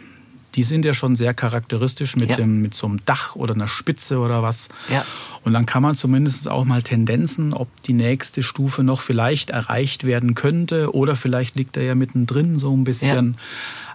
die 0.54 0.62
sind 0.62 0.84
ja 0.84 0.94
schon 0.94 1.16
sehr 1.16 1.34
charakteristisch 1.34 2.16
mit, 2.16 2.30
ja. 2.30 2.36
dem, 2.36 2.60
mit 2.60 2.74
so 2.74 2.86
einem 2.86 3.04
Dach 3.04 3.36
oder 3.36 3.54
einer 3.54 3.68
Spitze 3.68 4.18
oder 4.18 4.42
was. 4.42 4.68
Ja. 4.90 5.04
Und 5.44 5.52
dann 5.54 5.66
kann 5.66 5.82
man 5.82 5.96
zumindest 5.96 6.48
auch 6.48 6.64
mal 6.64 6.82
Tendenzen, 6.82 7.52
ob 7.52 7.68
die 7.82 7.94
nächste 7.94 8.42
Stufe 8.42 8.82
noch 8.82 9.00
vielleicht 9.00 9.50
erreicht 9.50 10.04
werden 10.04 10.34
könnte 10.34 10.94
oder 10.94 11.16
vielleicht 11.16 11.56
liegt 11.56 11.76
er 11.76 11.82
ja 11.82 11.94
mittendrin 11.94 12.58
so 12.58 12.76
ein 12.76 12.84
bisschen. 12.84 13.32
Ja. 13.32 13.38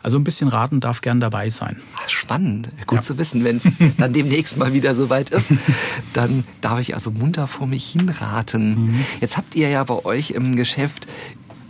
Also 0.03 0.17
ein 0.17 0.23
bisschen 0.23 0.47
raten 0.47 0.79
darf 0.79 1.01
gern 1.01 1.19
dabei 1.19 1.49
sein. 1.49 1.81
Spannend, 2.07 2.69
gut 2.85 2.99
ja. 2.99 3.01
zu 3.01 3.17
wissen. 3.17 3.43
Wenn 3.43 3.57
es 3.57 3.63
dann 3.97 4.13
demnächst 4.13 4.57
mal 4.57 4.73
wieder 4.73 4.95
soweit 4.95 5.31
ist, 5.31 5.51
dann 6.13 6.43
darf 6.61 6.79
ich 6.79 6.93
also 6.93 7.11
munter 7.11 7.47
vor 7.47 7.67
mich 7.67 7.89
hinraten. 7.89 8.87
Mhm. 8.87 9.05
Jetzt 9.19 9.37
habt 9.37 9.55
ihr 9.55 9.69
ja 9.69 9.83
bei 9.83 10.05
euch 10.05 10.31
im 10.31 10.55
Geschäft 10.55 11.07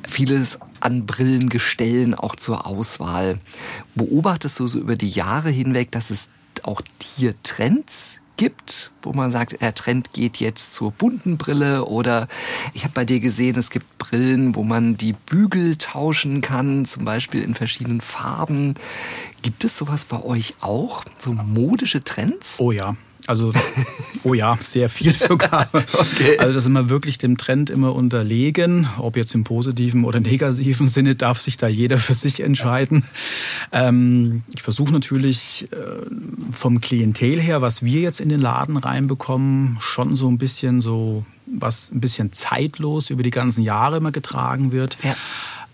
vieles 0.08 0.60
an 0.80 1.06
Brillengestellen 1.06 2.16
auch 2.16 2.36
zur 2.36 2.66
Auswahl. 2.66 3.40
Beobachtest 3.96 4.60
du 4.60 4.68
so 4.68 4.80
über 4.80 4.96
die 4.96 5.10
Jahre 5.10 5.50
hinweg, 5.50 5.92
dass 5.92 6.10
es 6.10 6.30
auch 6.64 6.82
hier 7.02 7.36
Trends 7.44 8.20
gibt, 8.38 8.92
wo 9.02 9.14
man 9.14 9.32
sagt, 9.32 9.60
der 9.62 9.74
Trend 9.74 10.14
geht 10.14 10.38
jetzt 10.38 10.74
zur 10.74 10.92
bunten 10.92 11.38
Brille 11.38 11.86
oder 11.86 12.28
ich 12.74 12.84
habe 12.84 12.94
bei 12.94 13.06
dir 13.06 13.20
gesehen, 13.20 13.58
es 13.58 13.72
gibt 13.72 13.98
Brillen, 13.98 14.56
wo 14.56 14.64
man 14.64 14.96
die 14.96 15.14
Bügel 15.14 15.76
tauschen 15.78 16.42
kann, 16.42 16.86
zum 16.86 17.04
Beispiel 17.04 17.42
in 17.42 17.56
verschiedenen 17.56 18.00
Farben. 18.00 18.76
Gibt 19.42 19.64
es 19.64 19.78
sowas 19.78 20.06
bei 20.06 20.22
euch 20.24 20.56
auch? 20.62 21.04
So 21.18 21.34
modische 21.34 22.04
Trends? 22.04 22.58
Oh 22.60 22.72
ja, 22.72 22.96
also, 23.28 23.52
oh 24.24 24.34
ja, 24.34 24.58
sehr 24.60 24.90
viel 24.90 25.14
sogar. 25.18 25.70
okay. 25.74 26.40
Also, 26.40 26.54
das 26.54 26.64
sind 26.64 26.74
wir 26.74 26.90
wirklich 26.90 27.18
dem 27.18 27.38
Trend 27.38 27.70
immer 27.70 27.94
unterlegen. 27.94 28.88
Ob 28.98 29.18
jetzt 29.18 29.36
im 29.36 29.44
positiven 29.44 30.06
oder 30.06 30.20
negativen 30.20 30.88
Sinne, 30.88 31.16
darf 31.16 31.40
sich 31.40 31.58
da 31.58 31.68
jeder 31.68 31.98
für 31.98 32.14
sich 32.14 32.40
entscheiden. 32.40 33.04
Ähm, 33.72 34.44
ich 34.54 34.62
versuche 34.62 34.92
natürlich 34.92 35.68
äh, 35.72 35.76
vom 36.52 36.82
Klientel 36.82 37.40
her, 37.40 37.62
was 37.62 37.84
wir 37.84 38.00
jetzt 38.00 38.22
in 38.22 38.30
den 38.30 38.42
Laden 38.42 38.78
reinbekommen, 38.78 39.78
schon 39.82 40.16
so 40.16 40.30
ein 40.30 40.38
bisschen 40.38 40.82
so, 40.82 41.26
was 41.46 41.92
ein 41.92 42.00
bisschen 42.00 42.32
zeitlos 42.34 43.10
über 43.10 43.24
die 43.24 43.30
ganzen 43.30 43.62
Jahre 43.62 43.98
immer 43.98 44.12
getragen 44.12 44.72
wird. 44.72 44.98
Ja. 45.04 45.16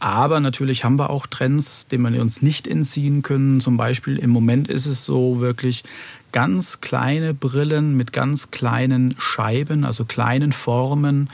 Aber 0.03 0.41
natürlich 0.41 0.83
haben 0.83 0.99
wir 0.99 1.09
auch 1.09 1.27
Trends, 1.27 1.87
denen 1.87 2.13
wir 2.13 2.21
uns 2.21 2.41
nicht 2.41 2.67
entziehen 2.67 3.21
können. 3.21 3.61
Zum 3.61 3.77
Beispiel 3.77 4.17
im 4.17 4.31
Moment 4.31 4.67
ist 4.67 4.85
es 4.85 5.05
so 5.05 5.39
wirklich, 5.39 5.85
ganz 6.33 6.81
kleine 6.81 7.33
Brillen 7.33 7.95
mit 7.95 8.11
ganz 8.11 8.51
kleinen 8.51 9.15
Scheiben, 9.17 9.85
also 9.85 10.03
kleinen 10.03 10.51
Formen, 10.51 11.29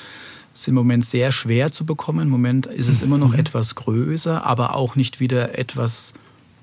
ist 0.54 0.68
im 0.68 0.76
Moment 0.76 1.06
sehr 1.06 1.32
schwer 1.32 1.72
zu 1.72 1.86
bekommen. 1.86 2.28
Im 2.28 2.30
Moment 2.30 2.68
ist 2.68 2.88
es 2.88 3.02
immer 3.02 3.18
noch 3.18 3.34
mhm. 3.34 3.40
etwas 3.40 3.76
größer, 3.76 4.46
aber 4.46 4.76
auch 4.76 4.96
nicht 4.96 5.20
wieder 5.20 5.58
etwas 5.58 6.14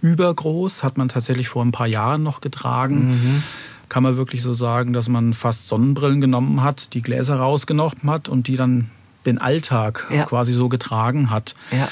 übergroß. 0.02 0.84
Hat 0.84 0.98
man 0.98 1.08
tatsächlich 1.08 1.48
vor 1.48 1.64
ein 1.64 1.72
paar 1.72 1.86
Jahren 1.86 2.22
noch 2.22 2.40
getragen. 2.40 3.08
Mhm. 3.08 3.42
Kann 3.88 4.02
man 4.02 4.16
wirklich 4.16 4.42
so 4.42 4.52
sagen, 4.52 4.92
dass 4.92 5.08
man 5.08 5.32
fast 5.32 5.68
Sonnenbrillen 5.68 6.20
genommen 6.20 6.62
hat, 6.62 6.92
die 6.92 7.02
Gläser 7.02 7.36
rausgenommen 7.36 8.10
hat 8.10 8.28
und 8.28 8.48
die 8.48 8.56
dann 8.56 8.90
den 9.24 9.38
Alltag 9.38 10.06
ja. 10.10 10.24
quasi 10.24 10.52
so 10.52 10.68
getragen 10.68 11.30
hat. 11.30 11.54
Ja. 11.70 11.88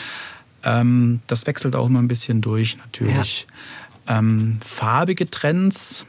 Ähm, 0.63 1.21
das 1.27 1.47
wechselt 1.47 1.75
auch 1.77 1.87
immer 1.87 2.01
ein 2.01 2.09
bisschen 2.09 2.41
durch, 2.41 2.77
natürlich. 2.79 3.47
Ja. 4.07 4.19
Ähm, 4.19 4.59
farbige 4.63 5.31
Trends 5.31 6.07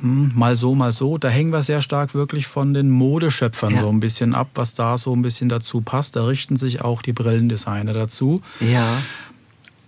mal 0.00 0.56
so, 0.56 0.74
mal 0.74 0.92
so. 0.92 1.18
Da 1.18 1.28
hängen 1.28 1.52
wir 1.52 1.62
sehr 1.62 1.82
stark 1.82 2.14
wirklich 2.14 2.46
von 2.46 2.74
den 2.74 2.90
Modeschöpfern 2.90 3.74
ja. 3.74 3.80
so 3.82 3.88
ein 3.90 4.00
bisschen 4.00 4.34
ab, 4.34 4.48
was 4.54 4.74
da 4.74 4.96
so 4.98 5.14
ein 5.14 5.22
bisschen 5.22 5.48
dazu 5.48 5.80
passt. 5.80 6.16
Da 6.16 6.26
richten 6.26 6.56
sich 6.56 6.80
auch 6.80 7.02
die 7.02 7.12
Brillendesigner 7.12 7.92
dazu. 7.92 8.42
Ja. 8.60 9.02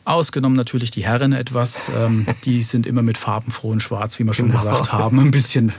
Ausgenommen 0.05 0.57
natürlich 0.57 0.91
die 0.91 1.05
Herren 1.05 1.33
etwas. 1.33 1.91
Ähm, 1.97 2.27
die 2.45 2.63
sind 2.63 2.87
immer 2.87 3.03
mit 3.03 3.17
farbenfrohen 3.17 3.81
Schwarz, 3.81 4.19
wie 4.19 4.25
wir 4.25 4.35
schon 4.35 4.51
genau. 4.51 4.63
gesagt 4.63 4.93
haben. 4.93 5.19
Ein 5.19 5.31
bisschen 5.31 5.73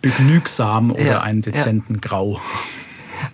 begnügsam 0.00 0.92
oder 0.92 1.04
ja, 1.04 1.20
einen 1.20 1.42
dezenten 1.42 1.94
ja. 1.94 2.00
Grau. 2.00 2.40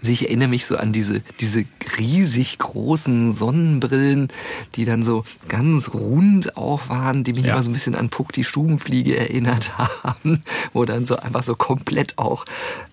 Also 0.00 0.12
ich 0.12 0.26
erinnere 0.26 0.48
mich 0.48 0.66
so 0.66 0.76
an 0.76 0.92
diese, 0.92 1.20
diese 1.40 1.64
riesig 1.98 2.58
großen 2.58 3.34
Sonnenbrillen, 3.34 4.28
die 4.74 4.84
dann 4.84 5.04
so 5.04 5.24
ganz 5.48 5.94
rund 5.94 6.56
auch 6.56 6.88
waren, 6.88 7.24
die 7.24 7.32
mich 7.32 7.44
ja. 7.44 7.54
immer 7.54 7.62
so 7.62 7.70
ein 7.70 7.72
bisschen 7.72 7.94
an 7.94 8.08
Puck 8.08 8.32
die 8.32 8.44
Stubenfliege 8.44 9.16
erinnert 9.16 9.78
haben, 10.02 10.42
wo 10.72 10.84
dann 10.84 11.06
so 11.06 11.16
einfach 11.16 11.42
so 11.42 11.54
komplett 11.54 12.18
auch 12.18 12.44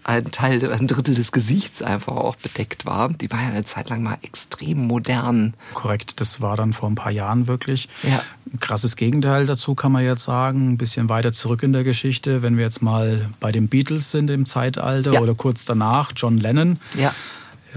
ein 0.04 0.32
Teil, 0.32 0.72
ein 0.72 0.88
Drittel 0.88 1.16
des 1.16 1.32
Gesichts 1.32 1.82
einfach 1.82 2.16
auch 2.16 2.36
bedeckt 2.36 2.86
war. 2.86 3.10
Die 3.10 3.32
war 3.32 3.42
ja 3.42 3.50
eine 3.50 3.64
Zeit 3.64 3.90
lang 3.90 4.04
mal 4.04 4.18
extrem 4.22 4.86
modern. 4.86 5.54
Korrekt, 5.74 6.20
das 6.20 6.42
war 6.42 6.58
dann 6.58 6.74
vor 6.74 6.90
ein 6.90 6.96
paar 6.96 7.12
Jahren 7.12 7.48
wirklich. 7.48 7.90
Ja. 8.04 8.22
Ein 8.52 8.60
krasses 8.60 8.96
Gegenteil 8.96 9.46
dazu 9.46 9.76
kann 9.76 9.92
man 9.92 10.04
jetzt 10.04 10.24
sagen, 10.24 10.74
ein 10.74 10.78
bisschen 10.78 11.10
weiter 11.10 11.32
zurück 11.32 11.64
in 11.64 11.74
der 11.74 11.84
Geschichte, 11.84 12.42
wenn 12.42 12.58
wir 12.58 12.66
jetzt 12.66 12.82
mal 12.82 13.30
bei 13.40 13.52
den 13.52 13.68
Beatles 13.68 14.12
sind 14.12 14.30
im 14.30 14.46
Zeitalter 14.46 15.14
ja. 15.14 15.22
oder 15.22 15.36
kurz 15.36 15.66
danach, 15.66 16.12
John 16.16 16.38
Lennon. 16.38 16.80
Ja. 16.98 17.14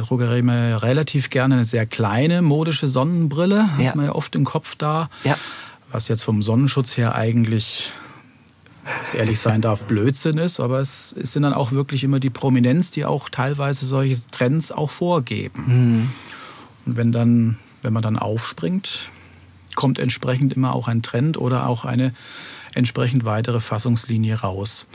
Trage 0.05 0.37
immer 0.37 0.83
relativ 0.83 1.31
gerne 1.31 1.57
eine 1.57 1.65
sehr 1.65 1.87
kleine 1.87 2.43
modische 2.43 2.89
Sonnenbrille, 2.89 3.69
ja. 3.79 3.89
hat 3.89 3.97
man 3.97 4.07
ja 4.07 4.13
oft 4.13 4.35
im 4.35 4.45
Kopf 4.45 4.77
da. 4.77 5.09
Ja. 5.25 5.37
Was 5.91 6.09
jetzt 6.09 6.23
vom 6.23 6.43
Sonnenschutz 6.43 6.97
her 6.97 7.15
eigentlich 7.15 7.91
es 9.03 9.15
ehrlich 9.15 9.41
sein 9.41 9.61
darf, 9.61 9.85
Blödsinn 9.85 10.39
ist, 10.39 10.61
aber 10.61 10.79
es, 10.79 11.15
es, 11.21 11.33
sind 11.33 11.43
dann 11.43 11.53
auch 11.53 11.73
wirklich 11.73 12.05
immer 12.05 12.21
die 12.21 12.31
Prominenz, 12.31 12.91
die 12.91 13.05
auch 13.05 13.29
teilweise 13.29 13.85
solche 13.87 14.17
Trends 14.31 14.71
auch 14.71 14.91
vorgeben. 14.91 15.65
Mhm. 15.67 16.11
Und 16.87 16.97
wenn 16.97 17.13
dann, 17.13 17.59
wenn 17.83 17.93
man 17.93 18.03
dann 18.03 18.19
aufspringt, 18.19 19.11
kommt 19.75 19.99
entsprechend 19.99 20.53
immer 20.53 20.73
auch 20.73 20.89
ein 20.89 21.03
Trend 21.03 21.37
oder 21.37 21.67
auch 21.67 21.85
eine 21.85 22.15
entsprechend 22.75 23.25
weitere 23.25 23.61
Fassungslinie 23.61 24.41
raus. 24.41 24.87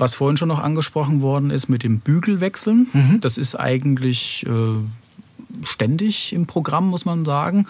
Was 0.00 0.14
vorhin 0.14 0.36
schon 0.36 0.48
noch 0.48 0.60
angesprochen 0.60 1.20
worden 1.20 1.50
ist 1.50 1.68
mit 1.68 1.82
dem 1.82 2.00
Bügelwechseln, 2.00 2.88
mhm. 2.92 3.20
das 3.20 3.38
ist 3.38 3.54
eigentlich 3.54 4.46
äh, 4.46 5.64
ständig 5.64 6.32
im 6.32 6.46
Programm, 6.46 6.88
muss 6.88 7.04
man 7.04 7.24
sagen. 7.24 7.66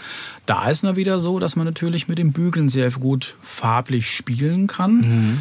Da 0.47 0.69
ist 0.69 0.85
es 0.85 0.97
wieder 0.97 1.21
so, 1.21 1.39
dass 1.39 1.57
man 1.57 1.67
natürlich 1.67 2.09
mit 2.09 2.19
dem 2.19 2.33
Bügeln 2.33 2.69
sehr 2.69 2.91
gut 2.91 3.35
farblich 3.41 4.11
spielen 4.11 4.67
kann. 4.67 4.95
Mhm. 5.01 5.41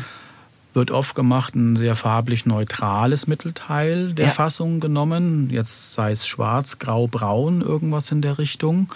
Wird 0.73 0.91
oft 0.91 1.15
gemacht 1.15 1.55
ein 1.55 1.75
sehr 1.75 1.95
farblich 1.95 2.45
neutrales 2.45 3.27
Mittelteil 3.27 4.13
der 4.13 4.27
ja. 4.27 4.31
Fassung 4.31 4.79
genommen. 4.79 5.49
Jetzt 5.49 5.93
sei 5.93 6.11
es 6.11 6.27
schwarz, 6.27 6.79
grau, 6.79 7.07
braun, 7.07 7.61
irgendwas 7.61 8.11
in 8.11 8.21
der 8.21 8.37
Richtung. 8.37 8.87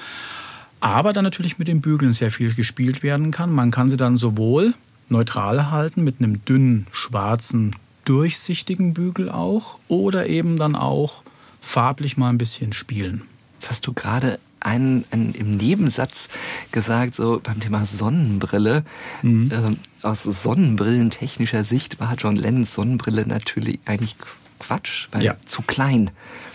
Aber 0.79 1.13
dann 1.13 1.23
natürlich 1.23 1.60
mit 1.60 1.67
dem 1.67 1.82
Bügeln 1.82 2.13
sehr 2.13 2.32
viel 2.32 2.53
gespielt 2.53 3.03
werden 3.03 3.32
kann. 3.32 3.51
Man 3.51 3.71
kann 3.71 3.89
sie 3.89 3.97
dann 3.97 4.17
sowohl 4.17 4.73
neutral 5.10 5.71
halten 5.71 6.03
mit 6.03 6.15
einem 6.19 6.43
dünnen, 6.45 6.88
schwarzen, 6.91 7.75
durchsichtigen 8.05 8.93
Bügel 8.93 9.29
auch 9.29 9.77
oder 9.87 10.27
eben 10.27 10.57
dann 10.57 10.75
auch 10.75 11.23
farblich 11.61 12.17
mal 12.17 12.29
ein 12.29 12.37
bisschen 12.37 12.73
spielen. 12.73 13.23
Das 13.59 13.71
hast 13.71 13.87
du 13.87 13.93
gerade 13.93 14.39
einen, 14.59 15.05
einen, 15.11 15.33
im 15.33 15.57
Nebensatz 15.57 16.29
gesagt, 16.71 17.15
so 17.15 17.39
beim 17.43 17.59
Thema 17.59 17.85
Sonnenbrille. 17.85 18.83
Mhm. 19.21 19.51
Äh, 19.51 20.05
aus 20.05 20.23
sonnenbrillentechnischer 20.23 21.63
Sicht 21.63 21.99
war 21.99 22.15
John 22.17 22.35
Lennons 22.35 22.73
Sonnenbrille 22.73 23.25
natürlich 23.25 23.79
eigentlich 23.85 24.15
Quatsch, 24.59 25.07
weil 25.11 25.23
ja. 25.23 25.35
zu 25.45 25.61
klein. 25.61 26.11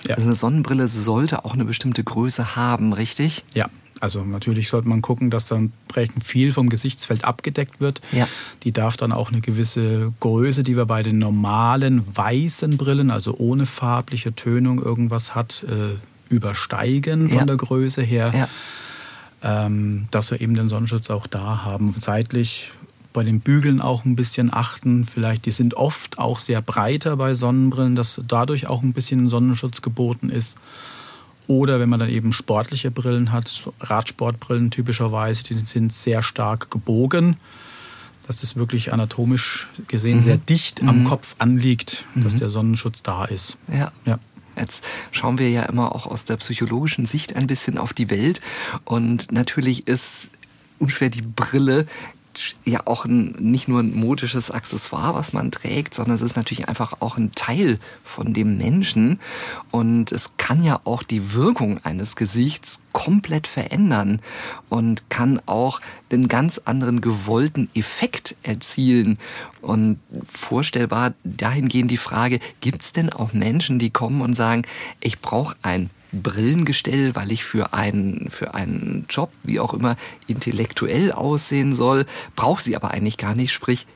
Ja. 0.06 0.16
Also 0.16 0.28
eine 0.28 0.36
Sonnenbrille 0.36 0.88
sollte 0.88 1.44
auch 1.44 1.54
eine 1.54 1.64
bestimmte 1.64 2.02
Größe 2.02 2.56
haben, 2.56 2.92
richtig? 2.92 3.44
Ja, 3.54 3.68
also 4.00 4.22
natürlich 4.24 4.68
sollte 4.68 4.88
man 4.88 5.02
gucken, 5.02 5.30
dass 5.30 5.44
dann 5.46 5.72
entsprechend 5.82 6.24
viel 6.24 6.52
vom 6.52 6.68
Gesichtsfeld 6.68 7.24
abgedeckt 7.24 7.80
wird. 7.80 8.00
Ja. 8.12 8.28
Die 8.62 8.72
darf 8.72 8.96
dann 8.96 9.12
auch 9.12 9.30
eine 9.30 9.40
gewisse 9.40 10.12
Größe, 10.20 10.62
die 10.62 10.76
wir 10.76 10.86
bei 10.86 11.02
den 11.02 11.18
normalen 11.18 12.04
weißen 12.16 12.76
Brillen, 12.76 13.10
also 13.10 13.36
ohne 13.36 13.66
farbliche 13.66 14.34
Tönung 14.34 14.80
irgendwas 14.80 15.34
hat, 15.34 15.64
äh, 15.68 15.96
übersteigen 16.32 17.28
von 17.28 17.38
ja. 17.38 17.44
der 17.44 17.56
Größe 17.56 18.02
her. 18.02 18.32
Ja. 18.34 18.48
Ähm, 19.40 20.08
dass 20.10 20.30
wir 20.30 20.40
eben 20.40 20.54
den 20.54 20.68
Sonnenschutz 20.68 21.10
auch 21.10 21.26
da 21.28 21.64
haben. 21.64 21.94
Seitlich 21.96 22.72
bei 23.12 23.22
den 23.24 23.40
Bügeln 23.40 23.80
auch 23.80 24.04
ein 24.04 24.16
bisschen 24.16 24.52
achten. 24.52 25.04
Vielleicht, 25.04 25.46
die 25.46 25.52
sind 25.52 25.74
oft 25.74 26.18
auch 26.18 26.38
sehr 26.38 26.60
breiter 26.60 27.16
bei 27.16 27.34
Sonnenbrillen, 27.34 27.94
dass 27.94 28.20
dadurch 28.26 28.66
auch 28.66 28.82
ein 28.82 28.92
bisschen 28.92 29.28
Sonnenschutz 29.28 29.80
geboten 29.80 30.28
ist. 30.28 30.58
Oder 31.48 31.80
wenn 31.80 31.88
man 31.88 31.98
dann 31.98 32.10
eben 32.10 32.32
sportliche 32.32 32.90
Brillen 32.90 33.32
hat, 33.32 33.64
Radsportbrillen 33.80 34.70
typischerweise, 34.70 35.42
die 35.42 35.54
sind 35.54 35.92
sehr 35.92 36.22
stark 36.22 36.70
gebogen, 36.70 37.38
dass 38.26 38.42
das 38.42 38.54
wirklich 38.54 38.92
anatomisch 38.92 39.66
gesehen 39.88 40.18
mhm. 40.18 40.22
sehr 40.22 40.36
dicht 40.36 40.82
mhm. 40.82 40.88
am 40.88 41.04
Kopf 41.04 41.34
anliegt, 41.38 42.04
dass 42.14 42.34
mhm. 42.34 42.38
der 42.38 42.50
Sonnenschutz 42.50 43.02
da 43.02 43.24
ist. 43.24 43.56
Ja. 43.72 43.90
ja. 44.04 44.18
Jetzt 44.56 44.84
schauen 45.10 45.38
wir 45.38 45.48
ja 45.48 45.62
immer 45.62 45.94
auch 45.94 46.06
aus 46.06 46.24
der 46.24 46.36
psychologischen 46.36 47.06
Sicht 47.06 47.34
ein 47.34 47.46
bisschen 47.46 47.78
auf 47.78 47.94
die 47.94 48.10
Welt. 48.10 48.42
Und 48.84 49.32
natürlich 49.32 49.86
ist 49.86 50.28
unschwer 50.78 51.08
die 51.08 51.22
Brille 51.22 51.86
ja 52.64 52.82
auch 52.86 53.04
ein, 53.04 53.34
nicht 53.38 53.68
nur 53.68 53.80
ein 53.80 53.94
modisches 53.94 54.50
Accessoire, 54.50 55.14
was 55.14 55.32
man 55.32 55.50
trägt, 55.50 55.94
sondern 55.94 56.16
es 56.16 56.22
ist 56.22 56.36
natürlich 56.36 56.68
einfach 56.68 56.94
auch 57.00 57.16
ein 57.16 57.32
Teil 57.32 57.78
von 58.04 58.34
dem 58.34 58.58
Menschen. 58.58 59.20
Und 59.70 60.12
es 60.12 60.36
kann 60.36 60.62
ja 60.62 60.80
auch 60.84 61.02
die 61.02 61.34
Wirkung 61.34 61.80
eines 61.84 62.16
Gesichts 62.16 62.82
komplett 62.92 63.46
verändern 63.46 64.20
und 64.68 65.10
kann 65.10 65.40
auch 65.46 65.80
den 66.10 66.28
ganz 66.28 66.58
anderen 66.58 67.00
gewollten 67.00 67.68
Effekt 67.74 68.36
erzielen. 68.42 69.18
Und 69.60 69.98
vorstellbar 70.24 71.14
dahingehend 71.24 71.90
die 71.90 71.96
Frage, 71.96 72.40
gibt 72.60 72.82
es 72.82 72.92
denn 72.92 73.10
auch 73.10 73.32
Menschen, 73.32 73.78
die 73.78 73.90
kommen 73.90 74.20
und 74.20 74.34
sagen, 74.34 74.62
ich 75.00 75.20
brauche 75.20 75.56
ein 75.62 75.90
Brillengestell, 76.12 77.14
weil 77.14 77.32
ich 77.32 77.44
für 77.44 77.74
einen, 77.74 78.30
für 78.30 78.54
einen 78.54 79.06
Job, 79.08 79.30
wie 79.42 79.60
auch 79.60 79.74
immer, 79.74 79.96
intellektuell 80.26 81.12
aussehen 81.12 81.74
soll, 81.74 82.06
brauche 82.36 82.62
sie 82.62 82.76
aber 82.76 82.90
eigentlich 82.92 83.18
gar 83.18 83.34
nicht. 83.34 83.52
Sprich, 83.52 83.86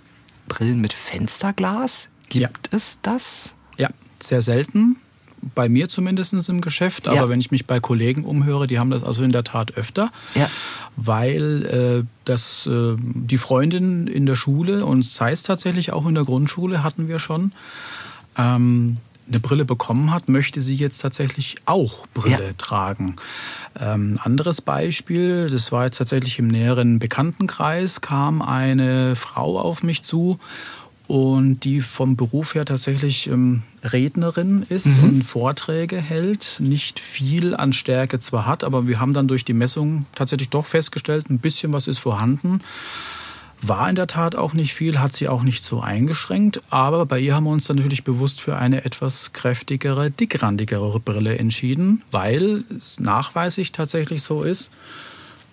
Brillen 0.49 0.81
mit 0.81 0.93
Fensterglas, 0.93 2.09
gibt 2.29 2.69
ja. 2.71 2.77
es 2.77 2.99
das? 3.03 3.55
Ja, 3.77 3.89
sehr 4.21 4.43
selten. 4.43 4.97
Bei 5.55 5.69
mir 5.69 5.89
zumindest 5.89 6.35
im 6.49 6.61
Geschäft, 6.61 7.09
aber 7.09 7.17
ja. 7.17 7.29
wenn 7.29 7.41
ich 7.41 7.51
mich 7.51 7.67
bei 7.67 7.81
Kollegen 7.81 8.25
umhöre, 8.25 8.69
die 8.69 8.79
haben 8.79 8.91
das 8.91 9.03
also 9.03 9.25
in 9.25 9.33
der 9.33 9.43
Tat 9.43 9.77
öfter, 9.77 10.13
ja. 10.37 10.49
weil 10.95 11.67
äh, 12.05 12.07
das, 12.25 12.67
äh, 12.67 12.95
die 12.99 13.39
Freundin 13.39 14.07
in 14.07 14.25
der 14.25 14.37
Schule 14.37 14.87
und 14.87 15.05
sei 15.05 15.33
es 15.33 15.43
tatsächlich 15.43 15.93
auch 15.93 16.07
in 16.07 16.15
der 16.15 16.25
Grundschule 16.25 16.85
hatten 16.85 17.09
wir 17.09 17.19
schon, 17.19 17.53
ähm, 18.39 18.99
eine 19.29 19.41
Brille 19.41 19.65
bekommen 19.65 20.13
hat, 20.13 20.29
möchte 20.29 20.61
sie 20.61 20.75
jetzt 20.75 20.99
tatsächlich 20.99 21.57
auch 21.65 22.07
Brille 22.15 22.47
ja. 22.49 22.53
tragen. 22.59 23.17
Ähm, 23.79 24.19
anderes 24.23 24.61
Beispiel, 24.61 25.49
das 25.49 25.73
war 25.73 25.85
jetzt 25.85 25.99
tatsächlich 25.99 26.39
im 26.39 26.49
näheren 26.49 26.99
Bekanntenkreis, 26.99 28.01
kam 28.01 28.43
eine 28.43 29.17
Frau 29.17 29.59
auf 29.59 29.83
mich 29.83 30.03
zu 30.03 30.39
und 31.09 31.61
die 31.65 31.81
vom 31.81 32.17
Beruf 32.17 32.55
her 32.55 32.65
tatsächlich 32.65 33.27
ähm, 33.29 33.63
Rednerin 33.85 34.65
ist 34.69 34.99
mhm. 34.99 35.05
und 35.05 35.23
Vorträge 35.25 36.01
hält, 36.01 36.57
nicht 36.59 37.01
viel 37.01 37.55
an 37.55 37.73
Stärke 37.73 38.19
zwar 38.19 38.47
hat, 38.47 38.65
aber 38.65 38.87
wir 38.87 39.01
haben 39.01 39.13
dann 39.13 39.29
durch 39.29 39.45
die 39.45 39.53
Messung 39.53 40.07
tatsächlich 40.15 40.49
doch 40.49 40.67
festgestellt, 40.67 41.29
ein 41.29 41.39
bisschen 41.39 41.73
was 41.73 41.87
ist 41.87 41.99
vorhanden. 41.99 42.61
War 43.65 43.89
in 43.89 43.95
der 43.95 44.09
Tat 44.09 44.35
auch 44.35 44.55
nicht 44.55 44.75
viel, 44.75 44.99
hat 44.99 45.15
sie 45.15 45.29
auch 45.29 45.45
nicht 45.45 45.63
so 45.63 45.81
eingeschränkt, 45.81 46.61
aber 46.69 47.07
bei 47.07 47.21
ihr 47.21 47.37
haben 47.37 47.45
wir 47.45 47.51
uns 47.51 47.67
dann 47.67 47.77
natürlich 47.77 48.03
bewusst 48.03 48.41
für 48.41 48.57
eine 48.57 48.85
etwas 48.85 49.33
kräftigere, 49.33 50.11
dickrandigere 50.11 50.99
Brille 50.99 51.39
entschieden, 51.39 52.03
weil 52.11 52.65
es 52.77 52.99
nachweislich 52.99 53.71
tatsächlich 53.71 54.23
so 54.23 54.43
ist, 54.43 54.73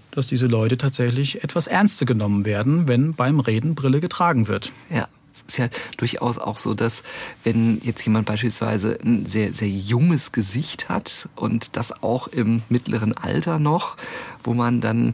dass 0.10 0.26
diese 0.26 0.48
Leute 0.48 0.78
tatsächlich 0.78 1.44
etwas 1.44 1.68
ernster 1.68 2.08
genommen 2.08 2.46
werden, 2.46 2.88
wenn 2.88 3.14
beim 3.14 3.40
Reden 3.40 3.76
Brille 3.76 4.00
getragen 4.00 4.48
wird. 4.48 4.72
Ja 4.90 5.08
ist 5.48 5.58
ja 5.58 5.68
durchaus 5.98 6.38
auch 6.38 6.58
so, 6.58 6.74
dass 6.74 7.04
wenn 7.44 7.82
jetzt 7.84 8.06
jemand 8.06 8.28
beispielsweise 8.28 9.00
ein 9.04 9.26
sehr, 9.26 9.54
sehr 9.54 9.70
junges 9.70 10.32
Gesicht 10.32 10.90
hat 10.90 11.30
und 11.36 11.76
das 11.76 12.04
auch 12.04 12.28
im 12.28 12.62
mittleren 12.70 13.14
Alter 13.18 13.60
noch, 13.60 13.98
wo 14.44 14.54
man 14.54 14.82
dann 14.82 15.14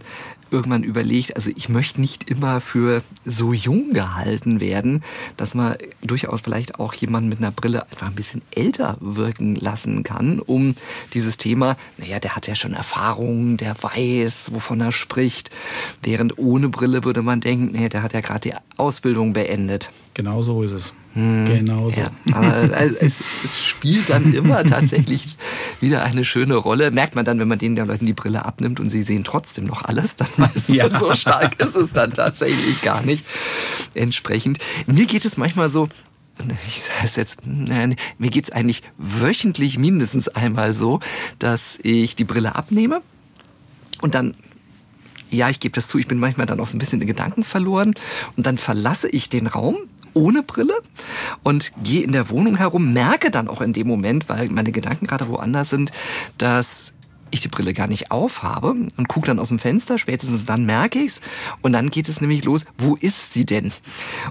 irgendwann 0.51 0.83
überlegt, 0.83 1.35
also 1.35 1.51
ich 1.55 1.69
möchte 1.69 2.01
nicht 2.01 2.29
immer 2.29 2.61
für 2.61 3.01
so 3.25 3.53
jung 3.53 3.93
gehalten 3.93 4.59
werden, 4.59 5.03
dass 5.37 5.55
man 5.55 5.75
durchaus 6.01 6.41
vielleicht 6.41 6.79
auch 6.79 6.93
jemanden 6.93 7.29
mit 7.29 7.39
einer 7.39 7.51
Brille 7.51 7.83
einfach 7.89 8.07
ein 8.07 8.15
bisschen 8.15 8.41
älter 8.51 8.97
wirken 8.99 9.55
lassen 9.55 10.03
kann, 10.03 10.39
um 10.39 10.75
dieses 11.13 11.37
Thema, 11.37 11.77
naja, 11.97 12.19
der 12.19 12.35
hat 12.35 12.47
ja 12.47 12.55
schon 12.55 12.73
Erfahrung, 12.73 13.57
der 13.57 13.75
weiß, 13.81 14.51
wovon 14.53 14.81
er 14.81 14.91
spricht, 14.91 15.51
während 16.03 16.37
ohne 16.37 16.69
Brille 16.69 17.03
würde 17.03 17.21
man 17.21 17.41
denken, 17.41 17.71
naja, 17.73 17.89
der 17.89 18.03
hat 18.03 18.13
ja 18.13 18.21
gerade 18.21 18.49
die 18.49 18.55
Ausbildung 18.77 19.33
beendet. 19.33 19.91
Genau 20.13 20.43
so 20.43 20.63
ist 20.63 20.71
es. 20.71 20.93
Hm, 21.15 21.45
genau 21.45 21.89
so. 21.89 22.01
Ja, 22.01 22.11
aber 22.33 22.73
es, 23.01 23.21
es, 23.21 23.65
spielt 23.65 24.09
dann 24.09 24.33
immer 24.33 24.63
tatsächlich 24.65 25.37
wieder 25.79 26.03
eine 26.03 26.25
schöne 26.25 26.55
Rolle. 26.55 26.91
Merkt 26.91 27.15
man 27.15 27.23
dann, 27.23 27.39
wenn 27.39 27.47
man 27.47 27.57
denen 27.57 27.77
der 27.77 27.85
Leuten 27.85 28.05
die 28.05 28.13
Brille 28.13 28.43
abnimmt 28.43 28.81
und 28.81 28.89
sie 28.89 29.03
sehen 29.03 29.23
trotzdem 29.23 29.63
noch 29.63 29.85
alles, 29.85 30.17
dann 30.17 30.27
weiß 30.37 30.67
man, 30.67 30.77
ja. 30.77 30.99
so 30.99 31.15
stark 31.15 31.57
ist 31.61 31.75
es 31.75 31.93
dann 31.93 32.11
tatsächlich 32.11 32.81
gar 32.81 33.01
nicht. 33.01 33.25
Entsprechend. 33.93 34.57
Mir 34.87 35.05
geht 35.05 35.23
es 35.23 35.37
manchmal 35.37 35.69
so, 35.69 35.87
ich 36.67 36.81
sage 36.81 37.05
es 37.05 37.15
jetzt, 37.15 37.41
nein, 37.45 37.95
mir 38.17 38.29
geht 38.29 38.43
es 38.43 38.51
eigentlich 38.51 38.83
wöchentlich 38.97 39.77
mindestens 39.77 40.27
einmal 40.27 40.73
so, 40.73 40.99
dass 41.39 41.79
ich 41.81 42.17
die 42.17 42.25
Brille 42.25 42.55
abnehme 42.55 43.01
und 44.01 44.15
dann 44.15 44.35
ja, 45.31 45.49
ich 45.49 45.59
gebe 45.59 45.73
das 45.73 45.87
zu, 45.87 45.97
ich 45.97 46.07
bin 46.07 46.19
manchmal 46.19 46.45
dann 46.45 46.59
auch 46.59 46.67
so 46.67 46.75
ein 46.75 46.79
bisschen 46.79 47.01
in 47.01 47.07
Gedanken 47.07 47.43
verloren 47.43 47.93
und 48.37 48.45
dann 48.45 48.57
verlasse 48.57 49.09
ich 49.09 49.27
den 49.27 49.47
Raum 49.47 49.75
ohne 50.15 50.41
Brille 50.41 50.73
und 51.43 51.71
gehe 51.83 52.03
in 52.03 52.11
der 52.11 52.29
Wohnung 52.29 52.55
herum, 52.55 52.93
merke 52.93 53.29
dann 53.29 53.47
auch 53.47 53.61
in 53.61 53.73
dem 53.73 53.87
Moment, 53.87 54.27
weil 54.29 54.49
meine 54.49 54.71
Gedanken 54.71 55.05
gerade 55.07 55.27
woanders 55.27 55.69
sind, 55.69 55.91
dass 56.37 56.93
ich 57.31 57.41
die 57.41 57.47
Brille 57.47 57.73
gar 57.73 57.87
nicht 57.87 58.11
aufhabe 58.11 58.69
und 58.69 59.07
gucke 59.07 59.27
dann 59.27 59.39
aus 59.39 59.49
dem 59.49 59.59
Fenster, 59.59 59.97
spätestens 59.97 60.45
dann 60.45 60.65
merke 60.65 60.99
ich's 60.99 61.21
und 61.61 61.73
dann 61.73 61.89
geht 61.89 62.07
es 62.07 62.21
nämlich 62.21 62.43
los, 62.43 62.65
wo 62.77 62.95
ist 62.95 63.33
sie 63.33 63.45
denn? 63.45 63.73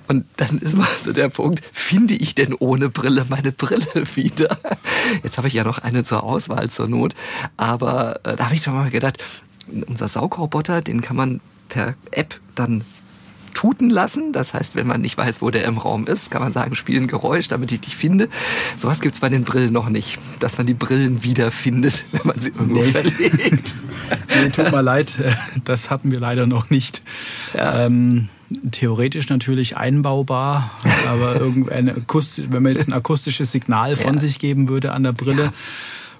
Und 0.08 0.24
dann 0.36 0.58
ist 0.58 0.76
mal 0.76 0.88
so 1.02 1.12
der 1.12 1.28
Punkt, 1.28 1.62
finde 1.72 2.14
ich 2.14 2.34
denn 2.34 2.54
ohne 2.54 2.88
Brille 2.88 3.26
meine 3.28 3.52
Brille 3.52 3.86
wieder? 4.14 4.56
Jetzt 5.22 5.36
habe 5.36 5.48
ich 5.48 5.54
ja 5.54 5.64
noch 5.64 5.78
eine 5.78 6.04
zur 6.04 6.22
Auswahl 6.22 6.70
zur 6.70 6.88
Not, 6.88 7.14
aber 7.56 8.20
äh, 8.24 8.36
da 8.36 8.46
habe 8.46 8.54
ich 8.54 8.62
doch 8.62 8.72
mal 8.72 8.90
gedacht, 8.90 9.22
unser 9.86 10.08
Saugroboter, 10.08 10.80
den 10.80 11.00
kann 11.00 11.16
man 11.16 11.40
per 11.68 11.94
App 12.10 12.40
dann 12.54 12.84
tuten 13.54 13.90
lassen. 13.90 14.32
Das 14.32 14.54
heißt, 14.54 14.76
wenn 14.76 14.86
man 14.86 15.00
nicht 15.00 15.16
weiß, 15.16 15.40
wo 15.40 15.50
der 15.50 15.64
im 15.64 15.78
Raum 15.78 16.06
ist, 16.06 16.30
kann 16.30 16.42
man 16.42 16.52
sagen, 16.52 16.74
spiel 16.74 17.00
ein 17.00 17.06
Geräusch, 17.06 17.48
damit 17.48 17.72
ich 17.72 17.80
dich 17.80 17.96
finde. 17.96 18.28
Sowas 18.76 19.00
gibt's 19.00 19.20
bei 19.20 19.28
den 19.28 19.44
Brillen 19.44 19.72
noch 19.72 19.88
nicht, 19.88 20.18
dass 20.40 20.58
man 20.58 20.66
die 20.66 20.74
Brillen 20.74 21.22
wiederfindet, 21.22 22.04
wenn 22.12 22.20
man 22.24 22.38
sie 22.38 22.50
irgendwo 22.50 22.82
nee. 22.82 22.90
verlegt. 22.90 23.76
nee, 24.42 24.50
tut 24.50 24.70
mir 24.70 24.82
leid, 24.82 25.14
das 25.64 25.90
hatten 25.90 26.10
wir 26.10 26.20
leider 26.20 26.46
noch 26.46 26.70
nicht. 26.70 27.02
Ja. 27.54 27.86
Ähm, 27.86 28.28
theoretisch 28.70 29.28
natürlich 29.30 29.76
einbaubar, 29.76 30.70
aber 31.08 31.40
irgendein 31.40 32.04
wenn 32.50 32.62
man 32.62 32.74
jetzt 32.74 32.88
ein 32.88 32.92
akustisches 32.92 33.50
Signal 33.50 33.96
von 33.96 34.14
ja. 34.14 34.20
sich 34.20 34.38
geben 34.38 34.68
würde 34.68 34.92
an 34.92 35.02
der 35.02 35.12
Brille, 35.12 35.44
ja 35.44 35.52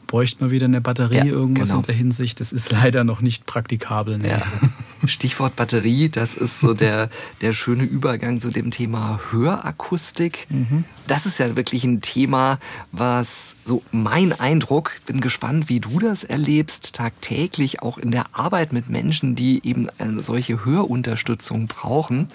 bräuchte 0.07 0.43
man 0.43 0.51
wieder 0.51 0.67
eine 0.67 0.81
Batterie, 0.81 1.17
ja, 1.17 1.25
irgendwas 1.25 1.69
genau. 1.69 1.81
in 1.81 1.87
der 1.87 1.95
Hinsicht. 1.95 2.41
Das 2.41 2.53
ist 2.53 2.71
leider 2.73 3.05
noch 3.05 3.21
nicht 3.21 3.47
praktikabel. 3.47 4.19
Nee. 4.19 4.29
Ja. 4.29 4.43
Stichwort 5.07 5.57
Batterie, 5.57 6.09
das 6.09 6.35
ist 6.35 6.61
so 6.61 6.73
der, 6.73 7.11
der 7.43 7.53
schöne 7.53 7.85
Übergang 7.85 8.41
zu 8.41 8.51
dem 8.51 8.71
Thema 8.71 9.21
Hörakustik. 9.31 10.47
Mhm. 10.49 10.85
Das 11.07 11.27
ist 11.27 11.39
ja 11.39 11.57
wirklich 11.57 11.85
ein 11.85 12.01
Thema, 12.01 12.59
was 12.91 13.57
so 13.65 13.83
mein 13.93 14.33
Eindruck, 14.33 14.93
bin 15.07 15.21
gespannt, 15.21 15.69
wie 15.69 15.81
du 15.81 15.99
das 15.99 16.25
erlebst, 16.25 16.95
tagtäglich 16.95 17.83
auch 17.83 17.99
in 17.99 18.11
der 18.11 18.27
Arbeit 18.33 18.73
mit 18.73 18.89
Menschen, 18.89 19.35
die 19.35 19.61
eben 19.67 19.89
eine 19.99 20.23
solche 20.23 20.65
Hörunterstützung 20.65 21.67
brauchen, 21.67 22.29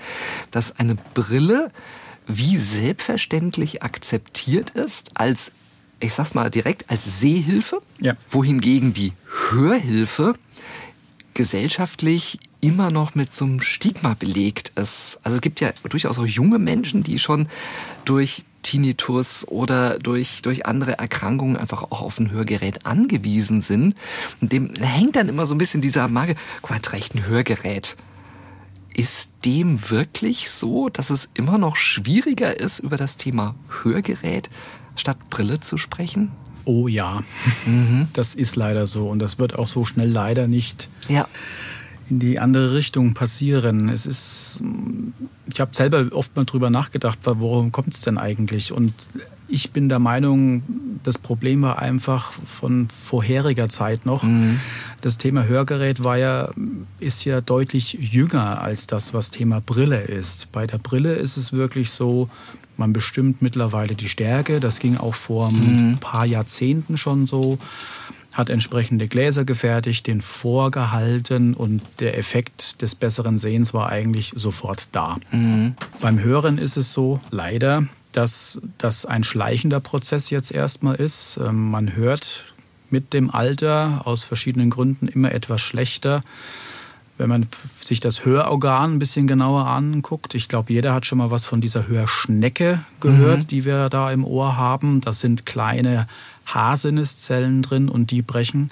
dass 0.52 0.80
eine 0.80 0.96
Brille 1.16 1.72
wie 2.28 2.58
selbstverständlich 2.58 3.82
akzeptiert 3.82 4.70
ist 4.70 5.12
als 5.16 5.52
ich 6.00 6.14
sag's 6.14 6.34
mal 6.34 6.50
direkt, 6.50 6.90
als 6.90 7.20
Sehhilfe, 7.20 7.82
ja. 8.00 8.16
wohingegen 8.30 8.94
die 8.94 9.14
Hörhilfe 9.50 10.36
gesellschaftlich 11.34 12.40
immer 12.62 12.92
noch 12.92 13.16
mit 13.16 13.34
so 13.34 13.46
einem 13.46 13.62
Stigma 13.62 14.14
belegt 14.14 14.74
ist. 14.76 15.20
Also 15.24 15.36
es 15.36 15.42
gibt 15.42 15.62
ja 15.62 15.72
durchaus 15.88 16.20
auch 16.20 16.26
junge 16.26 16.60
Menschen, 16.60 17.04
die 17.04 17.20
schon 17.20 17.48
durch 18.06 18.44
Tinnitus 18.62 19.48
oder 19.48 20.00
durch, 20.00 20.42
durch 20.42 20.66
andere 20.66 21.00
Erkrankungen 21.00 21.56
einfach 21.56 21.84
auch 21.84 22.02
auf 22.02 22.20
ein 22.20 22.32
Hörgerät 22.32 22.86
angewiesen 22.86 23.62
sind. 23.62 23.96
Und 24.42 24.52
dem 24.52 24.76
hängt 24.76 25.16
dann 25.16 25.30
immer 25.30 25.46
so 25.46 25.56
ein 25.56 25.58
bisschen 25.58 25.82
dieser 25.82 26.08
Mage, 26.08 26.36
guck 26.62 26.72
mal, 26.72 26.82
recht 26.92 27.16
ein 27.16 27.26
Hörgerät. 27.26 27.96
Ist 28.94 29.32
dem 29.46 29.90
wirklich 29.90 30.50
so, 30.50 30.90
dass 30.90 31.10
es 31.10 31.30
immer 31.34 31.58
noch 31.58 31.78
schwieriger 31.78 32.60
ist, 32.60 32.80
über 32.80 32.98
das 32.98 33.16
Thema 33.16 33.56
Hörgerät 33.82 34.50
statt 34.96 35.18
Brille 35.30 35.60
zu 35.60 35.78
sprechen? 35.78 36.32
Oh 36.66 36.88
ja, 36.88 37.24
mhm. 37.66 38.08
das 38.14 38.36
ist 38.36 38.56
leider 38.56 38.86
so 38.86 39.10
und 39.10 39.20
das 39.20 39.40
wird 39.40 39.58
auch 39.58 39.68
so 39.68 39.86
schnell 39.86 40.10
leider 40.10 40.48
nicht 40.48 40.90
ja. 41.08 41.28
In 42.10 42.20
die 42.20 42.40
andere 42.40 42.74
Richtung 42.74 43.14
passieren. 43.14 43.90
Es 43.90 44.06
ist, 44.06 44.62
ich 45.52 45.60
habe 45.60 45.76
selber 45.76 46.08
oft 46.12 46.36
mal 46.36 46.46
drüber 46.46 46.70
nachgedacht, 46.70 47.20
worum 47.24 47.72
kommt 47.72 47.94
es 47.94 48.02
denn 48.02 48.18
eigentlich? 48.18 48.72
Und 48.72 48.94
ich 49.48 49.72
bin 49.72 49.90
der 49.90 50.00
Meinung, 50.00 50.64
das 51.04 51.18
Problem 51.18 51.62
war 51.64 51.80
einfach 51.80 52.34
von 52.34 52.88
vorheriger 52.88 53.68
Zeit 53.68 54.06
noch. 54.06 54.24
Mhm. 54.24 54.60
Das 55.02 55.18
Thema 55.18 55.46
Hörgerät 55.46 56.04
war 56.04 56.18
ja, 56.18 56.50
ist 57.00 57.26
ja 57.26 57.42
deutlich 57.42 57.94
jünger 57.94 58.62
als 58.62 58.88
das, 58.88 59.14
was 59.14 59.32
Thema 59.32 59.62
Brille 59.62 60.02
ist. 60.02 60.52
Bei 60.52 60.68
der 60.68 60.78
Brille 60.78 61.14
ist 61.14 61.38
es 61.38 61.54
wirklich 61.54 61.92
so, 61.92 62.30
man 62.78 62.94
bestimmt 62.94 63.42
mittlerweile 63.42 63.96
die 63.96 64.10
Stärke. 64.10 64.60
Das 64.60 64.80
ging 64.80 64.98
auch 64.98 65.16
vor 65.16 65.50
ein 65.50 65.92
mhm. 65.92 65.98
paar 65.98 66.26
Jahrzehnten 66.26 66.98
schon 66.98 67.26
so. 67.26 67.58
Hat 68.40 68.50
entsprechende 68.50 69.10
Gläser 69.10 69.44
gefertigt, 69.44 70.08
den 70.08 70.22
vorgehalten 70.22 71.54
und 71.54 71.82
der 72.00 72.18
Effekt 72.18 72.82
des 72.82 72.96
besseren 72.96 73.38
Sehens 73.38 73.74
war 73.74 73.90
eigentlich 73.90 74.32
sofort 74.34 74.96
da. 74.96 75.18
Mhm. 75.32 75.76
Beim 76.00 76.22
Hören 76.22 76.58
ist 76.58 76.78
es 76.78 76.94
so, 76.94 77.20
leider, 77.32 77.84
dass 78.14 78.62
das 78.78 79.06
ein 79.06 79.26
schleichender 79.26 79.82
Prozess 79.82 80.30
jetzt 80.30 80.54
erstmal 80.54 80.96
ist. 80.96 81.38
Ähm, 81.44 81.70
man 81.70 81.98
hört 81.98 82.46
mit 82.90 83.12
dem 83.12 83.30
Alter 83.30 84.04
aus 84.06 84.24
verschiedenen 84.24 84.70
Gründen 84.70 85.10
immer 85.10 85.34
etwas 85.34 85.60
schlechter 85.60 86.24
wenn 87.20 87.30
man 87.30 87.48
sich 87.82 88.00
das 88.00 88.24
Hörorgan 88.24 88.94
ein 88.94 89.00
bisschen 89.00 89.28
genauer 89.28 89.68
anguckt, 89.68 90.36
ich 90.36 90.48
glaube, 90.48 90.72
jeder 90.72 90.94
hat 90.94 91.06
schon 91.06 91.18
mal 91.18 91.30
was 91.30 91.44
von 91.44 91.60
dieser 91.60 91.88
Hörschnecke 91.88 92.82
gehört, 93.02 93.40
mhm. 93.40 93.48
die 93.48 93.66
wir 93.66 93.90
da 93.90 94.10
im 94.10 94.24
Ohr 94.24 94.56
haben. 94.56 95.02
Das 95.02 95.20
sind 95.20 95.46
kleine 95.46 96.08
Haarsinneszellen 96.46 97.62
drin 97.62 97.90
und 97.90 98.12
die 98.12 98.22
brechen 98.22 98.70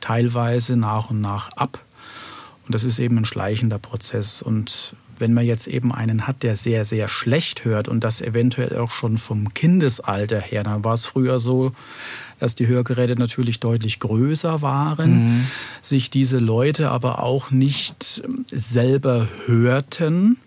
teilweise 0.00 0.76
nach 0.76 1.10
und 1.10 1.20
nach 1.20 1.52
ab. 1.52 1.78
Und 2.64 2.74
das 2.74 2.84
ist 2.84 2.98
eben 2.98 3.18
ein 3.18 3.26
schleichender 3.26 3.78
Prozess. 3.78 4.40
Und 4.40 4.96
wenn 5.18 5.34
man 5.34 5.44
jetzt 5.44 5.66
eben 5.66 5.92
einen 5.92 6.26
hat, 6.26 6.42
der 6.42 6.56
sehr, 6.56 6.86
sehr 6.86 7.06
schlecht 7.06 7.66
hört 7.66 7.86
und 7.86 8.02
das 8.02 8.22
eventuell 8.22 8.78
auch 8.78 8.92
schon 8.92 9.18
vom 9.18 9.52
Kindesalter 9.52 10.40
her, 10.40 10.62
dann 10.62 10.84
war 10.84 10.94
es 10.94 11.04
früher 11.04 11.38
so, 11.38 11.72
dass 12.40 12.54
die 12.54 12.66
Hörgeräte 12.66 13.14
natürlich 13.14 13.60
deutlich 13.60 14.00
größer 14.00 14.62
waren, 14.62 15.12
mhm. 15.12 15.46
sich 15.82 16.10
diese 16.10 16.38
Leute 16.38 16.90
aber 16.90 17.22
auch 17.22 17.50
nicht 17.50 18.22
selber 18.50 19.28
hörten. 19.46 20.38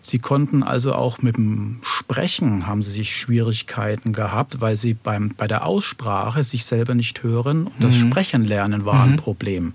Sie 0.00 0.18
konnten 0.18 0.62
also 0.62 0.94
auch 0.94 1.18
mit 1.20 1.36
dem 1.36 1.80
Sprechen 1.82 2.66
haben 2.66 2.82
sie 2.82 2.92
sich 2.92 3.14
Schwierigkeiten 3.14 4.12
gehabt, 4.12 4.60
weil 4.60 4.76
sie 4.76 4.94
beim, 4.94 5.34
bei 5.36 5.46
der 5.46 5.66
Aussprache 5.66 6.42
sich 6.42 6.64
selber 6.64 6.94
nicht 6.94 7.22
hören 7.22 7.64
und 7.64 7.74
das 7.80 7.96
mhm. 7.96 8.10
Sprechen 8.10 8.44
lernen 8.44 8.86
war 8.86 9.06
mhm. 9.06 9.12
ein 9.12 9.16
Problem. 9.16 9.72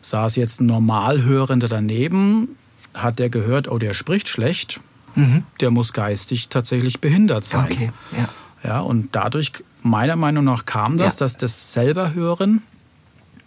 Saß 0.00 0.36
jetzt 0.36 0.60
ein 0.60 0.66
Normalhörender 0.66 1.68
daneben, 1.68 2.50
hat 2.94 3.18
der 3.18 3.28
gehört, 3.28 3.68
oh, 3.68 3.78
der 3.78 3.94
spricht 3.94 4.28
schlecht, 4.28 4.80
mhm. 5.14 5.42
der 5.60 5.70
muss 5.70 5.92
geistig 5.92 6.48
tatsächlich 6.48 7.00
behindert 7.00 7.44
sein. 7.44 7.72
Okay, 7.72 7.92
ja. 8.16 8.28
Ja, 8.64 8.80
und 8.80 9.14
dadurch, 9.14 9.52
meiner 9.84 10.16
Meinung 10.16 10.44
nach, 10.44 10.64
kam 10.64 10.96
das, 10.96 11.14
ja. 11.14 11.18
dass 11.20 11.36
das 11.36 11.72
selber 11.72 12.14
Hören 12.14 12.62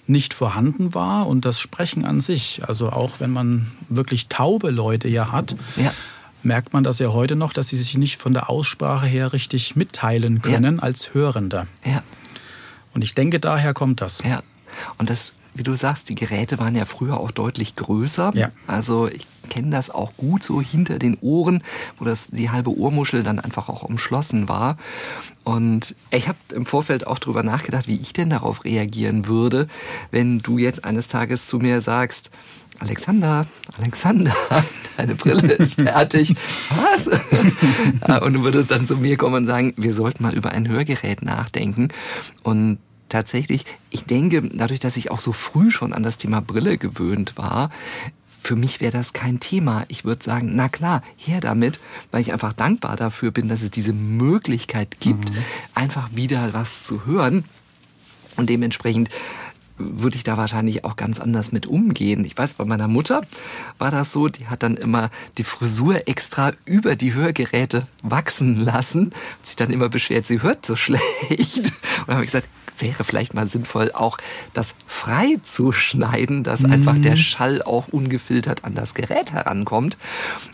nicht 0.05 0.33
vorhanden 0.33 0.93
war 0.93 1.27
und 1.27 1.43
das 1.43 1.59
Sprechen 1.59 2.05
an 2.05 2.21
sich. 2.21 2.61
Also 2.67 2.89
auch 2.91 3.19
wenn 3.19 3.31
man 3.31 3.71
wirklich 3.89 4.29
taube 4.29 4.69
Leute 4.69 5.09
ja 5.09 5.31
hat, 5.31 5.55
ja. 5.75 5.93
merkt 6.43 6.73
man 6.73 6.83
das 6.83 6.99
ja 6.99 7.11
heute 7.11 7.35
noch, 7.35 7.51
dass 7.51 7.67
sie 7.69 7.77
sich 7.77 7.97
nicht 7.97 8.17
von 8.17 8.33
der 8.33 8.49
Aussprache 8.49 9.05
her 9.05 9.33
richtig 9.33 9.75
mitteilen 9.75 10.41
können 10.41 10.77
ja. 10.77 10.83
als 10.83 11.13
Hörender. 11.13 11.67
Ja. 11.83 12.03
Und 12.93 13.03
ich 13.03 13.15
denke, 13.15 13.39
daher 13.39 13.73
kommt 13.73 13.99
das. 13.99 14.23
Ja. 14.23 14.43
Und 14.97 15.09
das, 15.09 15.35
wie 15.55 15.63
du 15.63 15.73
sagst, 15.73 16.07
die 16.07 16.15
Geräte 16.15 16.59
waren 16.59 16.75
ja 16.75 16.85
früher 16.85 17.19
auch 17.19 17.31
deutlich 17.31 17.75
größer. 17.75 18.31
Ja. 18.35 18.49
Also 18.67 19.07
ich 19.07 19.27
kenne 19.47 19.71
das 19.71 19.89
auch 19.89 20.15
gut 20.17 20.43
so 20.43 20.61
hinter 20.61 20.99
den 20.99 21.17
Ohren, 21.21 21.63
wo 21.97 22.05
das 22.05 22.27
die 22.27 22.49
halbe 22.49 22.75
Ohrmuschel 22.77 23.23
dann 23.23 23.39
einfach 23.39 23.69
auch 23.69 23.83
umschlossen 23.83 24.49
war. 24.49 24.77
Und 25.43 25.95
ich 26.11 26.27
habe 26.27 26.37
im 26.53 26.65
Vorfeld 26.65 27.07
auch 27.07 27.19
drüber 27.19 27.43
nachgedacht, 27.43 27.87
wie 27.87 27.99
ich 27.99 28.13
denn 28.13 28.29
darauf 28.29 28.65
reagieren 28.65 29.27
würde, 29.27 29.67
wenn 30.11 30.39
du 30.39 30.57
jetzt 30.57 30.85
eines 30.85 31.07
Tages 31.07 31.47
zu 31.47 31.57
mir 31.57 31.81
sagst, 31.81 32.31
Alexander, 32.79 33.47
Alexander, 33.77 34.33
deine 34.97 35.15
Brille 35.15 35.53
ist 35.53 35.73
fertig. 35.81 36.35
Was? 36.69 37.07
und 38.21 38.33
du 38.33 38.43
würdest 38.43 38.71
dann 38.71 38.85
zu 38.85 38.97
mir 38.97 39.17
kommen 39.17 39.35
und 39.35 39.47
sagen, 39.47 39.73
wir 39.77 39.93
sollten 39.93 40.23
mal 40.23 40.35
über 40.35 40.51
ein 40.51 40.67
Hörgerät 40.67 41.23
nachdenken. 41.23 41.89
Und 42.43 42.77
tatsächlich, 43.09 43.65
ich 43.89 44.05
denke, 44.05 44.41
dadurch, 44.41 44.79
dass 44.79 44.97
ich 44.97 45.11
auch 45.11 45.19
so 45.19 45.31
früh 45.31 45.71
schon 45.71 45.93
an 45.93 46.03
das 46.03 46.17
Thema 46.17 46.41
Brille 46.41 46.77
gewöhnt 46.77 47.37
war, 47.37 47.69
für 48.39 48.55
mich 48.55 48.79
wäre 48.79 48.91
das 48.91 49.13
kein 49.13 49.39
Thema. 49.39 49.85
Ich 49.87 50.05
würde 50.05 50.23
sagen, 50.23 50.51
na 50.53 50.69
klar, 50.69 51.01
her 51.17 51.39
damit, 51.39 51.79
weil 52.11 52.21
ich 52.21 52.31
einfach 52.31 52.53
dankbar 52.53 52.95
dafür 52.95 53.31
bin, 53.31 53.47
dass 53.47 53.61
es 53.61 53.71
diese 53.71 53.93
Möglichkeit 53.93 54.99
gibt, 54.99 55.31
mhm. 55.31 55.37
einfach 55.73 56.09
wieder 56.13 56.53
was 56.53 56.83
zu 56.83 57.05
hören. 57.05 57.43
Und 58.37 58.49
dementsprechend 58.49 59.09
würde 59.77 60.15
ich 60.15 60.23
da 60.23 60.37
wahrscheinlich 60.37 60.83
auch 60.83 60.95
ganz 60.95 61.19
anders 61.19 61.51
mit 61.51 61.67
umgehen. 61.67 62.25
Ich 62.25 62.37
weiß, 62.37 62.55
bei 62.55 62.65
meiner 62.65 62.87
Mutter 62.87 63.21
war 63.77 63.91
das 63.91 64.11
so, 64.11 64.27
die 64.27 64.47
hat 64.47 64.63
dann 64.63 64.75
immer 64.75 65.09
die 65.37 65.43
Frisur 65.43 66.07
extra 66.07 66.53
über 66.65 66.95
die 66.95 67.13
Hörgeräte 67.13 67.87
wachsen 68.01 68.59
lassen, 68.59 69.11
hat 69.39 69.47
sich 69.47 69.55
dann 69.55 69.69
immer 69.69 69.89
beschwert, 69.89 70.25
sie 70.25 70.41
hört 70.41 70.65
so 70.65 70.75
schlecht. 70.77 71.01
Und 71.29 72.07
dann 72.07 72.15
habe 72.15 72.25
ich 72.25 72.31
gesagt, 72.31 72.49
wäre 72.79 73.03
vielleicht 73.03 73.33
mal 73.33 73.47
sinnvoll, 73.47 73.91
auch 73.93 74.17
das 74.53 74.73
frei 74.85 75.37
zu 75.43 75.71
schneiden, 75.71 76.43
dass 76.43 76.61
mhm. 76.61 76.71
einfach 76.71 76.97
der 76.97 77.15
Schall 77.15 77.61
auch 77.61 77.87
ungefiltert 77.87 78.63
an 78.63 78.75
das 78.75 78.93
Gerät 78.93 79.31
herankommt. 79.31 79.97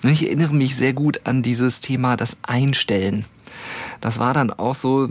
Und 0.03 0.09
ich 0.09 0.25
erinnere 0.25 0.53
mich 0.53 0.75
sehr 0.75 0.93
gut 0.93 1.21
an 1.25 1.43
dieses 1.43 1.79
Thema, 1.79 2.17
das 2.17 2.37
Einstellen. 2.43 3.25
Das 4.01 4.19
war 4.19 4.33
dann 4.33 4.51
auch 4.51 4.75
so, 4.75 5.09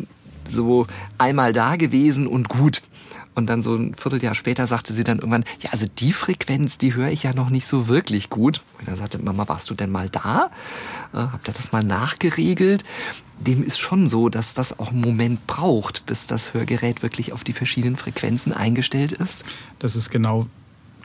so 0.51 0.87
einmal 1.19 1.53
da 1.53 1.77
gewesen 1.77 2.27
und 2.27 2.49
gut. 2.49 2.83
Und 3.35 3.47
dann 3.47 3.63
so 3.63 3.75
ein 3.75 3.95
Vierteljahr 3.95 4.35
später 4.35 4.67
sagte 4.67 4.93
sie 4.93 5.05
dann 5.05 5.19
irgendwann, 5.19 5.45
ja, 5.61 5.71
also 5.71 5.87
die 5.87 6.13
Frequenz, 6.13 6.77
die 6.77 6.95
höre 6.95 7.09
ich 7.09 7.23
ja 7.23 7.33
noch 7.33 7.49
nicht 7.49 7.67
so 7.67 7.89
wirklich 7.89 8.29
gut. 8.29 8.61
Und 8.79 8.89
dann 8.89 8.97
sagte 8.97 9.19
Mama, 9.19 9.49
warst 9.49 9.71
du 9.71 9.75
denn 9.75 9.91
mal 9.91 10.11
da? 10.11 10.51
Äh, 11.15 11.19
habt 11.19 11.49
ihr 11.49 11.55
das 11.55 11.73
mal 11.73 11.83
nachgeregelt? 11.83 12.85
Dem 13.39 13.63
ist 13.63 13.79
schon 13.79 14.07
so, 14.07 14.29
dass 14.29 14.53
das 14.53 14.79
auch 14.79 14.89
einen 14.89 15.01
Moment 15.01 15.47
braucht, 15.47 16.05
bis 16.07 16.27
das 16.27 16.53
Hörgerät 16.53 17.03
wirklich 17.03 17.33
auf 17.33 17.43
die 17.43 17.55
verschiedenen 17.55 17.97
Frequenzen 17.97 18.53
eingestellt 18.53 19.13
ist. 19.13 19.47
Das 19.79 19.97
ist 19.97 20.11
genau, 20.11 20.47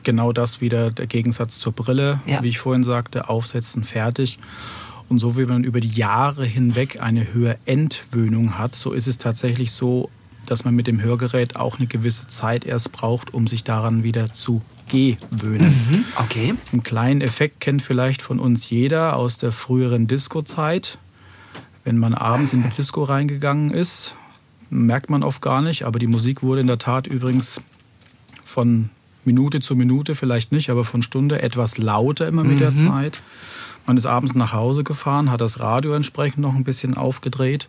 genau 0.04 0.32
das 0.32 0.60
wieder 0.60 0.90
der 0.90 1.06
Gegensatz 1.06 1.58
zur 1.58 1.72
Brille, 1.72 2.20
ja. 2.26 2.42
wie 2.42 2.48
ich 2.48 2.58
vorhin 2.58 2.84
sagte, 2.84 3.30
aufsetzen, 3.30 3.84
fertig. 3.84 4.38
Und 5.08 5.18
so 5.18 5.38
wie 5.38 5.46
man 5.46 5.64
über 5.64 5.80
die 5.80 5.90
Jahre 5.90 6.44
hinweg 6.44 7.00
eine 7.00 7.32
Hörentwöhnung 7.32 8.58
hat, 8.58 8.74
so 8.74 8.92
ist 8.92 9.08
es 9.08 9.16
tatsächlich 9.16 9.72
so, 9.72 10.10
dass 10.50 10.64
man 10.64 10.74
mit 10.74 10.86
dem 10.86 11.00
Hörgerät 11.00 11.56
auch 11.56 11.78
eine 11.78 11.86
gewisse 11.86 12.26
Zeit 12.26 12.64
erst 12.64 12.92
braucht, 12.92 13.34
um 13.34 13.46
sich 13.46 13.64
daran 13.64 14.02
wieder 14.02 14.32
zu 14.32 14.62
gewöhnen. 14.88 15.74
Mhm, 15.90 16.04
okay. 16.16 16.54
Einen 16.72 16.82
kleinen 16.82 17.20
Effekt 17.20 17.60
kennt 17.60 17.82
vielleicht 17.82 18.22
von 18.22 18.40
uns 18.40 18.70
jeder 18.70 19.16
aus 19.16 19.38
der 19.38 19.52
früheren 19.52 20.06
Disco-Zeit. 20.06 20.98
Wenn 21.84 21.98
man 21.98 22.14
abends 22.14 22.52
in 22.52 22.62
die 22.62 22.70
Disco 22.70 23.02
reingegangen 23.04 23.70
ist, 23.70 24.14
merkt 24.70 25.10
man 25.10 25.22
oft 25.22 25.42
gar 25.42 25.62
nicht, 25.62 25.84
aber 25.84 25.98
die 25.98 26.06
Musik 26.06 26.42
wurde 26.42 26.60
in 26.60 26.66
der 26.66 26.78
Tat 26.78 27.06
übrigens 27.06 27.60
von 28.44 28.90
Minute 29.24 29.60
zu 29.60 29.76
Minute, 29.76 30.14
vielleicht 30.14 30.52
nicht, 30.52 30.70
aber 30.70 30.84
von 30.84 31.02
Stunde 31.02 31.42
etwas 31.42 31.76
lauter 31.78 32.26
immer 32.26 32.44
mit 32.44 32.56
mhm. 32.56 32.60
der 32.60 32.74
Zeit. 32.74 33.22
Man 33.86 33.96
ist 33.96 34.06
abends 34.06 34.34
nach 34.34 34.52
Hause 34.52 34.84
gefahren, 34.84 35.30
hat 35.30 35.40
das 35.40 35.60
Radio 35.60 35.92
entsprechend 35.92 36.38
noch 36.38 36.54
ein 36.54 36.64
bisschen 36.64 36.94
aufgedreht 36.94 37.68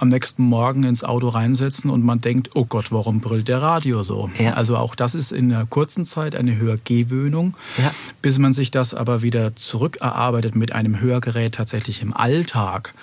am 0.00 0.08
nächsten 0.08 0.42
Morgen 0.42 0.82
ins 0.84 1.04
Auto 1.04 1.28
reinsetzen 1.28 1.90
und 1.90 2.04
man 2.04 2.20
denkt, 2.20 2.50
oh 2.54 2.64
Gott, 2.64 2.90
warum 2.90 3.20
brüllt 3.20 3.48
der 3.48 3.60
Radio 3.60 4.02
so? 4.02 4.30
Ja. 4.38 4.54
Also 4.54 4.76
auch 4.76 4.94
das 4.94 5.14
ist 5.14 5.30
in 5.30 5.52
einer 5.52 5.66
kurzen 5.66 6.04
Zeit 6.04 6.34
eine 6.34 6.56
Hörgewöhnung, 6.56 7.54
ja. 7.76 7.92
bis 8.22 8.38
man 8.38 8.52
sich 8.52 8.70
das 8.70 8.94
aber 8.94 9.22
wieder 9.22 9.54
zurückerarbeitet 9.56 10.54
mit 10.54 10.72
einem 10.72 11.00
Hörgerät 11.00 11.54
tatsächlich 11.54 12.02
im 12.02 12.16
Alltag 12.16 12.94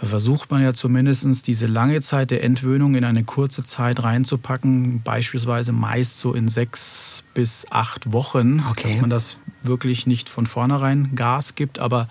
versucht 0.00 0.50
man 0.50 0.62
ja 0.62 0.74
zumindest 0.74 1.46
diese 1.46 1.66
lange 1.66 2.00
Zeit 2.00 2.30
der 2.30 2.44
Entwöhnung 2.44 2.94
in 2.94 3.04
eine 3.04 3.24
kurze 3.24 3.64
Zeit 3.64 4.02
reinzupacken, 4.04 5.02
beispielsweise 5.02 5.72
meist 5.72 6.20
so 6.20 6.34
in 6.34 6.48
sechs 6.48 7.24
bis 7.34 7.66
acht 7.70 8.12
Wochen, 8.12 8.64
okay. 8.70 8.82
dass 8.84 9.00
man 9.00 9.10
das 9.10 9.40
wirklich 9.62 10.06
nicht 10.06 10.28
von 10.28 10.46
vornherein 10.46 11.16
Gas 11.16 11.56
gibt, 11.56 11.80
aber 11.80 12.08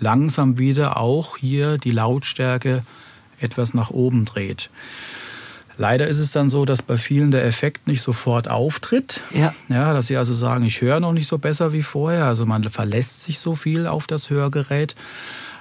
langsam 0.00 0.58
wieder 0.58 0.96
auch 0.96 1.36
hier 1.36 1.78
die 1.78 1.92
Lautstärke 1.92 2.82
etwas 3.40 3.74
nach 3.74 3.90
oben 3.90 4.24
dreht. 4.24 4.70
Leider 5.80 6.08
ist 6.08 6.18
es 6.18 6.30
dann 6.30 6.50
so, 6.50 6.66
dass 6.66 6.82
bei 6.82 6.98
vielen 6.98 7.30
der 7.30 7.46
Effekt 7.46 7.86
nicht 7.86 8.02
sofort 8.02 8.48
auftritt. 8.48 9.22
Ja. 9.32 9.54
ja. 9.70 9.94
Dass 9.94 10.08
sie 10.08 10.18
also 10.18 10.34
sagen, 10.34 10.64
ich 10.66 10.82
höre 10.82 11.00
noch 11.00 11.14
nicht 11.14 11.26
so 11.26 11.38
besser 11.38 11.72
wie 11.72 11.82
vorher. 11.82 12.26
Also 12.26 12.44
man 12.44 12.64
verlässt 12.64 13.22
sich 13.22 13.38
so 13.38 13.54
viel 13.54 13.86
auf 13.86 14.06
das 14.06 14.28
Hörgerät. 14.28 14.94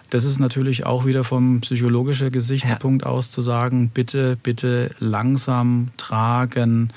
Das 0.09 0.25
ist 0.25 0.39
natürlich 0.39 0.85
auch 0.85 1.05
wieder 1.05 1.23
vom 1.23 1.61
psychologischen 1.61 2.31
Gesichtspunkt 2.31 3.05
ja. 3.05 3.11
aus 3.11 3.31
zu 3.31 3.41
sagen, 3.41 3.91
bitte, 3.93 4.35
bitte 4.35 4.93
langsam 4.99 5.89
tragen. 5.95 6.91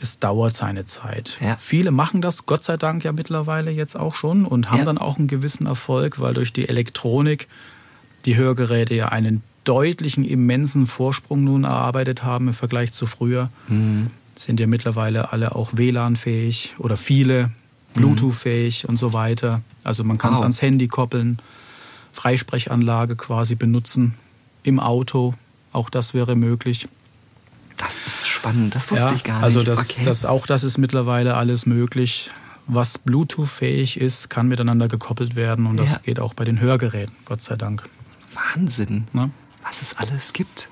Es 0.00 0.18
dauert 0.18 0.54
seine 0.54 0.86
Zeit. 0.86 1.38
Ja. 1.42 1.56
Viele 1.56 1.90
machen 1.90 2.22
das, 2.22 2.46
Gott 2.46 2.64
sei 2.64 2.78
Dank 2.78 3.04
ja 3.04 3.12
mittlerweile 3.12 3.72
jetzt 3.72 3.94
auch 3.94 4.14
schon 4.14 4.46
und 4.46 4.70
haben 4.70 4.86
dann 4.86 4.96
auch 4.96 5.18
einen 5.18 5.28
gewissen 5.28 5.66
Erfolg, 5.66 6.18
weil 6.18 6.32
durch 6.32 6.54
die 6.54 6.66
Elektronik 6.66 7.46
die 8.24 8.36
Hörgeräte 8.36 8.94
ja 8.94 9.08
einen 9.08 9.42
deutlichen, 9.64 10.24
immensen 10.24 10.86
Vorsprung 10.86 11.44
nun 11.44 11.64
erarbeitet 11.64 12.22
haben 12.22 12.48
im 12.48 12.54
Vergleich 12.54 12.92
zu 12.92 13.06
früher. 13.06 13.50
Mhm. 13.68 14.08
Sind 14.36 14.60
ja 14.60 14.66
mittlerweile 14.66 15.32
alle 15.32 15.54
auch 15.54 15.70
WLAN-fähig 15.74 16.74
oder 16.78 16.96
viele 16.96 17.50
Bluetooth-fähig 17.94 18.84
mhm. 18.84 18.90
und 18.90 18.96
so 18.96 19.12
weiter. 19.12 19.62
Also 19.84 20.04
man 20.04 20.18
kann 20.18 20.32
es 20.32 20.38
wow. 20.38 20.44
ans 20.44 20.62
Handy 20.62 20.88
koppeln, 20.88 21.38
Freisprechanlage 22.12 23.16
quasi 23.16 23.54
benutzen 23.54 24.14
im 24.62 24.80
Auto. 24.80 25.34
Auch 25.72 25.90
das 25.90 26.14
wäre 26.14 26.36
möglich. 26.36 26.88
Das 27.76 27.98
ist 28.06 28.28
spannend, 28.28 28.74
das 28.74 28.90
wusste 28.90 29.06
ja, 29.06 29.14
ich 29.14 29.24
gar 29.24 29.42
also 29.42 29.60
nicht. 29.60 29.68
Also 29.68 29.82
das, 29.82 29.90
okay. 29.90 30.04
das, 30.04 30.24
auch 30.24 30.46
das 30.46 30.62
ist 30.62 30.78
mittlerweile 30.78 31.36
alles 31.36 31.66
möglich. 31.66 32.30
Was 32.66 32.98
Bluetooth-fähig 32.98 34.00
ist, 34.00 34.30
kann 34.30 34.48
miteinander 34.48 34.88
gekoppelt 34.88 35.36
werden 35.36 35.66
und 35.66 35.76
ja. 35.76 35.82
das 35.82 36.02
geht 36.02 36.18
auch 36.18 36.34
bei 36.34 36.44
den 36.44 36.60
Hörgeräten, 36.60 37.14
Gott 37.24 37.42
sei 37.42 37.56
Dank. 37.56 37.84
Wahnsinn. 38.32 39.04
Ja? 39.12 39.30
Was 39.64 39.82
es 39.82 39.96
alles 39.96 40.32
gibt. 40.32 40.68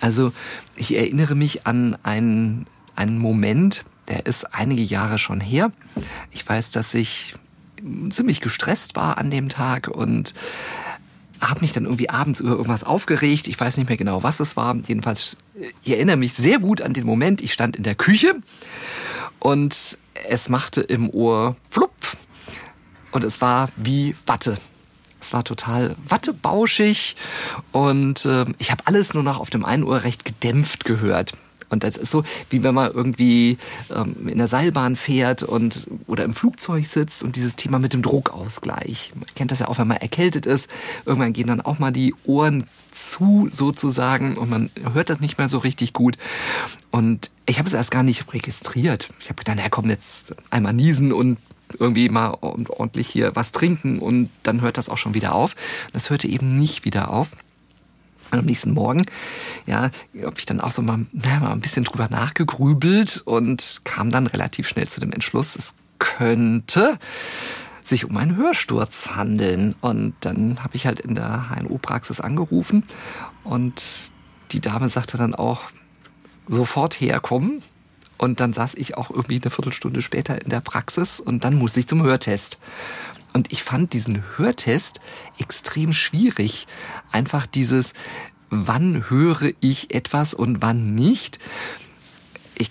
Also 0.00 0.32
ich 0.76 0.96
erinnere 0.96 1.34
mich 1.34 1.66
an 1.66 1.96
einen, 2.02 2.66
einen 2.96 3.18
Moment, 3.18 3.84
der 4.08 4.26
ist 4.26 4.54
einige 4.54 4.82
Jahre 4.82 5.18
schon 5.18 5.40
her. 5.40 5.70
Ich 6.30 6.46
weiß, 6.46 6.70
dass 6.72 6.94
ich 6.94 7.34
ziemlich 8.10 8.40
gestresst 8.40 8.96
war 8.96 9.18
an 9.18 9.30
dem 9.30 9.48
Tag 9.48 9.88
und 9.88 10.34
habe 11.40 11.60
mich 11.60 11.72
dann 11.72 11.84
irgendwie 11.84 12.10
abends 12.10 12.40
über 12.40 12.52
irgendwas 12.52 12.84
aufgeregt. 12.84 13.48
Ich 13.48 13.58
weiß 13.58 13.76
nicht 13.76 13.88
mehr 13.88 13.96
genau, 13.96 14.22
was 14.22 14.40
es 14.40 14.56
war. 14.56 14.76
Jedenfalls, 14.86 15.36
ich 15.82 15.92
erinnere 15.92 16.16
mich 16.16 16.34
sehr 16.34 16.58
gut 16.58 16.80
an 16.80 16.92
den 16.92 17.04
Moment. 17.04 17.40
Ich 17.42 17.52
stand 17.52 17.76
in 17.76 17.82
der 17.82 17.94
Küche 17.94 18.34
und 19.38 19.98
es 20.28 20.48
machte 20.48 20.80
im 20.80 21.10
Ohr 21.10 21.56
flupp 21.68 21.94
und 23.12 23.24
es 23.24 23.40
war 23.40 23.68
wie 23.76 24.16
Watte. 24.26 24.58
Es 25.24 25.32
war 25.32 25.42
total 25.42 25.96
wattebauschig 26.06 27.16
und 27.72 28.26
äh, 28.26 28.44
ich 28.58 28.70
habe 28.70 28.82
alles 28.84 29.14
nur 29.14 29.22
noch 29.22 29.40
auf 29.40 29.48
dem 29.48 29.64
einen 29.64 29.82
Ohr 29.82 30.02
recht 30.02 30.26
gedämpft 30.26 30.84
gehört. 30.84 31.32
Und 31.70 31.82
das 31.82 31.96
ist 31.96 32.10
so, 32.10 32.24
wie 32.50 32.62
wenn 32.62 32.74
man 32.74 32.92
irgendwie 32.92 33.56
ähm, 33.94 34.28
in 34.28 34.36
der 34.36 34.48
Seilbahn 34.48 34.96
fährt 34.96 35.42
und 35.42 35.88
oder 36.06 36.24
im 36.24 36.34
Flugzeug 36.34 36.86
sitzt 36.86 37.22
und 37.22 37.36
dieses 37.36 37.56
Thema 37.56 37.78
mit 37.78 37.94
dem 37.94 38.02
Druckausgleich. 38.02 39.12
Man 39.14 39.26
kennt 39.34 39.50
das 39.50 39.60
ja 39.60 39.68
auch, 39.68 39.78
wenn 39.78 39.88
man 39.88 39.96
erkältet 39.96 40.44
ist. 40.44 40.70
Irgendwann 41.06 41.32
gehen 41.32 41.46
dann 41.46 41.62
auch 41.62 41.78
mal 41.78 41.90
die 41.90 42.14
Ohren 42.24 42.66
zu, 42.92 43.48
sozusagen, 43.50 44.36
und 44.36 44.50
man 44.50 44.70
hört 44.92 45.10
das 45.10 45.20
nicht 45.20 45.38
mehr 45.38 45.48
so 45.48 45.58
richtig 45.58 45.94
gut. 45.94 46.16
Und 46.90 47.30
ich 47.46 47.58
habe 47.58 47.66
es 47.66 47.74
erst 47.74 47.90
gar 47.90 48.02
nicht 48.02 48.32
registriert. 48.32 49.08
Ich 49.20 49.30
habe 49.30 49.42
gedacht, 49.42 49.58
ja 49.58 49.68
komm, 49.68 49.88
jetzt 49.90 50.36
einmal 50.50 50.74
niesen 50.74 51.12
und 51.12 51.38
irgendwie 51.78 52.08
mal 52.08 52.36
ordentlich 52.40 53.08
hier 53.08 53.34
was 53.36 53.52
trinken 53.52 53.98
und 53.98 54.30
dann 54.42 54.60
hört 54.60 54.78
das 54.78 54.88
auch 54.88 54.98
schon 54.98 55.14
wieder 55.14 55.34
auf. 55.34 55.56
Das 55.92 56.10
hörte 56.10 56.28
eben 56.28 56.56
nicht 56.58 56.84
wieder 56.84 57.10
auf. 57.10 57.32
Und 58.30 58.38
am 58.40 58.46
nächsten 58.46 58.72
Morgen, 58.72 59.04
ja, 59.66 59.90
habe 60.22 60.38
ich 60.38 60.46
dann 60.46 60.60
auch 60.60 60.72
so 60.72 60.82
mal, 60.82 61.06
na, 61.12 61.40
mal 61.40 61.52
ein 61.52 61.60
bisschen 61.60 61.84
drüber 61.84 62.08
nachgegrübelt 62.08 63.22
und 63.24 63.82
kam 63.84 64.10
dann 64.10 64.26
relativ 64.26 64.66
schnell 64.66 64.88
zu 64.88 65.00
dem 65.00 65.12
Entschluss, 65.12 65.54
es 65.56 65.74
könnte 65.98 66.98
sich 67.84 68.04
um 68.04 68.16
einen 68.16 68.36
Hörsturz 68.36 69.10
handeln. 69.14 69.74
Und 69.80 70.14
dann 70.20 70.64
habe 70.64 70.74
ich 70.74 70.86
halt 70.86 71.00
in 71.00 71.14
der 71.14 71.50
HNO-Praxis 71.50 72.20
angerufen 72.20 72.84
und 73.44 73.82
die 74.52 74.60
Dame 74.60 74.88
sagte 74.88 75.16
dann 75.16 75.34
auch, 75.34 75.62
sofort 76.48 76.94
herkommen. 76.94 77.62
Und 78.18 78.40
dann 78.40 78.52
saß 78.52 78.74
ich 78.74 78.96
auch 78.96 79.10
irgendwie 79.10 79.40
eine 79.40 79.50
Viertelstunde 79.50 80.02
später 80.02 80.40
in 80.40 80.50
der 80.50 80.60
Praxis 80.60 81.20
und 81.20 81.44
dann 81.44 81.54
musste 81.54 81.80
ich 81.80 81.88
zum 81.88 82.02
Hörtest. 82.02 82.60
Und 83.32 83.52
ich 83.52 83.62
fand 83.62 83.92
diesen 83.92 84.22
Hörtest 84.36 85.00
extrem 85.38 85.92
schwierig. 85.92 86.68
Einfach 87.10 87.46
dieses, 87.46 87.92
wann 88.48 89.10
höre 89.10 89.50
ich 89.60 89.92
etwas 89.92 90.34
und 90.34 90.62
wann 90.62 90.94
nicht. 90.94 91.40
Ich, 92.54 92.70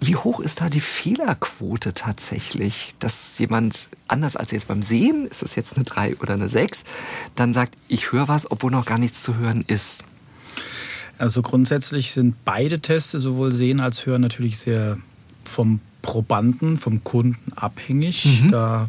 wie 0.00 0.16
hoch 0.16 0.40
ist 0.40 0.60
da 0.60 0.68
die 0.68 0.80
Fehlerquote 0.80 1.94
tatsächlich, 1.94 2.96
dass 2.98 3.38
jemand 3.38 3.88
anders 4.08 4.36
als 4.36 4.50
jetzt 4.50 4.66
beim 4.66 4.82
Sehen, 4.82 5.28
ist 5.28 5.42
das 5.42 5.54
jetzt 5.54 5.76
eine 5.76 5.84
3 5.84 6.16
oder 6.16 6.34
eine 6.34 6.48
6, 6.48 6.82
dann 7.36 7.54
sagt, 7.54 7.76
ich 7.86 8.10
höre 8.10 8.26
was, 8.26 8.50
obwohl 8.50 8.72
noch 8.72 8.86
gar 8.86 8.98
nichts 8.98 9.22
zu 9.22 9.36
hören 9.36 9.62
ist? 9.64 10.02
Also 11.22 11.40
grundsätzlich 11.40 12.10
sind 12.10 12.34
beide 12.44 12.80
Tests, 12.80 13.12
sowohl 13.12 13.52
Sehen 13.52 13.78
als 13.78 14.06
Hören, 14.06 14.22
natürlich 14.22 14.58
sehr 14.58 14.98
vom 15.44 15.78
Probanden, 16.02 16.78
vom 16.78 17.04
Kunden 17.04 17.52
abhängig. 17.54 18.24
Mhm. 18.24 18.50
Da, 18.50 18.88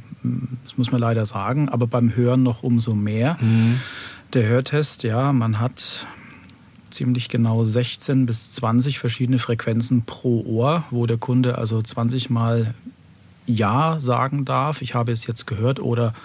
das 0.66 0.76
muss 0.76 0.92
man 0.92 1.00
leider 1.00 1.28
sagen, 1.28 1.70
aber 1.70 1.86
beim 1.86 2.16
Hören 2.16 2.42
noch 2.42 2.64
umso 2.64 2.96
mehr. 2.96 3.38
Mhm. 3.40 3.80
Der 4.34 4.48
Hörtest, 4.48 5.04
ja, 5.04 5.32
man 5.32 5.60
hat 5.60 6.08
ziemlich 6.90 7.30
genau 7.30 7.64
16 7.66 8.26
bis 8.26 8.54
20 8.54 8.98
verschiedene 8.98 9.38
Frequenzen 9.38 10.02
pro 10.02 10.44
Ohr, 10.44 10.86
wo 10.90 11.06
der 11.06 11.18
Kunde 11.18 11.60
also 11.60 11.84
20 11.84 12.32
Mal 12.32 12.74
Ja 13.46 14.00
sagen 14.00 14.44
darf, 14.44 14.82
ich 14.82 14.96
habe 14.96 15.12
es 15.12 15.28
jetzt 15.28 15.46
gehört, 15.46 15.80
oder 15.80 16.16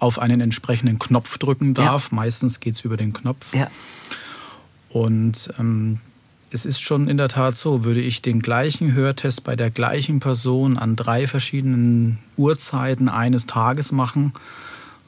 auf 0.00 0.18
einen 0.18 0.40
entsprechenden 0.40 0.98
Knopf 0.98 1.38
drücken 1.38 1.74
darf. 1.74 2.10
Ja. 2.10 2.16
Meistens 2.16 2.58
geht 2.58 2.74
es 2.74 2.80
über 2.80 2.96
den 2.96 3.12
Knopf. 3.12 3.54
Ja. 3.54 3.68
Und 4.94 5.52
ähm, 5.58 5.98
es 6.52 6.64
ist 6.64 6.80
schon 6.80 7.08
in 7.08 7.16
der 7.16 7.26
Tat 7.26 7.56
so, 7.56 7.82
würde 7.82 8.00
ich 8.00 8.22
den 8.22 8.38
gleichen 8.40 8.94
Hörtest 8.94 9.42
bei 9.42 9.56
der 9.56 9.68
gleichen 9.68 10.20
Person 10.20 10.78
an 10.78 10.94
drei 10.94 11.26
verschiedenen 11.26 12.20
Uhrzeiten 12.36 13.08
eines 13.08 13.46
Tages 13.46 13.90
machen, 13.90 14.34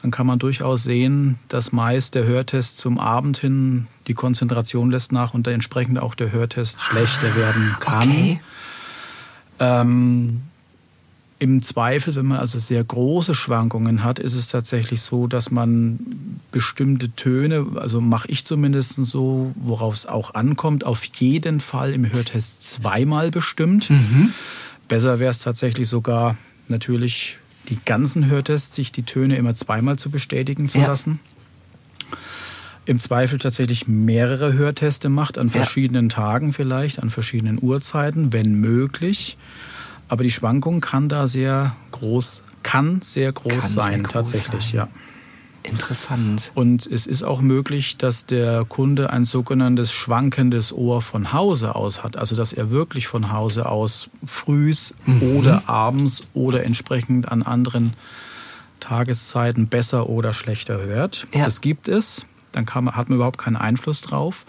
dann 0.01 0.11
kann 0.11 0.27
man 0.27 0.39
durchaus 0.39 0.83
sehen, 0.83 1.39
dass 1.47 1.71
meist 1.71 2.15
der 2.15 2.25
Hörtest 2.25 2.79
zum 2.79 2.99
Abend 2.99 3.37
hin 3.37 3.87
die 4.07 4.13
Konzentration 4.13 4.91
lässt 4.91 5.13
nach 5.13 5.33
und 5.33 5.47
entsprechend 5.47 5.99
auch 5.99 6.15
der 6.15 6.33
Hörtest 6.33 6.81
schlechter 6.81 7.33
werden 7.37 7.77
kann. 7.79 8.09
Okay. 8.09 8.41
Ähm, 9.61 10.41
Im 11.39 11.61
Zweifel, 11.61 12.15
wenn 12.15 12.25
man 12.25 12.39
also 12.39 12.57
sehr 12.57 12.83
große 12.83 13.35
Schwankungen 13.35 14.03
hat, 14.03 14.17
ist 14.17 14.33
es 14.33 14.47
tatsächlich 14.47 15.01
so, 15.01 15.27
dass 15.27 15.51
man 15.51 15.99
bestimmte 16.51 17.11
Töne, 17.11 17.67
also 17.75 18.01
mache 18.01 18.27
ich 18.29 18.43
zumindest 18.43 18.95
so, 18.95 19.51
worauf 19.55 19.93
es 19.93 20.07
auch 20.07 20.33
ankommt, 20.33 20.83
auf 20.83 21.03
jeden 21.03 21.59
Fall 21.59 21.93
im 21.93 22.11
Hörtest 22.11 22.63
zweimal 22.63 23.29
bestimmt. 23.29 23.91
Mhm. 23.91 24.33
Besser 24.87 25.19
wäre 25.19 25.29
es 25.29 25.39
tatsächlich 25.39 25.87
sogar 25.87 26.37
natürlich 26.69 27.37
die 27.69 27.77
ganzen 27.85 28.25
Hörtests, 28.27 28.75
sich 28.75 28.91
die 28.91 29.03
Töne 29.03 29.35
immer 29.35 29.53
zweimal 29.53 29.99
zu 29.99 30.09
bestätigen 30.09 30.67
zu 30.69 30.79
ja. 30.79 30.87
lassen. 30.87 31.19
Im 32.85 32.99
Zweifel 32.99 33.37
tatsächlich 33.37 33.87
mehrere 33.87 34.53
Hörteste 34.53 35.09
macht, 35.09 35.37
an 35.37 35.49
verschiedenen 35.49 36.09
ja. 36.09 36.15
Tagen 36.15 36.53
vielleicht, 36.53 37.03
an 37.03 37.09
verschiedenen 37.09 37.61
Uhrzeiten, 37.61 38.31
wenn 38.31 38.55
möglich. 38.55 39.37
Aber 40.07 40.23
die 40.23 40.31
Schwankung 40.31 40.81
kann 40.81 41.09
da 41.09 41.27
sehr 41.27 41.75
groß, 41.91 42.43
kann 42.63 43.01
sehr 43.03 43.31
groß 43.31 43.53
kann 43.53 43.61
sein, 43.61 43.91
sehr 43.91 44.01
groß 44.03 44.11
tatsächlich, 44.11 44.63
sein. 44.65 44.75
ja. 44.75 44.87
Interessant. 45.63 46.51
Und 46.55 46.85
es 46.85 47.07
ist 47.07 47.23
auch 47.23 47.41
möglich, 47.41 47.97
dass 47.97 48.25
der 48.25 48.63
Kunde 48.65 49.11
ein 49.11 49.25
sogenanntes 49.25 49.91
schwankendes 49.91 50.71
Ohr 50.71 51.01
von 51.01 51.33
Hause 51.33 51.75
aus 51.75 52.03
hat. 52.03 52.15
Also 52.15 52.35
dass 52.35 52.53
er 52.53 52.69
wirklich 52.69 53.07
von 53.07 53.31
Hause 53.31 53.67
aus 53.67 54.09
frühs 54.25 54.95
mhm. 55.05 55.37
oder 55.37 55.67
abends 55.67 56.23
oder 56.33 56.63
entsprechend 56.63 57.29
an 57.29 57.43
anderen 57.43 57.93
Tageszeiten 58.79 59.67
besser 59.67 60.07
oder 60.07 60.33
schlechter 60.33 60.79
hört. 60.81 61.27
Ja. 61.33 61.45
Das 61.45 61.61
gibt 61.61 61.87
es. 61.89 62.25
Dann 62.53 62.65
man, 62.73 62.95
hat 62.95 63.09
man 63.09 63.17
überhaupt 63.17 63.37
keinen 63.37 63.57
Einfluss 63.57 64.01
drauf. 64.01 64.45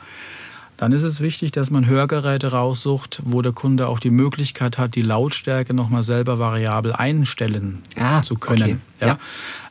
Dann 0.78 0.92
ist 0.92 1.02
es 1.02 1.20
wichtig, 1.20 1.50
dass 1.50 1.70
man 1.70 1.86
Hörgeräte 1.86 2.52
raussucht, 2.52 3.20
wo 3.24 3.42
der 3.42 3.52
Kunde 3.52 3.88
auch 3.88 3.98
die 3.98 4.10
Möglichkeit 4.10 4.78
hat, 4.78 4.94
die 4.94 5.02
Lautstärke 5.02 5.74
nochmal 5.74 6.04
selber 6.04 6.38
variabel 6.38 6.92
einstellen 6.92 7.82
ah, 7.98 8.22
zu 8.22 8.36
können. 8.36 8.62
Okay. 8.62 8.78
Ja? 9.00 9.06
ja? 9.08 9.18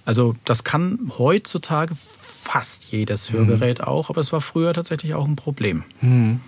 Also 0.05 0.36
das 0.43 0.66
kann 0.66 1.12
heutzutage 1.18 1.95
fast 1.95 2.91
jedes 2.91 3.32
Hörgerät 3.32 3.80
mhm. 3.80 3.86
auch, 3.86 4.10
aber 4.10 4.20
es 4.20 4.34
war 4.34 4.41
früher 4.41 4.74
tatsächlich 4.74 5.14
auch 5.14 5.26
ein 5.26 5.38
Problem. 5.38 5.84
Mhm. 6.01 6.41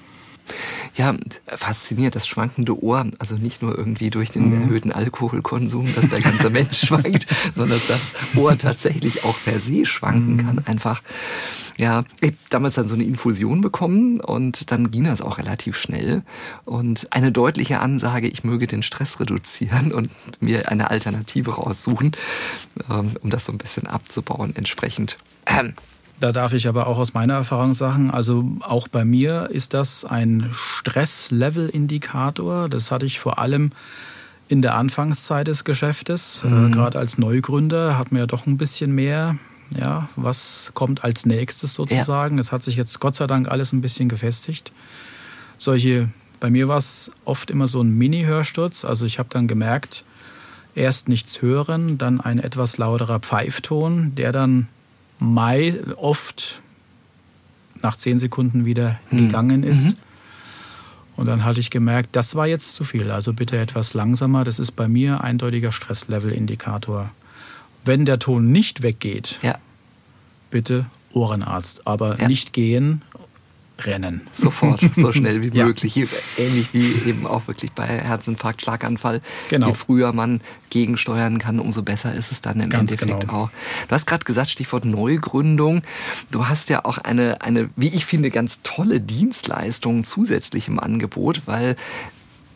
Ja, 0.96 1.16
fasziniert 1.46 2.16
das 2.16 2.28
schwankende 2.28 2.84
Ohr. 2.84 3.06
Also 3.20 3.36
nicht 3.36 3.62
nur 3.62 3.78
irgendwie 3.78 4.10
durch 4.10 4.32
den 4.32 4.50
mhm. 4.50 4.62
erhöhten 4.62 4.92
Alkoholkonsum, 4.92 5.88
dass 5.96 6.10
der 6.10 6.20
ganze 6.20 6.50
Mensch 6.50 6.80
schwankt, 6.86 7.28
sondern 7.56 7.78
dass 7.78 7.88
das 7.88 8.14
Ohr 8.36 8.58
tatsächlich 8.58 9.24
auch 9.24 9.38
per 9.44 9.60
se 9.60 9.86
schwanken 9.86 10.34
mhm. 10.34 10.46
kann. 10.46 10.62
Einfach 10.66 11.02
ja, 11.80 12.04
ich 12.20 12.28
habe 12.28 12.38
damals 12.50 12.76
dann 12.76 12.90
so 12.90 12.94
eine 12.94 13.06
Infusion 13.06 13.62
bekommen 13.62 14.20
und 14.20 14.70
dann 14.72 14.92
ging 14.92 15.06
das 15.06 15.22
auch 15.22 15.38
relativ 15.38 15.78
schnell. 15.78 16.24
Und 16.66 17.08
eine 17.12 17.32
deutliche 17.32 17.80
Ansage, 17.80 18.28
ich 18.28 18.44
möge 18.44 18.68
den 18.68 18.84
Stress 18.84 19.22
reduzieren 19.22 19.92
und 19.94 20.12
mir 20.42 20.70
eine 20.70 20.92
Alternative 20.92 21.56
raussuchen, 21.56 22.12
ähm, 22.90 23.12
um 23.22 23.30
das 23.30 23.46
so 23.46 23.54
ein 23.54 23.58
bisschen 23.58 23.88
abzubauen 23.88 24.54
entsprechend. 24.56 25.20
Da 26.20 26.34
darf 26.34 26.52
ich 26.52 26.68
aber 26.68 26.88
auch 26.88 27.00
aus 27.00 27.14
meiner 27.14 27.36
Erfahrung 27.36 27.74
sagen, 27.74 28.12
also 28.12 28.44
auch 28.60 28.90
bei 28.90 29.06
mir 29.06 29.50
ist 29.50 29.74
das 29.74 30.04
ein 30.04 30.50
Stresslevel-Indikator. 30.54 32.68
Das 32.68 32.92
hatte 32.92 33.06
ich 33.06 33.22
vor 33.22 33.40
allem 33.40 33.72
in 34.50 34.62
der 34.62 34.76
Anfangszeit 34.76 35.48
des 35.48 35.64
Geschäftes. 35.64 36.44
Äh, 36.44 36.50
mhm. 36.50 36.74
Gerade 36.74 37.00
als 37.00 37.18
Neugründer 37.18 37.98
hat 37.98 38.12
man 38.12 38.20
ja 38.20 38.26
doch 38.26 38.48
ein 38.48 38.58
bisschen 38.58 38.94
mehr 38.94 39.38
ja, 39.78 40.10
was 40.16 40.72
kommt 40.74 41.04
als 41.04 41.26
nächstes 41.26 41.74
sozusagen. 41.74 42.40
Es 42.40 42.52
hat 42.52 42.64
sich 42.64 42.76
jetzt 42.76 43.00
Gott 43.00 43.16
sei 43.16 43.28
Dank 43.28 43.48
alles 43.50 43.72
ein 43.74 43.82
bisschen 43.82 44.10
gefestigt. 44.10 44.72
Solche, 45.58 46.10
bei 46.40 46.50
mir 46.50 46.68
war 46.68 46.78
es 46.78 47.12
oft 47.26 47.52
immer 47.52 47.68
so 47.68 47.82
ein 47.82 47.98
Mini-Hörsturz. 47.98 48.86
Also 48.86 49.06
ich 49.06 49.20
habe 49.20 49.30
dann 49.32 49.48
gemerkt, 49.48 50.04
erst 50.76 51.10
nichts 51.10 51.42
hören, 51.42 51.98
dann 51.98 52.22
ein 52.22 52.40
etwas 52.40 52.78
lauterer 52.78 53.20
Pfeifton, 53.20 54.16
der 54.16 54.32
dann 54.32 54.68
Mai 55.20 55.76
oft 55.98 56.62
nach 57.82 57.98
zehn 57.98 58.20
Sekunden 58.20 58.66
wieder 58.66 59.00
hm. 59.10 59.28
gegangen 59.28 59.64
ist. 59.64 59.86
Mhm. 59.86 59.96
Und 61.18 61.28
dann 61.28 61.44
hatte 61.44 61.60
ich 61.60 61.70
gemerkt, 61.70 62.16
das 62.16 62.36
war 62.36 62.48
jetzt 62.48 62.76
zu 62.76 62.86
viel. 62.86 63.12
Also 63.12 63.34
bitte 63.34 63.58
etwas 63.58 63.94
langsamer. 63.94 64.46
Das 64.46 64.58
ist 64.58 64.72
bei 64.72 64.88
mir 64.88 65.22
eindeutiger 65.22 65.74
Stresslevel-Indikator. 65.74 67.12
Wenn 67.90 68.06
der 68.06 68.20
Ton 68.20 68.52
nicht 68.52 68.84
weggeht, 68.84 69.40
ja. 69.42 69.58
bitte 70.52 70.86
Ohrenarzt. 71.12 71.88
Aber 71.88 72.20
ja. 72.20 72.28
nicht 72.28 72.54
gehen, 72.54 73.02
rennen. 73.80 74.28
Sofort, 74.32 74.80
so 74.96 75.12
schnell 75.12 75.42
wie 75.42 75.58
ja. 75.58 75.66
möglich. 75.66 75.98
Ähnlich 76.38 76.72
wie 76.72 77.10
eben 77.10 77.26
auch 77.26 77.48
wirklich 77.48 77.72
bei 77.72 77.88
Herzinfarkt, 77.88 78.62
Schlaganfall. 78.62 79.22
Genau. 79.50 79.70
Je 79.70 79.74
früher 79.74 80.14
man 80.14 80.40
gegensteuern 80.70 81.40
kann, 81.40 81.60
umso 81.60 81.82
besser 81.82 82.14
ist 82.14 82.32
es 82.32 82.42
dann 82.42 82.60
im 82.60 82.70
Ganz 82.70 82.92
Endeffekt 82.92 83.22
genau. 83.22 83.34
auch. 83.34 83.50
Du 83.88 83.96
hast 83.96 84.06
gerade 84.06 84.24
gesagt, 84.24 84.52
Stichwort 84.52 84.86
Neugründung. 84.86 85.82
Du 86.30 86.48
hast 86.48 86.70
ja 86.70 86.86
auch 86.86 87.00
eine, 87.00 87.42
eine, 87.42 87.72
wie 87.76 87.90
ich 87.90 88.06
finde, 88.06 88.30
ganz 88.30 88.60
tolle 88.62 89.02
Dienstleistung 89.02 90.04
zusätzlich 90.04 90.68
im 90.68 90.80
Angebot, 90.80 91.42
weil 91.48 91.76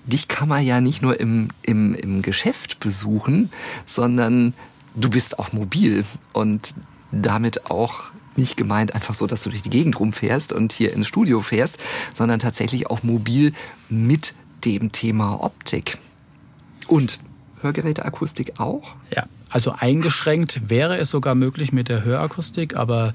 dich 0.05 0.27
kann 0.27 0.49
man 0.49 0.63
ja 0.63 0.79
nicht 0.79 1.01
nur 1.01 1.19
im, 1.19 1.47
im, 1.63 1.95
im 1.95 2.21
Geschäft 2.21 2.79
besuchen, 2.79 3.49
sondern 3.87 4.53
du 4.95 5.09
bist 5.09 5.39
auch 5.39 5.53
mobil 5.53 6.05
und 6.33 6.75
damit 7.11 7.69
auch 7.69 8.03
nicht 8.35 8.57
gemeint 8.57 8.95
einfach 8.95 9.13
so, 9.13 9.27
dass 9.27 9.43
du 9.43 9.49
durch 9.49 9.61
die 9.61 9.69
Gegend 9.69 9.99
rumfährst 9.99 10.53
und 10.53 10.73
hier 10.73 10.93
ins 10.93 11.07
Studio 11.07 11.41
fährst, 11.41 11.77
sondern 12.13 12.39
tatsächlich 12.39 12.89
auch 12.89 13.03
mobil 13.03 13.53
mit 13.89 14.33
dem 14.65 14.91
Thema 14.91 15.43
Optik. 15.43 15.99
Und 16.87 17.19
Hörgeräteakustik 17.61 18.59
auch? 18.59 18.95
Ja, 19.15 19.25
also 19.49 19.73
eingeschränkt 19.77 20.69
wäre 20.69 20.97
es 20.97 21.09
sogar 21.09 21.35
möglich 21.35 21.71
mit 21.71 21.89
der 21.89 22.03
Hörakustik, 22.03 22.75
aber 22.75 23.13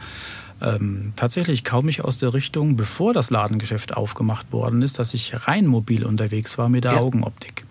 ähm, 0.61 1.13
tatsächlich 1.17 1.65
kaum 1.65 1.89
ich 1.89 2.05
aus 2.05 2.19
der 2.19 2.33
Richtung, 2.33 2.77
bevor 2.77 3.13
das 3.13 3.31
Ladengeschäft 3.31 3.97
aufgemacht 3.97 4.53
worden 4.53 4.83
ist, 4.83 4.99
dass 4.99 5.15
ich 5.15 5.47
rein 5.47 5.67
mobil 5.67 6.05
unterwegs 6.05 6.59
war 6.59 6.69
mit 6.69 6.85
der 6.85 6.93
ja. 6.93 6.99
Augenoptik 6.99 7.65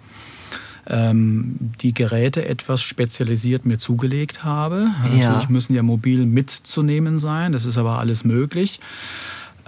die 0.89 1.93
Geräte 1.93 2.47
etwas 2.47 2.81
spezialisiert 2.81 3.65
mir 3.65 3.77
zugelegt 3.77 4.45
habe. 4.45 4.87
Ja. 5.11 5.17
Natürlich 5.17 5.49
müssen 5.49 5.75
ja 5.75 5.83
mobil 5.83 6.25
mitzunehmen 6.25 7.19
sein, 7.19 7.51
das 7.51 7.65
ist 7.65 7.77
aber 7.77 7.99
alles 7.99 8.23
möglich. 8.23 8.79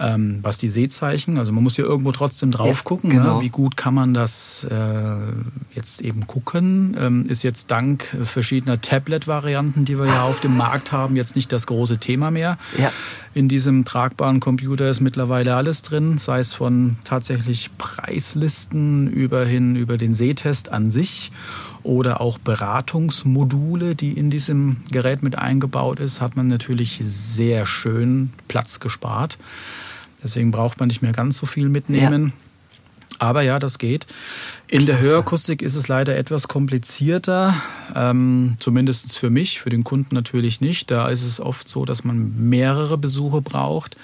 Ähm, 0.00 0.38
was 0.42 0.56
die 0.56 0.70
Sehzeichen, 0.70 1.38
also 1.38 1.52
man 1.52 1.62
muss 1.62 1.76
ja 1.76 1.84
irgendwo 1.84 2.10
trotzdem 2.12 2.50
drauf 2.50 2.84
gucken, 2.84 3.10
ne? 3.10 3.16
genau. 3.16 3.36
ne? 3.36 3.42
wie 3.42 3.50
gut 3.50 3.76
kann 3.76 3.92
man 3.92 4.14
das 4.14 4.66
äh, 4.70 4.76
jetzt 5.74 6.00
eben 6.00 6.26
gucken. 6.26 6.96
Ähm, 6.98 7.26
ist 7.26 7.42
jetzt 7.42 7.70
dank 7.70 8.16
verschiedener 8.24 8.80
Tablet-Varianten, 8.80 9.84
die 9.84 9.98
wir 9.98 10.06
ja 10.06 10.22
auf 10.22 10.40
dem 10.40 10.56
Markt 10.56 10.92
haben, 10.92 11.16
jetzt 11.16 11.36
nicht 11.36 11.52
das 11.52 11.66
große 11.66 11.98
Thema 11.98 12.30
mehr. 12.30 12.56
Ja. 12.78 12.90
In 13.34 13.48
diesem 13.48 13.84
tragbaren 13.84 14.40
Computer 14.40 14.88
ist 14.88 15.00
mittlerweile 15.00 15.54
alles 15.54 15.82
drin, 15.82 16.16
sei 16.18 16.40
es 16.40 16.54
von 16.54 16.96
tatsächlich 17.04 17.70
Preislisten 17.76 19.08
über 19.08 19.44
hin 19.44 19.76
über 19.76 19.98
den 19.98 20.14
Sehtest 20.14 20.72
an 20.72 20.90
sich 20.90 21.30
oder 21.82 22.20
auch 22.20 22.38
Beratungsmodule, 22.38 23.94
die 23.94 24.12
in 24.12 24.30
diesem 24.30 24.78
Gerät 24.90 25.22
mit 25.22 25.36
eingebaut 25.36 26.00
ist, 26.00 26.20
hat 26.20 26.36
man 26.36 26.46
natürlich 26.46 26.98
sehr 27.02 27.66
schön 27.66 28.30
Platz 28.48 28.80
gespart. 28.80 29.38
Deswegen 30.22 30.50
braucht 30.50 30.78
man 30.80 30.88
nicht 30.88 31.02
mehr 31.02 31.12
ganz 31.12 31.36
so 31.36 31.46
viel 31.46 31.68
mitnehmen. 31.68 32.26
Ja. 32.26 32.32
Aber 33.18 33.42
ja, 33.42 33.58
das 33.58 33.78
geht. 33.78 34.06
In 34.66 34.86
der 34.86 34.98
Hörakustik 34.98 35.60
ist 35.60 35.74
es 35.74 35.88
leider 35.88 36.16
etwas 36.16 36.48
komplizierter, 36.48 37.54
ähm, 37.94 38.56
zumindest 38.58 39.18
für 39.18 39.28
mich, 39.28 39.60
für 39.60 39.68
den 39.68 39.84
Kunden 39.84 40.14
natürlich 40.14 40.62
nicht. 40.62 40.90
Da 40.90 41.08
ist 41.08 41.22
es 41.22 41.38
oft 41.38 41.68
so, 41.68 41.84
dass 41.84 42.02
man 42.02 42.48
mehrere 42.48 42.96
Besuche 42.96 43.42
braucht, 43.42 43.98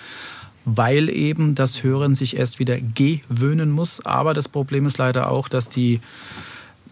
weil 0.67 1.09
eben 1.09 1.55
das 1.55 1.83
Hören 1.83 2.15
sich 2.15 2.37
erst 2.37 2.59
wieder 2.59 2.79
gewöhnen 2.79 3.71
muss. 3.71 4.05
Aber 4.05 4.35
das 4.35 4.49
Problem 4.49 4.85
ist 4.85 4.99
leider 4.99 5.31
auch, 5.31 5.49
dass 5.49 5.71
die 5.71 6.01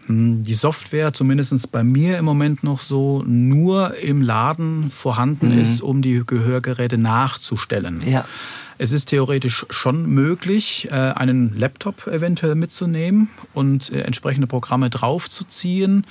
hm, 0.06 0.42
die 0.44 0.54
Software, 0.54 1.12
zumindest 1.12 1.72
bei 1.72 1.84
mir 1.84 2.18
im 2.18 2.24
Moment 2.24 2.62
noch 2.62 2.80
so, 2.80 3.22
nur 3.26 3.96
im 3.96 4.22
Laden 4.22 4.90
vorhanden 4.90 5.54
mhm. 5.54 5.60
ist, 5.60 5.82
um 5.82 6.02
die 6.02 6.22
Gehörgeräte 6.24 6.98
nachzustellen. 6.98 8.02
Ja. 8.06 8.24
Es 8.78 8.92
ist 8.92 9.06
theoretisch 9.06 9.66
schon 9.70 10.06
möglich, 10.06 10.88
äh, 10.90 10.94
einen 10.94 11.58
Laptop 11.58 12.06
eventuell 12.06 12.54
mitzunehmen 12.54 13.28
und 13.52 13.92
äh, 13.92 14.00
entsprechende 14.02 14.46
Programme 14.46 14.90
draufzuziehen 14.90 16.06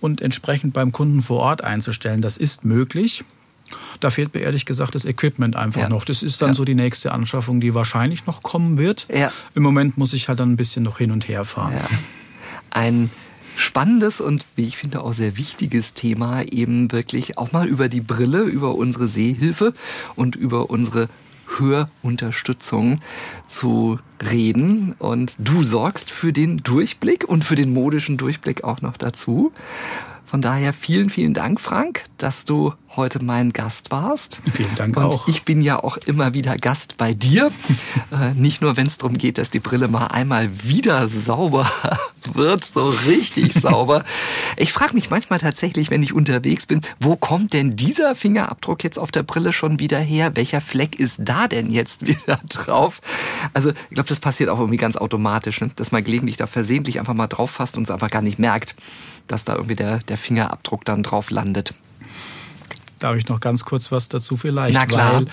und 0.00 0.20
entsprechend 0.20 0.74
beim 0.74 0.92
Kunden 0.92 1.22
vor 1.22 1.40
Ort 1.40 1.64
einzustellen. 1.64 2.22
Das 2.22 2.36
ist 2.36 2.64
möglich. 2.64 3.24
Da 4.00 4.10
fehlt 4.10 4.32
mir 4.32 4.40
ehrlich 4.40 4.64
gesagt 4.64 4.94
das 4.94 5.04
Equipment 5.04 5.54
einfach 5.56 5.82
ja. 5.82 5.88
noch. 5.88 6.04
Das 6.04 6.22
ist 6.22 6.40
dann 6.40 6.50
ja. 6.50 6.54
so 6.54 6.64
die 6.64 6.74
nächste 6.74 7.12
Anschaffung, 7.12 7.60
die 7.60 7.74
wahrscheinlich 7.74 8.26
noch 8.26 8.42
kommen 8.42 8.78
wird. 8.78 9.06
Ja. 9.12 9.30
Im 9.54 9.62
Moment 9.62 9.98
muss 9.98 10.14
ich 10.14 10.28
halt 10.28 10.40
dann 10.40 10.52
ein 10.52 10.56
bisschen 10.56 10.84
noch 10.84 10.98
hin 10.98 11.10
und 11.10 11.28
her 11.28 11.44
fahren 11.44 11.74
ein 12.70 13.10
spannendes 13.56 14.20
und 14.20 14.44
wie 14.56 14.66
ich 14.66 14.76
finde 14.76 15.02
auch 15.02 15.12
sehr 15.12 15.36
wichtiges 15.36 15.94
Thema, 15.94 16.42
eben 16.42 16.92
wirklich 16.92 17.38
auch 17.38 17.52
mal 17.52 17.66
über 17.66 17.88
die 17.88 18.00
Brille, 18.00 18.42
über 18.42 18.74
unsere 18.74 19.08
Sehhilfe 19.08 19.74
und 20.14 20.36
über 20.36 20.70
unsere 20.70 21.08
Hörunterstützung 21.56 23.00
zu 23.48 23.98
reden. 24.30 24.94
Und 24.98 25.36
du 25.38 25.62
sorgst 25.62 26.10
für 26.10 26.32
den 26.32 26.58
Durchblick 26.58 27.24
und 27.24 27.44
für 27.44 27.56
den 27.56 27.72
modischen 27.72 28.16
Durchblick 28.16 28.64
auch 28.64 28.82
noch 28.82 28.96
dazu. 28.96 29.52
Von 30.26 30.42
daher 30.42 30.74
vielen, 30.74 31.08
vielen 31.08 31.32
Dank, 31.32 31.58
Frank, 31.58 32.04
dass 32.18 32.44
du 32.44 32.74
heute 32.98 33.24
mein 33.24 33.52
Gast 33.52 33.90
warst. 33.92 34.42
Vielen 34.52 34.74
Dank 34.74 34.96
und 34.96 35.04
auch. 35.04 35.28
Ich 35.28 35.44
bin 35.44 35.62
ja 35.62 35.82
auch 35.82 35.96
immer 35.98 36.34
wieder 36.34 36.56
Gast 36.56 36.96
bei 36.98 37.14
dir. 37.14 37.50
äh, 38.12 38.34
nicht 38.34 38.60
nur, 38.60 38.76
wenn 38.76 38.88
es 38.88 38.98
darum 38.98 39.16
geht, 39.16 39.38
dass 39.38 39.50
die 39.50 39.60
Brille 39.60 39.88
mal 39.88 40.08
einmal 40.08 40.50
wieder 40.64 41.08
sauber 41.08 41.70
wird, 42.34 42.64
so 42.64 42.90
richtig 42.90 43.54
sauber. 43.54 44.04
Ich 44.56 44.72
frage 44.72 44.94
mich 44.94 45.10
manchmal 45.10 45.38
tatsächlich, 45.38 45.90
wenn 45.90 46.02
ich 46.02 46.12
unterwegs 46.12 46.66
bin, 46.66 46.80
wo 46.98 47.16
kommt 47.16 47.52
denn 47.52 47.76
dieser 47.76 48.14
Fingerabdruck 48.14 48.82
jetzt 48.82 48.98
auf 48.98 49.12
der 49.12 49.22
Brille 49.22 49.52
schon 49.52 49.78
wieder 49.78 49.98
her? 49.98 50.32
Welcher 50.34 50.60
Fleck 50.60 50.98
ist 50.98 51.16
da 51.20 51.46
denn 51.46 51.70
jetzt 51.70 52.06
wieder 52.06 52.40
drauf? 52.48 53.00
Also 53.54 53.70
ich 53.70 53.94
glaube, 53.94 54.08
das 54.08 54.20
passiert 54.20 54.50
auch 54.50 54.58
irgendwie 54.58 54.76
ganz 54.76 54.96
automatisch, 54.96 55.60
ne? 55.60 55.70
dass 55.76 55.92
man 55.92 56.02
gelegentlich 56.02 56.36
da 56.36 56.48
versehentlich 56.48 56.98
einfach 56.98 57.14
mal 57.14 57.28
drauf 57.28 57.52
fasst 57.52 57.76
und 57.76 57.84
es 57.84 57.90
einfach 57.90 58.10
gar 58.10 58.22
nicht 58.22 58.40
merkt, 58.40 58.74
dass 59.28 59.44
da 59.44 59.54
irgendwie 59.54 59.76
der, 59.76 60.00
der 60.00 60.16
Fingerabdruck 60.16 60.84
dann 60.84 61.04
drauf 61.04 61.30
landet. 61.30 61.74
Darf 62.98 63.16
ich 63.16 63.28
noch 63.28 63.40
ganz 63.40 63.64
kurz 63.64 63.92
was 63.92 64.08
dazu 64.08 64.36
vielleicht? 64.36 64.74
Na 64.74 64.86
klar. 64.86 65.14
Weil 65.14 65.26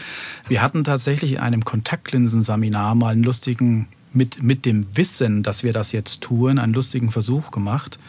wir 0.47 0.61
hatten 0.61 0.83
tatsächlich 0.83 1.33
in 1.33 1.39
einem 1.39 1.65
Kontaktlinsenseminar 1.65 2.95
mal 2.95 3.13
einen 3.13 3.23
lustigen, 3.23 3.87
mit, 4.13 4.41
mit 4.41 4.65
dem 4.65 4.87
Wissen, 4.95 5.43
dass 5.43 5.63
wir 5.63 5.73
das 5.73 5.91
jetzt 5.91 6.21
tun, 6.21 6.59
einen 6.59 6.73
lustigen 6.73 7.11
Versuch 7.11 7.51
gemacht. 7.51 7.99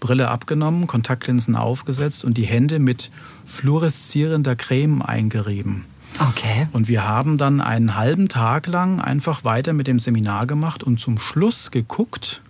Brille 0.00 0.28
abgenommen, 0.28 0.88
Kontaktlinsen 0.88 1.54
aufgesetzt 1.54 2.24
und 2.24 2.36
die 2.36 2.44
Hände 2.44 2.80
mit 2.80 3.12
fluoreszierender 3.44 4.56
Creme 4.56 5.00
eingerieben. 5.00 5.84
Okay. 6.18 6.66
Und 6.72 6.88
wir 6.88 7.06
haben 7.06 7.38
dann 7.38 7.60
einen 7.60 7.94
halben 7.96 8.28
Tag 8.28 8.66
lang 8.66 9.00
einfach 9.00 9.44
weiter 9.44 9.72
mit 9.72 9.86
dem 9.86 9.98
Seminar 9.98 10.46
gemacht 10.46 10.82
und 10.82 10.98
zum 10.98 11.18
Schluss 11.18 11.70
geguckt 11.70 12.42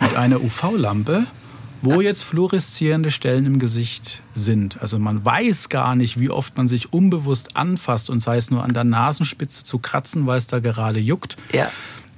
mit 0.00 0.16
einer 0.16 0.40
UV-Lampe 0.40 1.26
wo 1.82 2.00
jetzt 2.00 2.22
fluoreszierende 2.22 3.10
Stellen 3.10 3.46
im 3.46 3.58
Gesicht 3.58 4.22
sind. 4.32 4.80
Also 4.80 4.98
man 4.98 5.24
weiß 5.24 5.68
gar 5.68 5.94
nicht, 5.94 6.18
wie 6.18 6.30
oft 6.30 6.56
man 6.56 6.68
sich 6.68 6.92
unbewusst 6.92 7.56
anfasst 7.56 8.10
und 8.10 8.20
sei 8.20 8.36
es 8.36 8.50
nur 8.50 8.64
an 8.64 8.72
der 8.72 8.84
Nasenspitze 8.84 9.64
zu 9.64 9.78
kratzen, 9.78 10.26
weil 10.26 10.38
es 10.38 10.46
da 10.46 10.58
gerade 10.58 10.98
juckt. 10.98 11.36
Ja. 11.52 11.70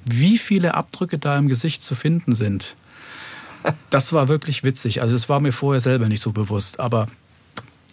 Wie 0.04 0.38
viele 0.38 0.74
Abdrücke 0.74 1.18
da 1.18 1.36
im 1.36 1.48
Gesicht 1.48 1.82
zu 1.82 1.94
finden 1.94 2.34
sind. 2.34 2.76
Das 3.90 4.12
war 4.12 4.28
wirklich 4.28 4.64
witzig. 4.64 5.02
Also 5.02 5.14
es 5.14 5.28
war 5.28 5.40
mir 5.40 5.52
vorher 5.52 5.80
selber 5.80 6.08
nicht 6.08 6.22
so 6.22 6.32
bewusst, 6.32 6.80
aber 6.80 7.06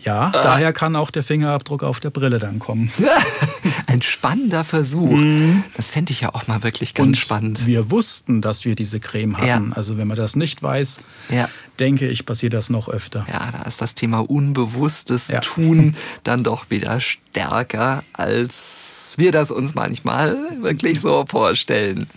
ja, 0.06 0.32
ah. 0.34 0.44
daher 0.44 0.72
kann 0.72 0.96
auch 0.96 1.10
der 1.10 1.24
Fingerabdruck 1.24 1.84
auf 1.84 2.00
der 2.00 2.12
Brille 2.12 2.38
dann 2.38 2.60
kommen. 2.60 2.92
Ein 3.96 4.02
spannender 4.02 4.66
Versuch. 4.66 5.10
Mhm. 5.10 5.64
Das 5.78 5.90
fände 5.90 6.12
ich 6.12 6.20
ja 6.20 6.36
auch 6.36 6.48
mal 6.48 6.64
wirklich 6.64 6.96
ganz 6.96 7.08
Und 7.08 7.16
spannend. 7.16 7.66
Wir 7.66 7.92
wussten, 7.92 8.42
dass 8.42 8.66
wir 8.66 8.76
diese 8.76 9.00
Creme 9.00 9.38
hatten. 9.38 9.70
Ja. 9.70 9.76
Also 9.78 9.98
wenn 9.98 10.06
man 10.06 10.18
das 10.18 10.36
nicht 10.36 10.62
weiß, 10.62 11.00
ja. 11.30 11.48
denke 11.80 12.06
ich, 12.10 12.26
passiert 12.26 12.52
das 12.52 12.70
noch 12.70 12.90
öfter. 12.90 13.26
Ja, 13.32 13.54
da 13.54 13.62
ist 13.62 13.82
das 13.82 13.96
Thema 13.96 14.20
unbewusstes 14.30 15.30
ja. 15.30 15.40
Tun 15.40 15.96
dann 16.26 16.44
doch 16.44 16.70
wieder 16.70 17.00
stärker, 17.00 18.04
als 18.12 19.14
wir 19.18 19.32
das 19.32 19.50
uns 19.50 19.76
manchmal 19.76 20.36
wirklich 20.60 21.00
so 21.00 21.24
vorstellen. 21.26 22.10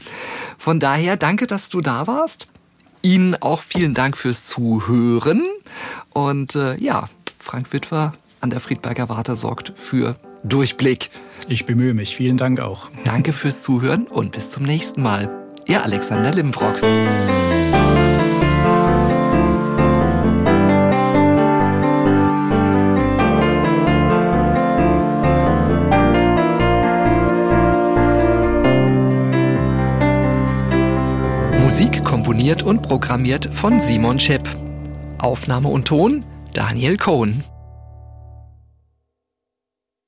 Von 0.59 0.81
daher 0.81 1.17
danke, 1.17 1.47
dass 1.47 1.69
du 1.69 1.81
da 1.81 2.09
warst. 2.09 2.51
Ihnen 3.03 3.37
auch 3.37 3.61
vielen 3.61 3.95
Dank 3.95 4.17
fürs 4.17 4.47
Zuhören. 4.47 5.45
Und 6.11 6.57
äh, 6.57 6.75
ja, 6.83 7.09
Frank 7.39 7.73
Witwer 7.73 8.15
an 8.41 8.51
der 8.51 8.59
Friedberger 8.59 9.09
Warte 9.09 9.37
sorgt 9.37 9.75
für 9.77 10.17
Durchblick. 10.43 11.11
Ich 11.51 11.65
bemühe 11.65 11.95
mich. 11.95 12.15
Vielen 12.15 12.37
Dank 12.37 12.61
auch. 12.61 12.91
Danke 13.05 13.33
fürs 13.33 13.63
Zuhören 13.63 14.07
und 14.07 14.33
bis 14.33 14.51
zum 14.51 14.65
nächsten 14.65 15.03
Mal. 15.03 15.31
Ihr 15.67 15.83
Alexander 15.83 16.31
Limbrock. 16.31 16.83
Musik 31.63 32.05
komponiert 32.05 32.63
und 32.63 32.83
programmiert 32.83 33.47
von 33.53 33.81
Simon 33.81 34.21
Schepp. 34.21 34.49
Aufnahme 35.19 35.69
und 35.69 35.87
Ton 35.89 36.25
Daniel 36.53 36.97
Cohn. 36.97 37.45